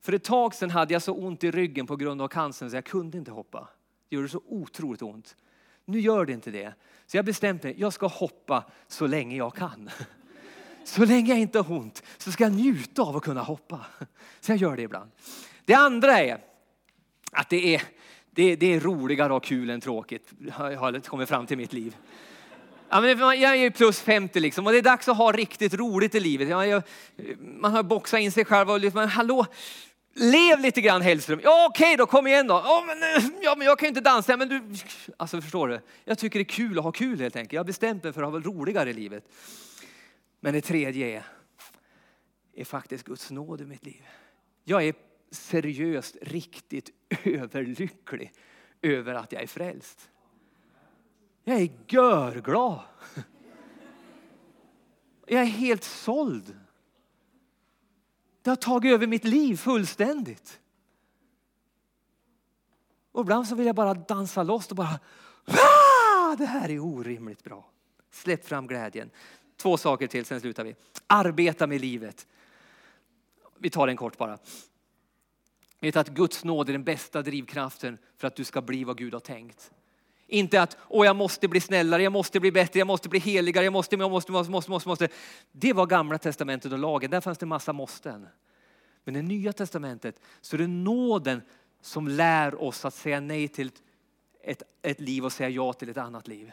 för 0.00 0.12
ett 0.12 0.24
tag 0.24 0.54
sedan 0.54 0.70
hade 0.70 0.92
jag 0.92 1.02
så 1.02 1.14
ont 1.14 1.44
i 1.44 1.50
ryggen 1.50 1.86
på 1.86 1.96
grund 1.96 2.22
av 2.22 2.28
cancern 2.28 2.70
så 2.70 2.76
jag 2.76 2.84
kunde 2.84 3.18
inte 3.18 3.30
hoppa. 3.30 3.68
Det 4.08 4.16
gjorde 4.16 4.28
så 4.28 4.42
otroligt 4.46 5.02
ont. 5.02 5.36
Nu 5.84 6.00
gör 6.00 6.26
det 6.26 6.32
inte 6.32 6.50
det. 6.50 6.74
Så 7.06 7.16
jag 7.16 7.24
bestämde 7.24 7.68
mig, 7.68 7.74
jag 7.78 7.92
ska 7.92 8.06
hoppa 8.06 8.64
så 8.88 9.06
länge 9.06 9.36
jag 9.36 9.54
kan. 9.54 9.90
Så 10.84 11.04
länge 11.04 11.28
jag 11.28 11.38
inte 11.38 11.58
har 11.60 11.76
ont 11.76 12.02
så 12.18 12.32
ska 12.32 12.44
jag 12.44 12.52
njuta 12.52 13.02
av 13.02 13.16
att 13.16 13.22
kunna 13.22 13.42
hoppa. 13.42 13.80
Så 14.40 14.52
jag 14.52 14.58
gör 14.58 14.76
det 14.76 14.82
ibland. 14.82 15.10
Det 15.64 15.74
andra 15.74 16.20
är 16.20 16.38
att 17.32 17.48
det 17.48 17.74
är, 17.74 17.82
det, 18.30 18.56
det 18.56 18.66
är 18.66 18.80
roligare 18.80 19.26
att 19.26 19.30
ha 19.30 19.40
kul 19.40 19.70
än 19.70 19.80
tråkigt. 19.80 20.32
Jag 20.58 20.76
har 20.76 21.00
kommit 21.00 21.28
fram 21.28 21.46
till 21.46 21.56
mitt 21.56 21.72
liv. 21.72 21.96
Ja, 22.88 23.00
men 23.00 23.18
jag 23.18 23.56
är 23.56 23.70
plus 23.70 24.00
50 24.00 24.40
liksom 24.40 24.66
och 24.66 24.72
det 24.72 24.78
är 24.78 24.82
dags 24.82 25.08
att 25.08 25.16
ha 25.16 25.32
riktigt 25.32 25.74
roligt 25.74 26.14
i 26.14 26.20
livet. 26.20 26.48
man 27.38 27.72
har 27.72 27.82
boxat 27.82 28.20
in 28.20 28.32
sig 28.32 28.44
själv 28.44 28.70
och 28.70 28.80
liksom, 28.80 29.08
hallå, 29.08 29.46
Lev 30.16 30.60
lite 30.60 30.80
grann 30.80 31.02
Hellström. 31.02 31.40
Ja 31.42 31.66
okej 31.70 31.86
okay, 31.86 31.96
då, 31.96 32.06
kom 32.06 32.26
igen 32.26 32.46
då. 32.46 32.54
Ja 32.54 32.84
men, 32.86 32.98
ja 33.42 33.54
men 33.56 33.66
jag 33.66 33.78
kan 33.78 33.86
ju 33.86 33.88
inte 33.88 34.00
dansa. 34.00 34.36
Men 34.36 34.48
du, 34.48 34.62
alltså 35.16 35.40
förstår 35.40 35.68
du? 35.68 35.80
Jag 36.04 36.18
tycker 36.18 36.38
det 36.38 36.42
är 36.42 36.44
kul 36.44 36.78
att 36.78 36.84
ha 36.84 36.92
kul 36.92 37.20
helt 37.20 37.36
enkelt. 37.36 37.52
Jag 37.52 37.60
har 37.60 37.64
bestämt 37.64 38.04
mig 38.04 38.12
för 38.12 38.22
att 38.22 38.32
ha 38.32 38.40
roligare 38.40 38.90
i 38.90 38.92
livet. 38.92 39.24
Men 40.40 40.54
det 40.54 40.60
tredje 40.60 41.16
är, 41.16 41.22
är 42.54 42.64
faktiskt 42.64 43.04
Guds 43.04 43.30
nåd 43.30 43.60
i 43.60 43.64
mitt 43.64 43.84
liv. 43.84 44.02
Jag 44.64 44.84
är 44.84 44.94
seriöst 45.30 46.16
riktigt 46.22 46.90
överlycklig 47.24 48.32
över 48.82 49.14
att 49.14 49.32
jag 49.32 49.42
är 49.42 49.46
frälst. 49.46 50.08
Jag 51.44 51.60
är 51.60 51.70
görglad. 51.88 52.80
Jag 55.26 55.42
är 55.42 55.46
helt 55.46 55.84
såld. 55.84 56.58
Det 58.42 58.50
har 58.50 58.56
tagit 58.56 58.92
över 58.92 59.06
mitt 59.06 59.24
liv 59.24 59.56
fullständigt. 59.56 60.60
Och 63.12 63.20
ibland 63.20 63.48
så 63.48 63.54
vill 63.54 63.66
jag 63.66 63.76
bara 63.76 63.94
dansa 63.94 64.42
loss 64.42 64.70
och 64.70 64.76
bara, 64.76 65.00
ah, 65.46 66.36
det 66.36 66.46
här 66.46 66.70
är 66.70 66.78
orimligt 66.78 67.44
bra. 67.44 67.70
Släpp 68.10 68.46
fram 68.46 68.66
glädjen. 68.66 69.10
Två 69.56 69.76
saker 69.76 70.06
till, 70.06 70.24
sen 70.24 70.40
slutar 70.40 70.64
vi. 70.64 70.76
Arbeta 71.06 71.66
med 71.66 71.80
livet. 71.80 72.26
Vi 73.58 73.70
tar 73.70 73.86
den 73.86 73.96
kort 73.96 74.18
bara. 74.18 74.38
Vet 75.80 75.96
att 75.96 76.08
Guds 76.08 76.44
nåd 76.44 76.68
är 76.68 76.72
den 76.72 76.84
bästa 76.84 77.22
drivkraften 77.22 77.98
för 78.16 78.26
att 78.28 78.36
du 78.36 78.44
ska 78.44 78.62
bli 78.62 78.84
vad 78.84 78.98
Gud 78.98 79.12
har 79.12 79.20
tänkt. 79.20 79.72
Inte 80.26 80.62
att 80.62 80.76
Åh, 80.88 81.06
jag 81.06 81.16
måste 81.16 81.48
bli 81.48 81.60
snällare, 81.60 82.02
jag 82.02 82.12
måste 82.12 82.40
bli 82.40 82.52
bättre, 82.52 82.78
jag 82.78 82.86
måste 82.86 83.08
bli 83.08 83.18
heligare, 83.18 83.64
jag 83.64 83.72
måste, 83.72 83.96
jag 83.96 84.10
måste, 84.10 84.32
måste, 84.32 84.50
måste, 84.50 84.70
måste, 84.70 84.88
måste. 84.88 85.08
Det 85.52 85.72
var 85.72 85.86
gamla 85.86 86.18
testamentet 86.18 86.72
och 86.72 86.78
lagen, 86.78 87.10
där 87.10 87.20
fanns 87.20 87.38
det 87.38 87.46
massa 87.46 87.72
måsten. 87.72 88.26
Men 89.04 89.16
i 89.16 89.22
nya 89.22 89.52
testamentet 89.52 90.20
så 90.40 90.56
är 90.56 90.58
det 90.58 90.66
nåden 90.66 91.42
som 91.82 92.08
lär 92.08 92.62
oss 92.62 92.84
att 92.84 92.94
säga 92.94 93.20
nej 93.20 93.48
till 93.48 93.70
ett, 94.44 94.62
ett 94.82 95.00
liv 95.00 95.24
och 95.24 95.32
säga 95.32 95.48
ja 95.48 95.72
till 95.72 95.88
ett 95.88 95.96
annat 95.96 96.28
liv. 96.28 96.52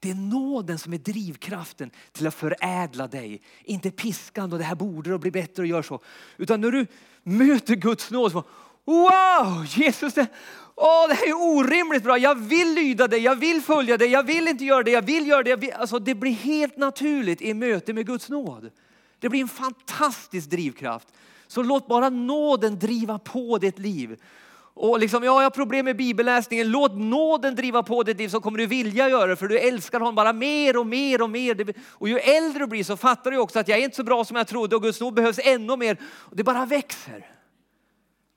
Det 0.00 0.10
är 0.10 0.14
nåden 0.14 0.78
som 0.78 0.92
är 0.92 0.98
drivkraften 0.98 1.90
till 2.12 2.26
att 2.26 2.34
förädla 2.34 3.06
dig. 3.06 3.42
Inte 3.64 3.90
piskan 3.90 4.52
och 4.52 4.58
det 4.58 4.64
här 4.64 4.74
borde 4.74 5.14
och 5.14 5.20
bli 5.20 5.30
bättre 5.30 5.62
och 5.62 5.66
gör 5.66 5.82
så. 5.82 6.00
Utan 6.36 6.60
när 6.60 6.70
du 6.70 6.86
möter 7.22 7.74
Guds 7.74 8.10
nåd 8.10 8.32
så 8.32 8.44
Wow, 8.84 9.64
Jesus, 9.66 10.14
det, 10.14 10.26
åh, 10.74 11.08
det 11.08 11.14
här 11.14 11.28
är 11.28 11.58
orimligt 11.58 12.02
bra. 12.02 12.18
Jag 12.18 12.34
vill 12.34 12.74
lyda 12.74 13.08
dig, 13.08 13.20
jag 13.20 13.36
vill 13.36 13.62
följa 13.62 13.96
dig, 13.96 14.08
jag 14.08 14.22
vill 14.22 14.48
inte 14.48 14.64
göra 14.64 14.82
det, 14.82 14.90
jag 14.90 15.02
vill 15.02 15.26
göra 15.26 15.42
det. 15.42 15.56
Vill. 15.56 15.72
Alltså, 15.72 15.98
det 15.98 16.14
blir 16.14 16.32
helt 16.32 16.76
naturligt 16.76 17.42
i 17.42 17.54
möte 17.54 17.92
med 17.92 18.06
Guds 18.06 18.28
nåd. 18.28 18.70
Det 19.18 19.28
blir 19.28 19.40
en 19.40 19.48
fantastisk 19.48 20.50
drivkraft. 20.50 21.08
Så 21.46 21.62
låt 21.62 21.88
bara 21.88 22.08
nåden 22.08 22.78
driva 22.78 23.18
på 23.18 23.58
ditt 23.58 23.78
liv. 23.78 24.16
Och 24.74 24.98
liksom, 24.98 25.24
ja, 25.24 25.36
jag 25.36 25.42
har 25.42 25.50
problem 25.50 25.84
med 25.84 25.96
bibelläsningen. 25.96 26.70
Låt 26.70 26.96
nåden 26.96 27.54
driva 27.54 27.82
på 27.82 28.02
ditt 28.02 28.18
liv 28.18 28.28
så 28.28 28.40
kommer 28.40 28.58
du 28.58 28.66
vilja 28.66 29.08
göra 29.08 29.26
det 29.26 29.36
för 29.36 29.48
du 29.48 29.58
älskar 29.58 29.98
honom 30.00 30.14
bara 30.14 30.32
mer 30.32 30.76
och 30.76 30.86
mer 30.86 31.22
och 31.22 31.30
mer. 31.30 31.74
Och 31.88 32.08
ju 32.08 32.18
äldre 32.18 32.58
du 32.58 32.66
blir 32.66 32.84
så 32.84 32.96
fattar 32.96 33.30
du 33.30 33.38
också 33.38 33.58
att 33.58 33.68
jag 33.68 33.78
är 33.78 33.84
inte 33.84 33.96
så 33.96 34.04
bra 34.04 34.24
som 34.24 34.36
jag 34.36 34.46
trodde 34.46 34.76
och 34.76 34.82
Guds 34.82 35.00
nåd 35.00 35.14
behövs 35.14 35.38
ännu 35.42 35.76
mer. 35.76 35.96
Och 36.02 36.36
det 36.36 36.44
bara 36.44 36.66
växer. 36.66 37.31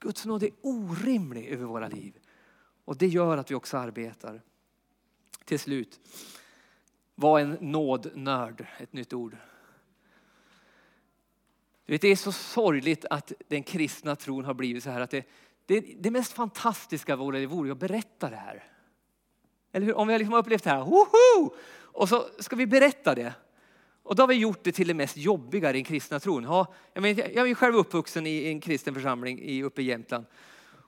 Guds 0.05 0.25
nåd 0.25 0.43
är 0.43 0.51
orimlig 0.61 1.47
över 1.47 1.65
våra 1.65 1.87
liv. 1.87 2.19
Och 2.85 2.97
det 2.97 3.07
gör 3.07 3.37
att 3.37 3.51
vi 3.51 3.55
också 3.55 3.77
arbetar. 3.77 4.41
Till 5.45 5.59
slut, 5.59 5.99
var 7.15 7.39
en 7.39 7.57
nådnörd, 7.61 8.67
ett 8.77 8.93
nytt 8.93 9.13
ord. 9.13 9.37
Du 11.85 11.93
vet, 11.93 12.01
det 12.01 12.07
är 12.07 12.15
så 12.15 12.31
sorgligt 12.31 13.05
att 13.09 13.31
den 13.47 13.63
kristna 13.63 14.15
tron 14.15 14.45
har 14.45 14.53
blivit 14.53 14.83
så 14.83 14.89
här 14.89 15.01
att 15.01 15.09
det, 15.09 15.27
det, 15.65 15.79
det 15.79 16.11
mest 16.11 16.31
fantastiska 16.31 17.15
vore, 17.15 17.45
vore 17.45 17.71
att 17.71 17.77
berätta 17.77 18.29
det 18.29 18.35
här. 18.35 18.63
Eller 19.71 19.85
hur? 19.85 19.93
Om 19.93 20.07
vi 20.07 20.13
har 20.13 20.19
liksom 20.19 20.35
upplevt 20.35 20.63
det 20.63 20.69
här, 20.69 20.83
woho! 20.83 21.55
och 21.77 22.09
så 22.09 22.29
ska 22.39 22.55
vi 22.55 22.67
berätta 22.67 23.15
det. 23.15 23.33
Och 24.05 24.15
då 24.15 24.23
har 24.23 24.27
vi 24.27 24.35
gjort 24.35 24.59
det 24.63 24.71
till 24.71 24.87
det 24.87 24.93
mest 24.93 25.17
jobbiga 25.17 25.69
i 25.69 25.73
den 25.73 25.83
kristna 25.83 26.19
tron. 26.19 26.43
Ja, 26.43 26.73
jag, 26.93 27.01
men, 27.01 27.17
jag 27.17 27.49
är 27.49 27.55
själv 27.55 27.75
uppvuxen 27.75 28.27
i 28.27 28.47
en 28.47 28.61
kristen 28.61 28.93
församling 28.93 29.63
uppe 29.63 29.81
i 29.81 29.85
Jämtland. 29.85 30.25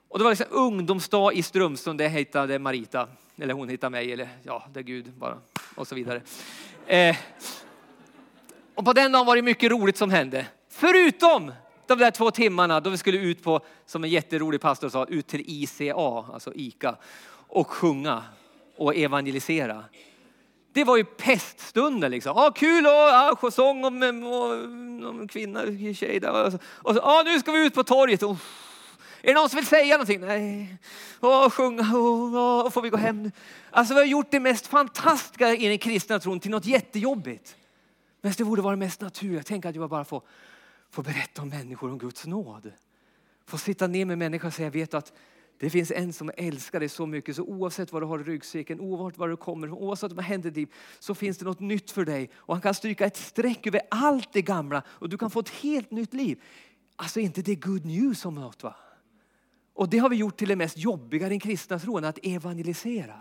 Och 0.08 0.18
det 0.18 0.24
var 0.24 0.30
liksom 0.30 0.46
ungdomsdag 0.50 1.34
i 1.34 1.42
Strömsund, 1.42 1.98
det 1.98 2.08
hittade 2.08 2.58
Marita, 2.58 3.08
eller 3.36 3.54
hon 3.54 3.68
hittade 3.68 3.90
mig, 3.90 4.12
eller 4.12 4.28
ja, 4.42 4.66
det 4.72 4.80
är 4.80 4.84
Gud 4.84 5.12
bara, 5.18 5.38
och 5.74 5.88
så 5.88 5.94
vidare. 5.94 6.22
Eh, 6.86 7.16
och 8.74 8.84
på 8.84 8.92
den 8.92 9.12
dagen 9.12 9.26
var 9.26 9.36
det 9.36 9.42
mycket 9.42 9.70
roligt 9.70 9.96
som 9.96 10.10
hände. 10.10 10.46
Förutom 10.68 11.52
de 11.86 11.98
där 11.98 12.10
två 12.10 12.30
timmarna 12.30 12.80
då 12.80 12.90
vi 12.90 12.98
skulle 12.98 13.18
ut 13.18 13.42
på, 13.42 13.60
som 13.86 14.04
en 14.04 14.10
jätterolig 14.10 14.60
pastor 14.60 14.88
sa, 14.88 15.04
ut 15.04 15.26
till 15.26 15.44
ICA, 15.46 15.94
alltså 15.94 16.52
ICA, 16.54 16.96
och 17.48 17.68
sjunga 17.68 18.22
och 18.76 18.96
evangelisera. 18.96 19.84
Det 20.72 20.84
var 20.84 20.96
ju 20.96 21.04
peststunden 21.04 22.10
liksom. 22.10 22.36
Ah, 22.36 22.50
kul 22.50 22.86
och 22.86 22.92
ah, 22.92 23.50
sång 23.50 23.84
om, 23.84 24.02
en 24.02 25.28
kvinna, 25.28 25.62
kvinna, 25.62 25.94
tjej. 25.94 26.20
Där. 26.20 26.58
Och 26.64 26.94
så, 26.94 27.00
ah, 27.00 27.22
nu 27.22 27.40
ska 27.40 27.52
vi 27.52 27.66
ut 27.66 27.74
på 27.74 27.84
torget. 27.84 28.22
Oh. 28.22 28.36
Är 29.22 29.28
det 29.28 29.40
någon 29.40 29.48
som 29.48 29.56
vill 29.56 29.66
säga 29.66 29.94
någonting? 29.94 30.20
Nej. 30.20 30.76
Åh, 31.20 31.50
sjunga, 31.50 31.82
åh, 31.94 32.34
åh, 32.34 32.70
får 32.70 32.82
vi 32.82 32.90
gå 32.90 32.96
hem 32.96 33.22
nu? 33.22 33.32
Alltså 33.70 33.94
vi 33.94 34.00
har 34.00 34.06
gjort 34.06 34.30
det 34.30 34.40
mest 34.40 34.66
fantastiska 34.66 35.54
i 35.54 35.68
den 35.68 35.78
kristna 35.78 36.18
tron 36.18 36.40
till 36.40 36.50
något 36.50 36.66
jättejobbigt. 36.66 37.56
Men 38.20 38.32
det 38.38 38.44
borde 38.44 38.62
vara 38.62 38.76
det 38.76 38.78
mest 38.78 39.00
naturliga. 39.00 39.42
Tänk 39.42 39.66
att 39.66 39.74
jag 39.74 39.90
bara 39.90 40.04
får, 40.04 40.22
får 40.90 41.02
berätta 41.02 41.42
om 41.42 41.48
människor, 41.48 41.90
om 41.90 41.98
Guds 41.98 42.26
nåd. 42.26 42.72
Få 43.46 43.58
sitta 43.58 43.86
ner 43.86 44.04
med 44.04 44.18
människor 44.18 44.48
och 44.48 44.54
säga, 44.54 44.70
vet 44.70 44.90
du 44.90 44.96
att 44.96 45.12
det 45.58 45.70
finns 45.70 45.90
en 45.90 46.12
som 46.12 46.30
älskar 46.36 46.80
dig 46.80 46.88
så 46.88 47.06
mycket 47.06 47.36
så 47.36 47.42
oavsett 47.42 47.92
vad 47.92 48.02
du 48.02 48.06
har 48.06 48.20
i 48.20 48.22
ryggsäcken, 48.22 48.80
oavsett 48.80 49.18
var 49.18 49.28
du 49.28 49.36
kommer, 49.36 49.70
oavsett 49.70 50.12
vad 50.12 50.24
händer 50.24 50.50
dig 50.50 50.68
så 50.98 51.14
finns 51.14 51.38
det 51.38 51.44
något 51.44 51.60
nytt 51.60 51.90
för 51.90 52.04
dig. 52.04 52.30
Och 52.34 52.54
han 52.54 52.62
kan 52.62 52.74
stryka 52.74 53.06
ett 53.06 53.16
streck 53.16 53.66
över 53.66 53.80
allt 53.90 54.32
det 54.32 54.42
gamla 54.42 54.82
och 54.88 55.08
du 55.08 55.18
kan 55.18 55.30
få 55.30 55.40
ett 55.40 55.48
helt 55.48 55.90
nytt 55.90 56.14
liv. 56.14 56.42
Alltså 56.96 57.20
inte 57.20 57.42
det 57.42 57.54
good 57.54 57.84
news 57.84 58.24
om 58.24 58.34
något 58.34 58.62
va? 58.62 58.76
Och 59.74 59.88
det 59.88 59.98
har 59.98 60.08
vi 60.08 60.16
gjort 60.16 60.36
till 60.36 60.48
det 60.48 60.56
mest 60.56 60.78
jobbiga 60.78 61.26
i 61.26 61.28
den 61.28 61.40
kristna 61.40 61.78
tron, 61.78 62.04
att 62.04 62.18
evangelisera. 62.22 63.20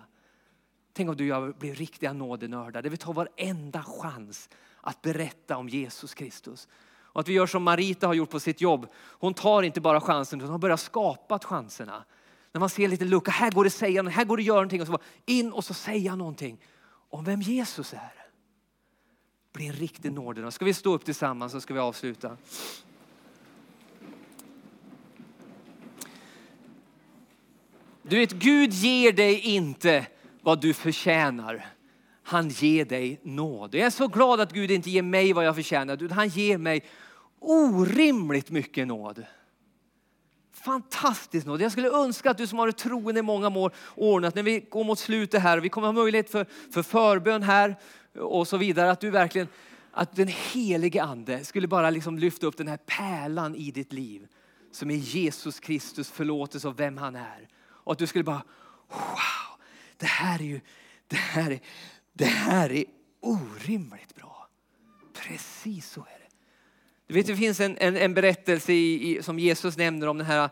Tänk 0.94 1.10
om 1.10 1.16
du 1.16 1.24
och 1.24 1.44
jag 1.44 1.56
blir 1.56 1.76
riktiga 1.76 2.14
nådenördar, 2.14 2.82
där 2.82 2.90
vi 2.90 2.98
tar 2.98 3.14
varenda 3.14 3.84
chans 3.84 4.50
att 4.82 5.02
berätta 5.02 5.58
om 5.58 5.70
Jesus 5.70 6.14
Kristus. 6.14 6.68
Och 7.18 7.22
att 7.22 7.28
vi 7.28 7.34
gör 7.34 7.48
som 7.48 7.64
Marita 7.64 8.08
har 8.08 8.14
gjort 8.14 8.30
på 8.30 8.40
sitt 8.40 8.62
jobb. 8.62 8.88
Hon 8.96 9.34
tar 9.34 9.64
inte 9.64 9.82
bara 9.82 10.02
chansen, 10.02 10.40
utan 10.40 10.48
hon 10.48 10.52
har 10.52 10.60
börjat 10.60 10.80
skapa 10.80 11.40
chanserna. 11.40 12.04
När 12.58 12.60
man 12.60 12.70
ser 12.70 12.84
en 12.84 12.90
liten 12.90 13.10
lucka, 13.10 13.32
här 13.32 13.52
går 13.52 13.64
det 13.64 13.68
att 13.68 13.74
säga 13.74 14.04
här 14.04 14.26
går 14.26 14.38
det 14.38 14.42
att 14.42 14.46
göra 14.46 14.56
någonting. 14.56 14.82
Och 14.82 14.88
så 14.88 15.00
in 15.26 15.52
och 15.52 15.66
så 15.66 15.74
säga 15.74 16.16
någonting 16.16 16.58
om 17.10 17.24
vem 17.24 17.42
Jesus 17.42 17.94
är. 17.94 18.14
Bli 19.54 19.68
en 19.68 19.74
riktig 19.74 20.12
nådenörd. 20.12 20.54
Ska 20.54 20.66
vi 20.66 20.74
stå 20.74 20.94
upp 20.94 21.06
tillsammans 21.06 21.52
så 21.52 21.62
ska 21.62 21.74
vi 21.74 21.80
avsluta. 21.80 22.38
Du 28.02 28.20
vet, 28.20 28.32
Gud 28.32 28.74
ger 28.74 29.12
dig 29.12 29.40
inte 29.40 30.08
vad 30.42 30.62
du 30.62 30.74
förtjänar. 30.74 31.66
Han 32.24 32.50
ger 32.50 32.86
dig 32.86 33.20
nåd. 33.24 33.76
Jag 33.76 33.86
är 33.86 33.90
så 33.90 34.08
glad 34.08 34.42
att 34.42 34.54
Gud 34.54 34.72
inte 34.72 34.90
ger 34.90 35.02
mig 35.02 35.34
vad 35.34 35.46
jag 35.46 35.56
förtjänar. 35.56 36.10
Han 36.10 36.28
ger 36.28 36.58
mig 36.58 36.84
orimligt 37.40 38.50
mycket 38.50 38.88
nåd. 38.88 39.26
Fantastisk 40.68 41.46
nåd. 41.46 41.62
Jag 41.62 41.72
skulle 41.72 41.90
önska 41.90 42.32
att 42.32 42.38
du 42.38 42.48
som 42.48 42.60
har 42.60 42.66
varit 42.66 42.78
troende 42.78 43.20
i 43.20 43.24
många 43.24 43.72
år, 43.96 44.26
att 44.26 44.36
när 44.36 44.44
vi 44.44 44.60
går 44.60 44.84
mot 44.84 45.00
slutet 45.00 45.42
här 45.42 45.58
och 45.58 45.66
vi 45.66 45.70
kommer 45.70 45.88
ha 45.88 45.92
möjlighet 45.92 46.30
för, 46.30 46.46
för 46.72 46.84
förbön 46.84 47.44
här 47.44 47.76
och 48.20 48.48
så 48.48 48.58
vidare, 48.58 48.92
att 48.92 49.00
du 49.00 49.10
verkligen, 49.10 49.48
att 49.92 50.16
den 50.16 50.28
helige 50.28 51.04
ande 51.04 51.46
skulle 51.46 51.68
bara 51.68 51.90
liksom 51.90 52.20
lyfta 52.20 52.48
upp 52.48 52.58
den 52.58 52.68
här 52.68 52.78
pärlan 52.78 53.56
i 53.56 53.72
ditt 53.72 53.94
liv 53.94 54.28
som 54.72 54.92
är 54.92 54.96
Jesus 54.96 55.60
Kristus 55.60 56.12
förlåtelse 56.12 56.68
och 56.68 56.80
vem 56.80 56.98
han 56.98 57.16
är. 57.16 57.48
Och 57.66 57.92
att 57.92 58.00
du 58.00 58.08
skulle 58.08 58.24
bara, 58.24 58.44
wow, 58.90 59.60
det 59.98 60.06
här 60.06 60.40
är 60.40 60.46
ju, 60.46 60.62
det 61.08 61.16
här 61.16 61.52
är, 61.52 61.60
det 62.14 62.26
här 62.26 62.72
är 62.72 62.86
orimligt 63.22 64.16
bra. 64.16 64.50
Precis 65.14 65.90
så 65.92 66.02
är 66.02 66.06
det. 66.06 66.17
Du 67.08 67.14
vet, 67.14 67.28
det 67.28 67.36
finns 67.36 67.60
en, 67.60 67.78
en, 67.78 67.98
en 67.98 68.14
berättelse 68.14 68.74
i, 68.74 69.18
i, 69.18 69.24
som 69.24 69.40
Jesus 69.40 69.78
nämner 69.78 70.08
om 70.08 70.18
de 70.18 70.24
här 70.24 70.50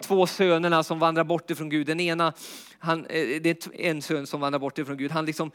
två 0.00 0.26
sönerna 0.26 0.82
som 0.82 0.98
vandrar 0.98 1.24
bort 1.24 1.50
ifrån 1.50 1.68
Gud. 1.68 1.86
Den 1.86 2.00
ena, 2.00 2.32
han, 2.78 3.06
eh, 3.06 3.42
det 3.42 3.66
är 3.66 3.80
en 3.90 4.02
son 4.02 4.26
som 4.26 4.40
vandrar 4.40 4.58
bort 4.58 4.78
ifrån 4.78 4.96
Gud. 4.96 5.10
Han, 5.10 5.26
liksom, 5.26 5.50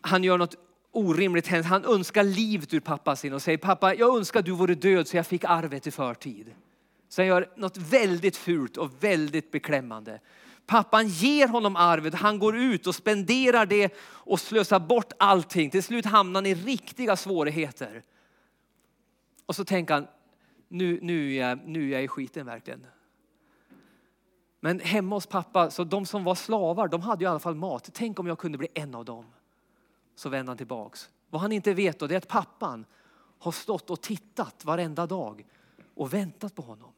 han 0.00 0.24
gör 0.24 0.38
något 0.38 0.56
orimligt. 0.92 1.48
Han 1.48 1.84
önskar 1.84 2.22
livet 2.22 2.74
ur 2.74 2.80
pappa 2.80 3.16
sin 3.16 3.32
och 3.32 3.42
säger 3.42 3.58
pappa, 3.58 3.94
jag 3.94 4.16
önskar 4.16 4.42
du 4.42 4.52
vore 4.52 4.74
död 4.74 5.08
så 5.08 5.16
jag 5.16 5.26
fick 5.26 5.44
arvet 5.44 5.86
i 5.86 5.90
förtid. 5.90 6.54
Så 7.08 7.22
han 7.22 7.26
gör 7.26 7.48
något 7.56 7.76
väldigt 7.76 8.36
fult 8.36 8.76
och 8.76 8.90
väldigt 9.00 9.50
beklämmande. 9.50 10.20
Pappan 10.66 11.08
ger 11.08 11.48
honom 11.48 11.76
arvet, 11.76 12.14
han 12.14 12.38
går 12.38 12.56
ut 12.56 12.86
och 12.86 12.94
spenderar 12.94 13.66
det 13.66 13.94
och 14.00 14.40
slösar 14.40 14.80
bort 14.80 15.12
allting. 15.18 15.70
Till 15.70 15.82
slut 15.82 16.04
hamnar 16.04 16.40
han 16.40 16.46
i 16.46 16.54
riktiga 16.54 17.16
svårigheter. 17.16 18.02
Och 19.46 19.56
så 19.56 19.64
tänker 19.64 19.94
han, 19.94 20.06
nu, 20.68 20.98
nu, 21.02 21.34
är 21.34 21.48
jag, 21.48 21.58
nu 21.66 21.88
är 21.88 21.92
jag 21.92 22.04
i 22.04 22.08
skiten 22.08 22.46
verkligen. 22.46 22.86
Men 24.60 24.80
hemma 24.80 25.16
hos 25.16 25.26
pappa, 25.26 25.70
så 25.70 25.84
de 25.84 26.06
som 26.06 26.24
var 26.24 26.34
slavar, 26.34 26.88
de 26.88 27.00
hade 27.00 27.24
i 27.24 27.26
alla 27.26 27.38
fall 27.38 27.54
mat. 27.54 27.90
Tänk 27.92 28.18
om 28.18 28.26
jag 28.26 28.38
kunde 28.38 28.58
bli 28.58 28.68
en 28.74 28.94
av 28.94 29.04
dem. 29.04 29.24
Så 30.14 30.28
vänder 30.28 30.50
han 30.50 30.56
tillbaks. 30.56 31.10
Vad 31.30 31.42
han 31.42 31.52
inte 31.52 31.74
vet 31.74 31.98
då, 31.98 32.06
det 32.06 32.14
är 32.14 32.18
att 32.18 32.28
pappan 32.28 32.84
har 33.38 33.52
stått 33.52 33.90
och 33.90 34.00
tittat 34.00 34.64
varenda 34.64 35.06
dag 35.06 35.46
och 35.94 36.14
väntat 36.14 36.54
på 36.54 36.62
honom. 36.62 36.92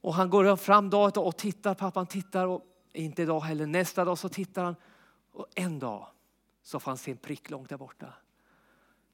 Och 0.00 0.14
han 0.14 0.30
går 0.30 0.56
fram 0.56 0.90
dag 0.90 1.18
och 1.18 1.36
tittar, 1.36 1.74
pappan 1.74 2.06
tittar 2.06 2.46
och 2.46 2.62
inte 2.92 3.22
idag 3.22 3.40
heller. 3.40 3.66
Nästa 3.66 4.04
dag 4.04 4.18
så 4.18 4.28
tittar 4.28 4.64
han 4.64 4.76
och 5.32 5.46
en 5.54 5.78
dag 5.78 6.06
så 6.62 6.80
får 6.80 6.90
han 6.90 6.98
se 6.98 7.10
en 7.10 7.16
prick 7.16 7.50
långt 7.50 7.68
där 7.68 7.76
borta. 7.76 8.12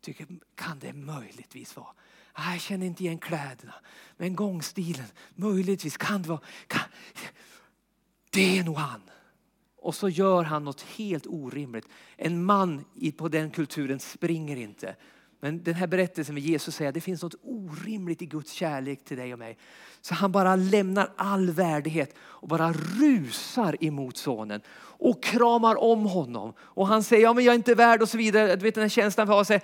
Tycker, 0.03 0.26
kan 0.55 0.78
det 0.78 0.92
möjligtvis 0.92 1.76
vara? 1.76 1.94
Ah, 2.32 2.53
jag 2.53 2.61
känner 2.61 2.86
inte 2.86 3.05
igen 3.05 3.18
kläderna, 3.18 3.74
men 4.16 4.36
gångstilen, 4.36 5.07
möjligtvis 5.34 5.96
kan 5.96 6.22
det 6.22 6.28
vara. 6.28 6.40
Kan, 6.66 6.82
det 8.30 8.59
är 8.59 8.64
nog 8.64 8.76
han. 8.76 9.00
Och 9.76 9.94
så 9.94 10.09
gör 10.09 10.42
han 10.42 10.64
något 10.64 10.80
helt 10.82 11.26
orimligt. 11.26 11.88
En 12.16 12.44
man 12.44 12.84
på 13.18 13.28
den 13.28 13.50
kulturen 13.50 14.00
springer 14.00 14.57
inte. 14.57 14.96
Men 15.45 15.62
den 15.62 15.74
här 15.74 15.86
berättelsen 15.86 16.34
med 16.34 16.43
Jesus 16.43 16.74
säger 16.74 16.88
att 16.88 16.95
det 16.95 17.01
finns 17.01 17.22
något 17.22 17.34
orimligt 17.43 18.22
i 18.22 18.26
Guds 18.26 18.53
kärlek 18.53 19.05
till 19.05 19.16
dig 19.16 19.32
och 19.32 19.38
mig. 19.38 19.59
Så 20.01 20.14
han 20.14 20.32
bara 20.32 20.57
lämnar 20.57 21.12
all 21.16 21.51
värdighet 21.51 22.14
och 22.18 22.49
bara 22.49 22.72
rusar 22.72 23.84
emot 23.84 24.16
sonen 24.16 24.61
och 24.78 25.22
kramar 25.22 25.82
om 25.82 26.07
honom. 26.07 26.53
Och 26.59 26.86
han 26.86 27.03
säger, 27.03 27.22
ja 27.22 27.32
men 27.32 27.45
jag 27.45 27.53
är 27.53 27.57
inte 27.57 27.74
värd 27.74 28.03
och 28.03 28.09
så 28.09 28.18
vidare. 28.18 28.57
Du 28.57 28.62
vet 28.62 28.74
den 28.74 28.82
här 28.82 28.88
känslan 28.88 29.26
för 29.26 29.40
att 29.40 29.47
säga, 29.47 29.61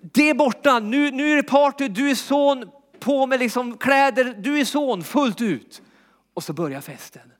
det 0.00 0.30
är 0.30 0.34
borta, 0.34 0.78
nu, 0.78 1.10
nu 1.10 1.32
är 1.32 1.36
det 1.36 1.42
party, 1.42 1.88
du 1.88 2.10
är 2.10 2.14
son, 2.14 2.70
på 2.98 3.26
med 3.26 3.38
liksom 3.38 3.76
kläder, 3.78 4.34
du 4.38 4.60
är 4.60 4.64
son 4.64 5.04
fullt 5.04 5.40
ut. 5.40 5.82
Och 6.34 6.44
så 6.44 6.52
börjar 6.52 6.80
festen. 6.80 7.32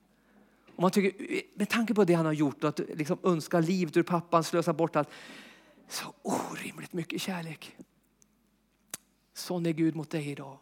Och 0.75 0.81
man 0.81 0.91
tycker, 0.91 1.41
med 1.55 1.69
tanke 1.69 1.93
på 1.93 2.03
det 2.03 2.13
han 2.13 2.25
har 2.25 2.33
gjort, 2.33 2.63
att 2.63 2.79
liksom 2.79 3.17
önska 3.23 3.59
livet 3.59 3.97
ur 3.97 4.03
pappan, 4.03 4.43
slösa 4.43 4.73
bort 4.73 4.95
allt. 4.95 5.09
Så 5.87 6.13
orimligt 6.21 6.93
mycket 6.93 7.21
kärlek. 7.21 7.77
Sån 9.33 9.65
är 9.65 9.71
Gud 9.71 9.95
mot 9.95 10.09
dig 10.09 10.29
idag. 10.29 10.57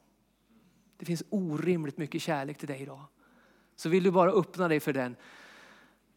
Det 0.97 1.05
finns 1.05 1.23
orimligt 1.29 1.97
mycket 1.97 2.21
kärlek 2.21 2.57
till 2.57 2.67
dig 2.67 2.81
idag. 2.81 3.01
Så 3.75 3.89
vill 3.89 4.03
du 4.03 4.11
bara 4.11 4.31
öppna 4.31 4.67
dig 4.67 4.79
för 4.79 4.93
den, 4.93 5.15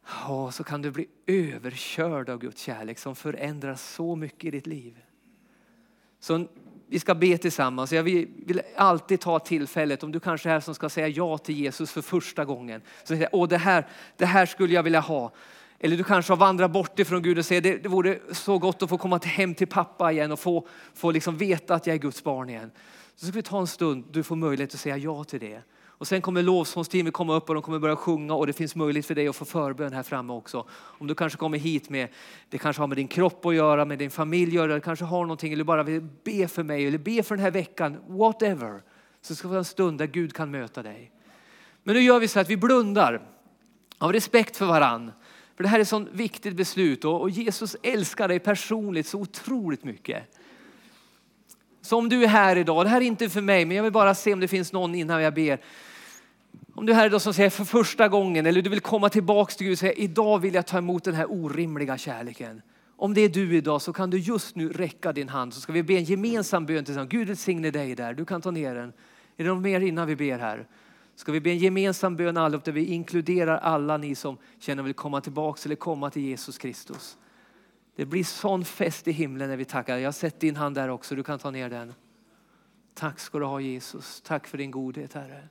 ja, 0.04 0.50
så 0.52 0.64
kan 0.64 0.82
du 0.82 0.90
bli 0.90 1.08
överkörd 1.26 2.28
av 2.28 2.38
Guds 2.38 2.62
kärlek 2.62 2.98
som 2.98 3.16
förändrar 3.16 3.74
så 3.74 4.16
mycket 4.16 4.44
i 4.44 4.50
ditt 4.50 4.66
liv. 4.66 4.98
Så 6.20 6.46
vi 6.86 6.98
ska 6.98 7.14
be 7.14 7.38
tillsammans. 7.38 7.92
Jag 7.92 8.02
vill 8.02 8.62
alltid 8.76 9.20
ta 9.20 9.38
tillfället, 9.38 10.02
om 10.02 10.12
du 10.12 10.20
kanske 10.20 10.48
är 10.48 10.52
här 10.52 10.60
som 10.60 10.74
ska 10.74 10.88
säga 10.88 11.08
ja 11.08 11.38
till 11.38 11.54
Jesus 11.54 11.92
för 11.92 12.02
första 12.02 12.44
gången. 12.44 12.82
Så 13.00 13.06
säger, 13.06 13.28
Åh, 13.32 13.48
det, 13.48 13.58
här, 13.58 13.86
det 14.16 14.26
här 14.26 14.46
skulle 14.46 14.74
jag 14.74 14.82
vilja 14.82 15.00
ha. 15.00 15.32
Eller 15.80 15.96
du 15.96 16.04
kanske 16.04 16.32
har 16.32 16.36
vandrat 16.36 16.70
bort 16.70 16.98
ifrån 16.98 17.22
Gud 17.22 17.38
och 17.38 17.44
säger 17.44 17.60
det, 17.60 17.76
det 17.76 17.88
vore 17.88 18.18
så 18.32 18.58
gott 18.58 18.82
att 18.82 18.88
få 18.88 18.98
komma 18.98 19.20
hem 19.24 19.54
till 19.54 19.66
pappa 19.66 20.12
igen 20.12 20.32
och 20.32 20.40
få, 20.40 20.66
få 20.94 21.10
liksom 21.10 21.36
veta 21.36 21.74
att 21.74 21.86
jag 21.86 21.94
är 21.94 21.98
Guds 21.98 22.24
barn 22.24 22.48
igen. 22.48 22.70
Så 23.14 23.26
ska 23.26 23.34
vi 23.34 23.42
ta 23.42 23.60
en 23.60 23.66
stund, 23.66 24.04
du 24.10 24.22
får 24.22 24.36
möjlighet 24.36 24.74
att 24.74 24.80
säga 24.80 24.96
ja 24.96 25.24
till 25.24 25.40
det. 25.40 25.62
Och 25.98 26.08
sen 26.08 26.22
kommer 26.22 26.42
lovsångsteamet 26.42 27.12
komma 27.12 27.34
upp 27.34 27.48
och 27.48 27.54
de 27.54 27.62
kommer 27.62 27.78
börja 27.78 27.96
sjunga 27.96 28.34
och 28.34 28.46
det 28.46 28.52
finns 28.52 28.74
möjlighet 28.74 29.06
för 29.06 29.14
dig 29.14 29.28
att 29.28 29.36
få 29.36 29.44
förbön 29.44 29.92
här 29.92 30.02
framme 30.02 30.32
också. 30.32 30.68
Om 30.70 31.06
du 31.06 31.14
kanske 31.14 31.38
kommer 31.38 31.58
hit 31.58 31.90
med, 31.90 32.08
det 32.48 32.58
kanske 32.58 32.82
har 32.82 32.86
med 32.86 32.96
din 32.96 33.08
kropp 33.08 33.46
att 33.46 33.54
göra, 33.54 33.84
med 33.84 33.98
din 33.98 34.10
familj 34.10 34.50
att 34.50 34.54
göra, 34.54 34.74
det 34.74 34.80
kanske 34.80 35.04
har 35.04 35.22
någonting 35.22 35.52
eller 35.52 35.64
bara 35.64 35.82
vill 35.82 36.08
be 36.24 36.48
för 36.48 36.62
mig 36.62 36.86
eller 36.86 36.98
be 36.98 37.22
för 37.22 37.36
den 37.36 37.44
här 37.44 37.50
veckan, 37.50 37.96
whatever. 38.06 38.82
Så 39.20 39.34
ska 39.34 39.48
vi 39.48 39.54
ha 39.54 39.58
en 39.58 39.64
stund 39.64 39.98
där 39.98 40.06
Gud 40.06 40.34
kan 40.34 40.50
möta 40.50 40.82
dig. 40.82 41.12
Men 41.82 41.94
nu 41.94 42.00
gör 42.00 42.20
vi 42.20 42.28
så 42.28 42.40
att 42.40 42.50
vi 42.50 42.56
blundar 42.56 43.22
av 43.98 44.12
respekt 44.12 44.56
för 44.56 44.66
varann. 44.66 45.12
För 45.58 45.62
det 45.62 45.68
här 45.68 45.78
är 45.78 45.82
ett 45.82 45.88
sånt 45.88 46.08
viktigt 46.12 46.56
beslut 46.56 47.04
och 47.04 47.30
Jesus 47.30 47.76
älskar 47.82 48.28
dig 48.28 48.38
personligt 48.38 49.06
så 49.06 49.20
otroligt 49.20 49.84
mycket. 49.84 50.22
Så 51.82 51.98
om 51.98 52.08
du 52.08 52.24
är 52.24 52.28
här 52.28 52.56
idag, 52.56 52.84
det 52.86 52.88
här 52.88 53.00
är 53.00 53.04
inte 53.04 53.28
för 53.28 53.40
mig, 53.40 53.64
men 53.64 53.76
jag 53.76 53.84
vill 53.84 53.92
bara 53.92 54.14
se 54.14 54.32
om 54.32 54.40
det 54.40 54.48
finns 54.48 54.72
någon 54.72 54.94
innan 54.94 55.22
jag 55.22 55.34
ber. 55.34 55.60
Om 56.74 56.86
du 56.86 56.92
är 56.92 56.96
här 56.96 57.06
idag 57.06 57.22
som 57.22 57.34
säger 57.34 57.50
för 57.50 57.64
första 57.64 58.08
gången 58.08 58.46
eller 58.46 58.62
du 58.62 58.70
vill 58.70 58.80
komma 58.80 59.08
tillbaks 59.08 59.56
till 59.56 59.66
Gud 59.66 59.72
och 59.72 59.78
säga 59.78 59.92
idag 59.92 60.38
vill 60.38 60.54
jag 60.54 60.66
ta 60.66 60.78
emot 60.78 61.04
den 61.04 61.14
här 61.14 61.32
orimliga 61.32 61.98
kärleken. 61.98 62.62
Om 62.96 63.14
det 63.14 63.20
är 63.20 63.28
du 63.28 63.56
idag 63.56 63.82
så 63.82 63.92
kan 63.92 64.10
du 64.10 64.18
just 64.18 64.56
nu 64.56 64.68
räcka 64.68 65.12
din 65.12 65.28
hand 65.28 65.54
så 65.54 65.60
ska 65.60 65.72
vi 65.72 65.82
be 65.82 65.94
en 65.94 66.04
gemensam 66.04 66.66
bön 66.66 66.84
tillsammans. 66.84 67.10
Gud 67.10 67.28
välsigne 67.28 67.70
dig 67.70 67.94
där, 67.94 68.14
du 68.14 68.24
kan 68.24 68.40
ta 68.40 68.50
ner 68.50 68.74
den. 68.74 68.92
Är 69.36 69.44
det 69.44 69.48
någon 69.50 69.62
mer 69.62 69.80
innan 69.80 70.06
vi 70.06 70.16
ber 70.16 70.38
här? 70.38 70.66
Ska 71.18 71.32
vi 71.32 71.40
be 71.40 71.50
en 71.50 71.58
gemensam 71.58 72.16
bön 72.16 72.36
allihop 72.36 72.64
där 72.64 72.72
vi 72.72 72.84
inkluderar 72.84 73.58
alla 73.58 73.96
ni 73.96 74.14
som 74.14 74.38
känner 74.58 74.82
vill 74.82 74.94
komma 74.94 75.20
tillbaka 75.20 75.60
eller 75.64 75.76
komma 75.76 76.10
till 76.10 76.22
Jesus 76.22 76.58
Kristus. 76.58 77.18
Det 77.96 78.06
blir 78.06 78.24
sån 78.24 78.64
fest 78.64 79.08
i 79.08 79.12
himlen 79.12 79.48
när 79.48 79.56
vi 79.56 79.64
tackar. 79.64 79.98
Jag 79.98 80.06
har 80.06 80.12
sett 80.12 80.40
din 80.40 80.56
hand 80.56 80.74
där 80.74 80.88
också, 80.88 81.14
du 81.14 81.22
kan 81.22 81.38
ta 81.38 81.50
ner 81.50 81.70
den. 81.70 81.94
Tack 82.94 83.20
ska 83.20 83.38
du 83.38 83.44
ha 83.44 83.60
Jesus, 83.60 84.20
tack 84.20 84.46
för 84.46 84.58
din 84.58 84.70
godhet 84.70 85.14
Herre. 85.14 85.48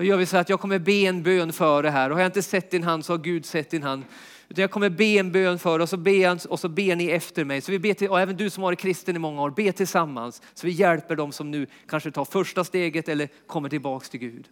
Då 0.00 0.04
gör 0.04 0.16
vi 0.16 0.26
så 0.26 0.36
att 0.36 0.48
jag 0.48 0.60
kommer 0.60 0.78
be 0.78 0.92
en 0.92 1.22
bön 1.22 1.52
för 1.52 1.82
det 1.82 1.90
här. 1.90 2.10
Och 2.10 2.16
har 2.16 2.20
jag 2.20 2.28
inte 2.28 2.42
sett 2.42 2.70
din 2.70 2.82
hand 2.82 3.04
så 3.04 3.12
har 3.12 3.18
Gud 3.18 3.46
sett 3.46 3.70
din 3.70 3.82
hand. 3.82 4.04
Utan 4.48 4.62
jag 4.62 4.70
kommer 4.70 4.90
be 4.90 5.04
en 5.04 5.32
bön 5.32 5.58
för 5.58 5.78
och 5.78 5.88
så 5.88 5.96
ber, 5.96 6.52
och 6.52 6.60
så 6.60 6.68
ber 6.68 6.96
ni 6.96 7.10
efter 7.10 7.44
mig. 7.44 7.60
Så 7.60 7.72
vi 7.72 7.78
ber 7.78 7.94
till, 7.94 8.08
och 8.08 8.20
även 8.20 8.36
du 8.36 8.50
som 8.50 8.62
har 8.62 8.68
varit 8.68 8.78
kristen 8.78 9.16
i 9.16 9.18
många 9.18 9.42
år, 9.42 9.50
be 9.50 9.72
tillsammans. 9.72 10.42
Så 10.54 10.66
vi 10.66 10.72
hjälper 10.72 11.16
dem 11.16 11.32
som 11.32 11.50
nu 11.50 11.66
kanske 11.88 12.10
tar 12.10 12.24
första 12.24 12.64
steget 12.64 13.08
eller 13.08 13.28
kommer 13.46 13.68
tillbaks 13.68 14.10
till 14.10 14.20
Gud. 14.20 14.48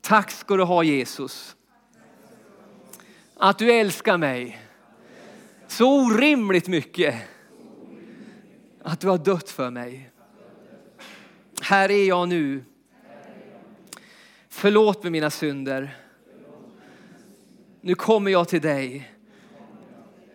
Tack 0.00 0.30
ska 0.30 0.56
du 0.56 0.62
ha 0.62 0.82
Jesus. 0.82 1.56
Att 3.36 3.58
du 3.58 3.72
älskar 3.72 4.18
mig 4.18 4.60
så 5.68 6.04
orimligt 6.06 6.68
mycket. 6.68 7.14
Att 8.82 9.00
du 9.00 9.08
har 9.08 9.18
dött 9.18 9.50
för 9.50 9.70
mig. 9.70 10.10
Här 11.62 11.90
är 11.90 12.08
jag 12.08 12.28
nu. 12.28 12.64
Förlåt 14.56 15.02
mig 15.02 15.12
mina 15.12 15.30
synder. 15.30 15.96
Nu 17.80 17.94
kommer 17.94 18.30
jag 18.30 18.48
till 18.48 18.60
dig. 18.60 19.12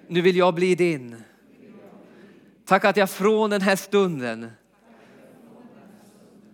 Nu 0.07 0.21
vill 0.21 0.37
jag 0.37 0.55
bli 0.55 0.75
din. 0.75 1.23
Tack 2.65 2.85
att 2.85 2.97
jag 2.97 3.09
från 3.09 3.49
den 3.49 3.61
här 3.61 3.75
stunden 3.75 4.51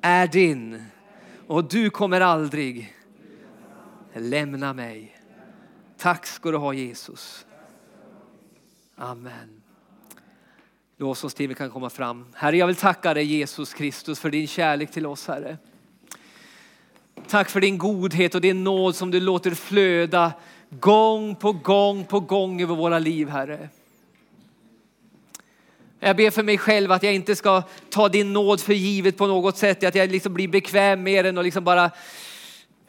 är 0.02 0.28
din. 0.28 0.84
Och 1.48 1.70
du 1.70 1.90
kommer 1.90 2.22
aldrig 2.22 2.96
lämna 4.14 4.74
mig. 4.74 5.18
Tack 5.98 6.26
ska 6.26 6.52
du 6.52 6.58
ha 6.58 6.74
Jesus. 6.74 7.46
Amen. 8.96 9.62
Låt 10.98 11.24
oss 11.24 11.36
kan 11.58 11.70
komma 11.70 11.90
fram. 11.90 12.26
Herre, 12.34 12.58
jag 12.58 12.68
vill 12.68 12.76
tacka 12.76 13.14
dig 13.14 13.24
Jesus 13.24 13.74
Kristus 13.74 14.20
för 14.20 14.30
din 14.30 14.48
kärlek 14.48 14.92
till 14.92 15.06
oss, 15.06 15.28
Herre. 15.28 15.58
Tack 17.28 17.50
för 17.50 17.62
din 17.62 17.78
godhet 17.78 18.36
och 18.36 18.42
din 18.42 18.64
nåd 18.64 18.96
som 18.96 19.12
du 19.12 19.20
låter 19.20 19.52
flöda 19.52 20.34
gång 20.70 21.36
på 21.36 21.52
gång 21.52 22.06
på 22.06 22.20
gång 22.20 22.62
över 22.62 22.76
våra 22.76 23.00
liv, 23.00 23.30
Herre. 23.30 23.70
Jag 26.00 26.18
ber 26.18 26.32
för 26.32 26.44
mig 26.44 26.58
själv 26.58 26.92
att 26.92 27.04
jag 27.04 27.16
inte 27.16 27.36
ska 27.36 27.64
ta 27.90 28.10
din 28.10 28.34
nåd 28.34 28.62
för 28.62 28.74
givet 28.74 29.18
på 29.18 29.28
något 29.28 29.58
sätt, 29.58 29.84
att 29.84 29.96
jag 29.96 30.12
liksom 30.12 30.34
blir 30.34 30.48
bekväm 30.48 31.04
med 31.04 31.26
den 31.26 31.38
och 31.38 31.44
liksom 31.44 31.64
bara 31.64 31.92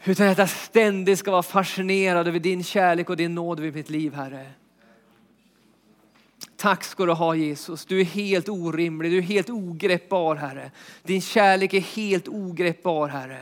utan 0.05 0.28
att 0.28 0.39
jag 0.39 0.51
ständigt 0.51 1.18
ska 1.18 1.30
vara 1.30 1.43
fascinerad 1.43 2.28
över 2.28 2.39
din 2.39 2.64
kärlek 2.64 3.11
och 3.11 3.16
din 3.16 3.34
nåd 3.34 3.59
över 3.61 3.72
mitt 3.72 3.91
liv, 3.91 4.14
Herre. 4.14 4.47
Tack 6.57 6.84
ska 6.84 7.07
du 7.07 7.12
ha 7.12 7.34
Jesus. 7.34 7.87
Du 7.87 8.01
är 8.01 8.05
helt 8.05 8.49
orimlig, 8.49 9.12
du 9.12 9.18
är 9.18 9.22
helt 9.22 9.51
ogreppbar 9.51 10.34
Herre. 10.37 10.70
Din 11.03 11.20
kärlek 11.20 11.74
är 11.74 11.80
helt 11.80 12.28
ogreppbar 12.28 13.09
Herre. 13.09 13.41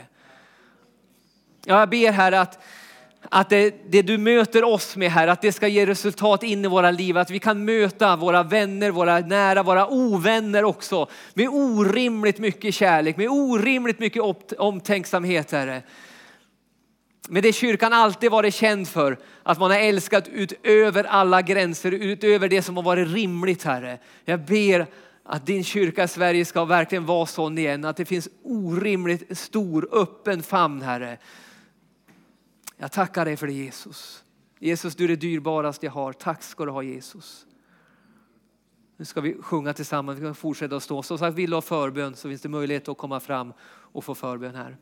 Jag 1.64 1.88
ber 1.88 2.12
här 2.12 2.32
att, 2.32 2.64
att 3.28 3.50
det, 3.50 3.74
det, 3.88 4.02
du 4.02 4.18
möter 4.18 4.64
oss 4.64 4.96
med 4.96 5.10
här, 5.10 5.28
att 5.28 5.42
det 5.42 5.52
ska 5.52 5.68
ge 5.68 5.86
resultat 5.86 6.42
in 6.42 6.64
i 6.64 6.68
våra 6.68 6.90
liv. 6.90 7.18
Att 7.18 7.30
vi 7.30 7.38
kan 7.38 7.64
möta 7.64 8.16
våra 8.16 8.42
vänner, 8.42 8.90
våra 8.90 9.18
nära, 9.18 9.62
våra 9.62 9.86
ovänner 9.86 10.64
också. 10.64 11.08
Med 11.34 11.48
orimligt 11.48 12.38
mycket 12.38 12.74
kärlek, 12.74 13.16
med 13.16 13.28
orimligt 13.28 13.98
mycket 13.98 14.22
omtänksamhet 14.58 15.52
Herre. 15.52 15.82
Men 17.28 17.42
det 17.42 17.52
kyrkan 17.52 17.92
alltid 17.92 18.30
varit 18.30 18.54
känd 18.54 18.88
för, 18.88 19.18
att 19.42 19.58
man 19.58 19.70
har 19.70 19.78
älskat 19.78 20.28
utöver 20.28 21.04
alla 21.04 21.42
gränser, 21.42 21.92
utöver 21.92 22.48
det 22.48 22.62
som 22.62 22.76
har 22.76 22.84
varit 22.84 23.08
rimligt 23.08 23.62
Herre. 23.62 23.98
Jag 24.24 24.40
ber 24.40 24.86
att 25.24 25.46
din 25.46 25.64
kyrka 25.64 26.04
i 26.04 26.08
Sverige 26.08 26.44
ska 26.44 26.64
verkligen 26.64 27.06
vara 27.06 27.26
sån 27.26 27.58
igen, 27.58 27.84
att 27.84 27.96
det 27.96 28.04
finns 28.04 28.28
orimligt 28.44 29.38
stor 29.38 29.88
öppen 29.92 30.42
famn 30.42 30.82
Herre. 30.82 31.18
Jag 32.76 32.92
tackar 32.92 33.24
dig 33.24 33.36
för 33.36 33.46
det 33.46 33.52
Jesus. 33.52 34.24
Jesus 34.58 34.96
du 34.96 35.04
är 35.04 35.08
det 35.08 35.16
dyrbaraste 35.16 35.86
jag 35.86 35.92
har. 35.92 36.12
Tack 36.12 36.42
ska 36.42 36.64
du 36.64 36.70
ha 36.70 36.82
Jesus. 36.82 37.46
Nu 38.96 39.04
ska 39.04 39.20
vi 39.20 39.42
sjunga 39.42 39.72
tillsammans, 39.72 40.18
vi 40.18 40.22
kan 40.22 40.34
fortsätta 40.34 40.76
att 40.76 40.82
stå. 40.82 41.02
Som 41.02 41.18
sagt, 41.18 41.36
vill 41.36 41.50
du 41.50 41.56
ha 41.56 41.62
förbön 41.62 42.14
så 42.14 42.28
finns 42.28 42.42
det 42.42 42.48
möjlighet 42.48 42.88
att 42.88 42.98
komma 42.98 43.20
fram 43.20 43.52
och 43.66 44.04
få 44.04 44.14
förbön 44.14 44.54
här. 44.54 44.76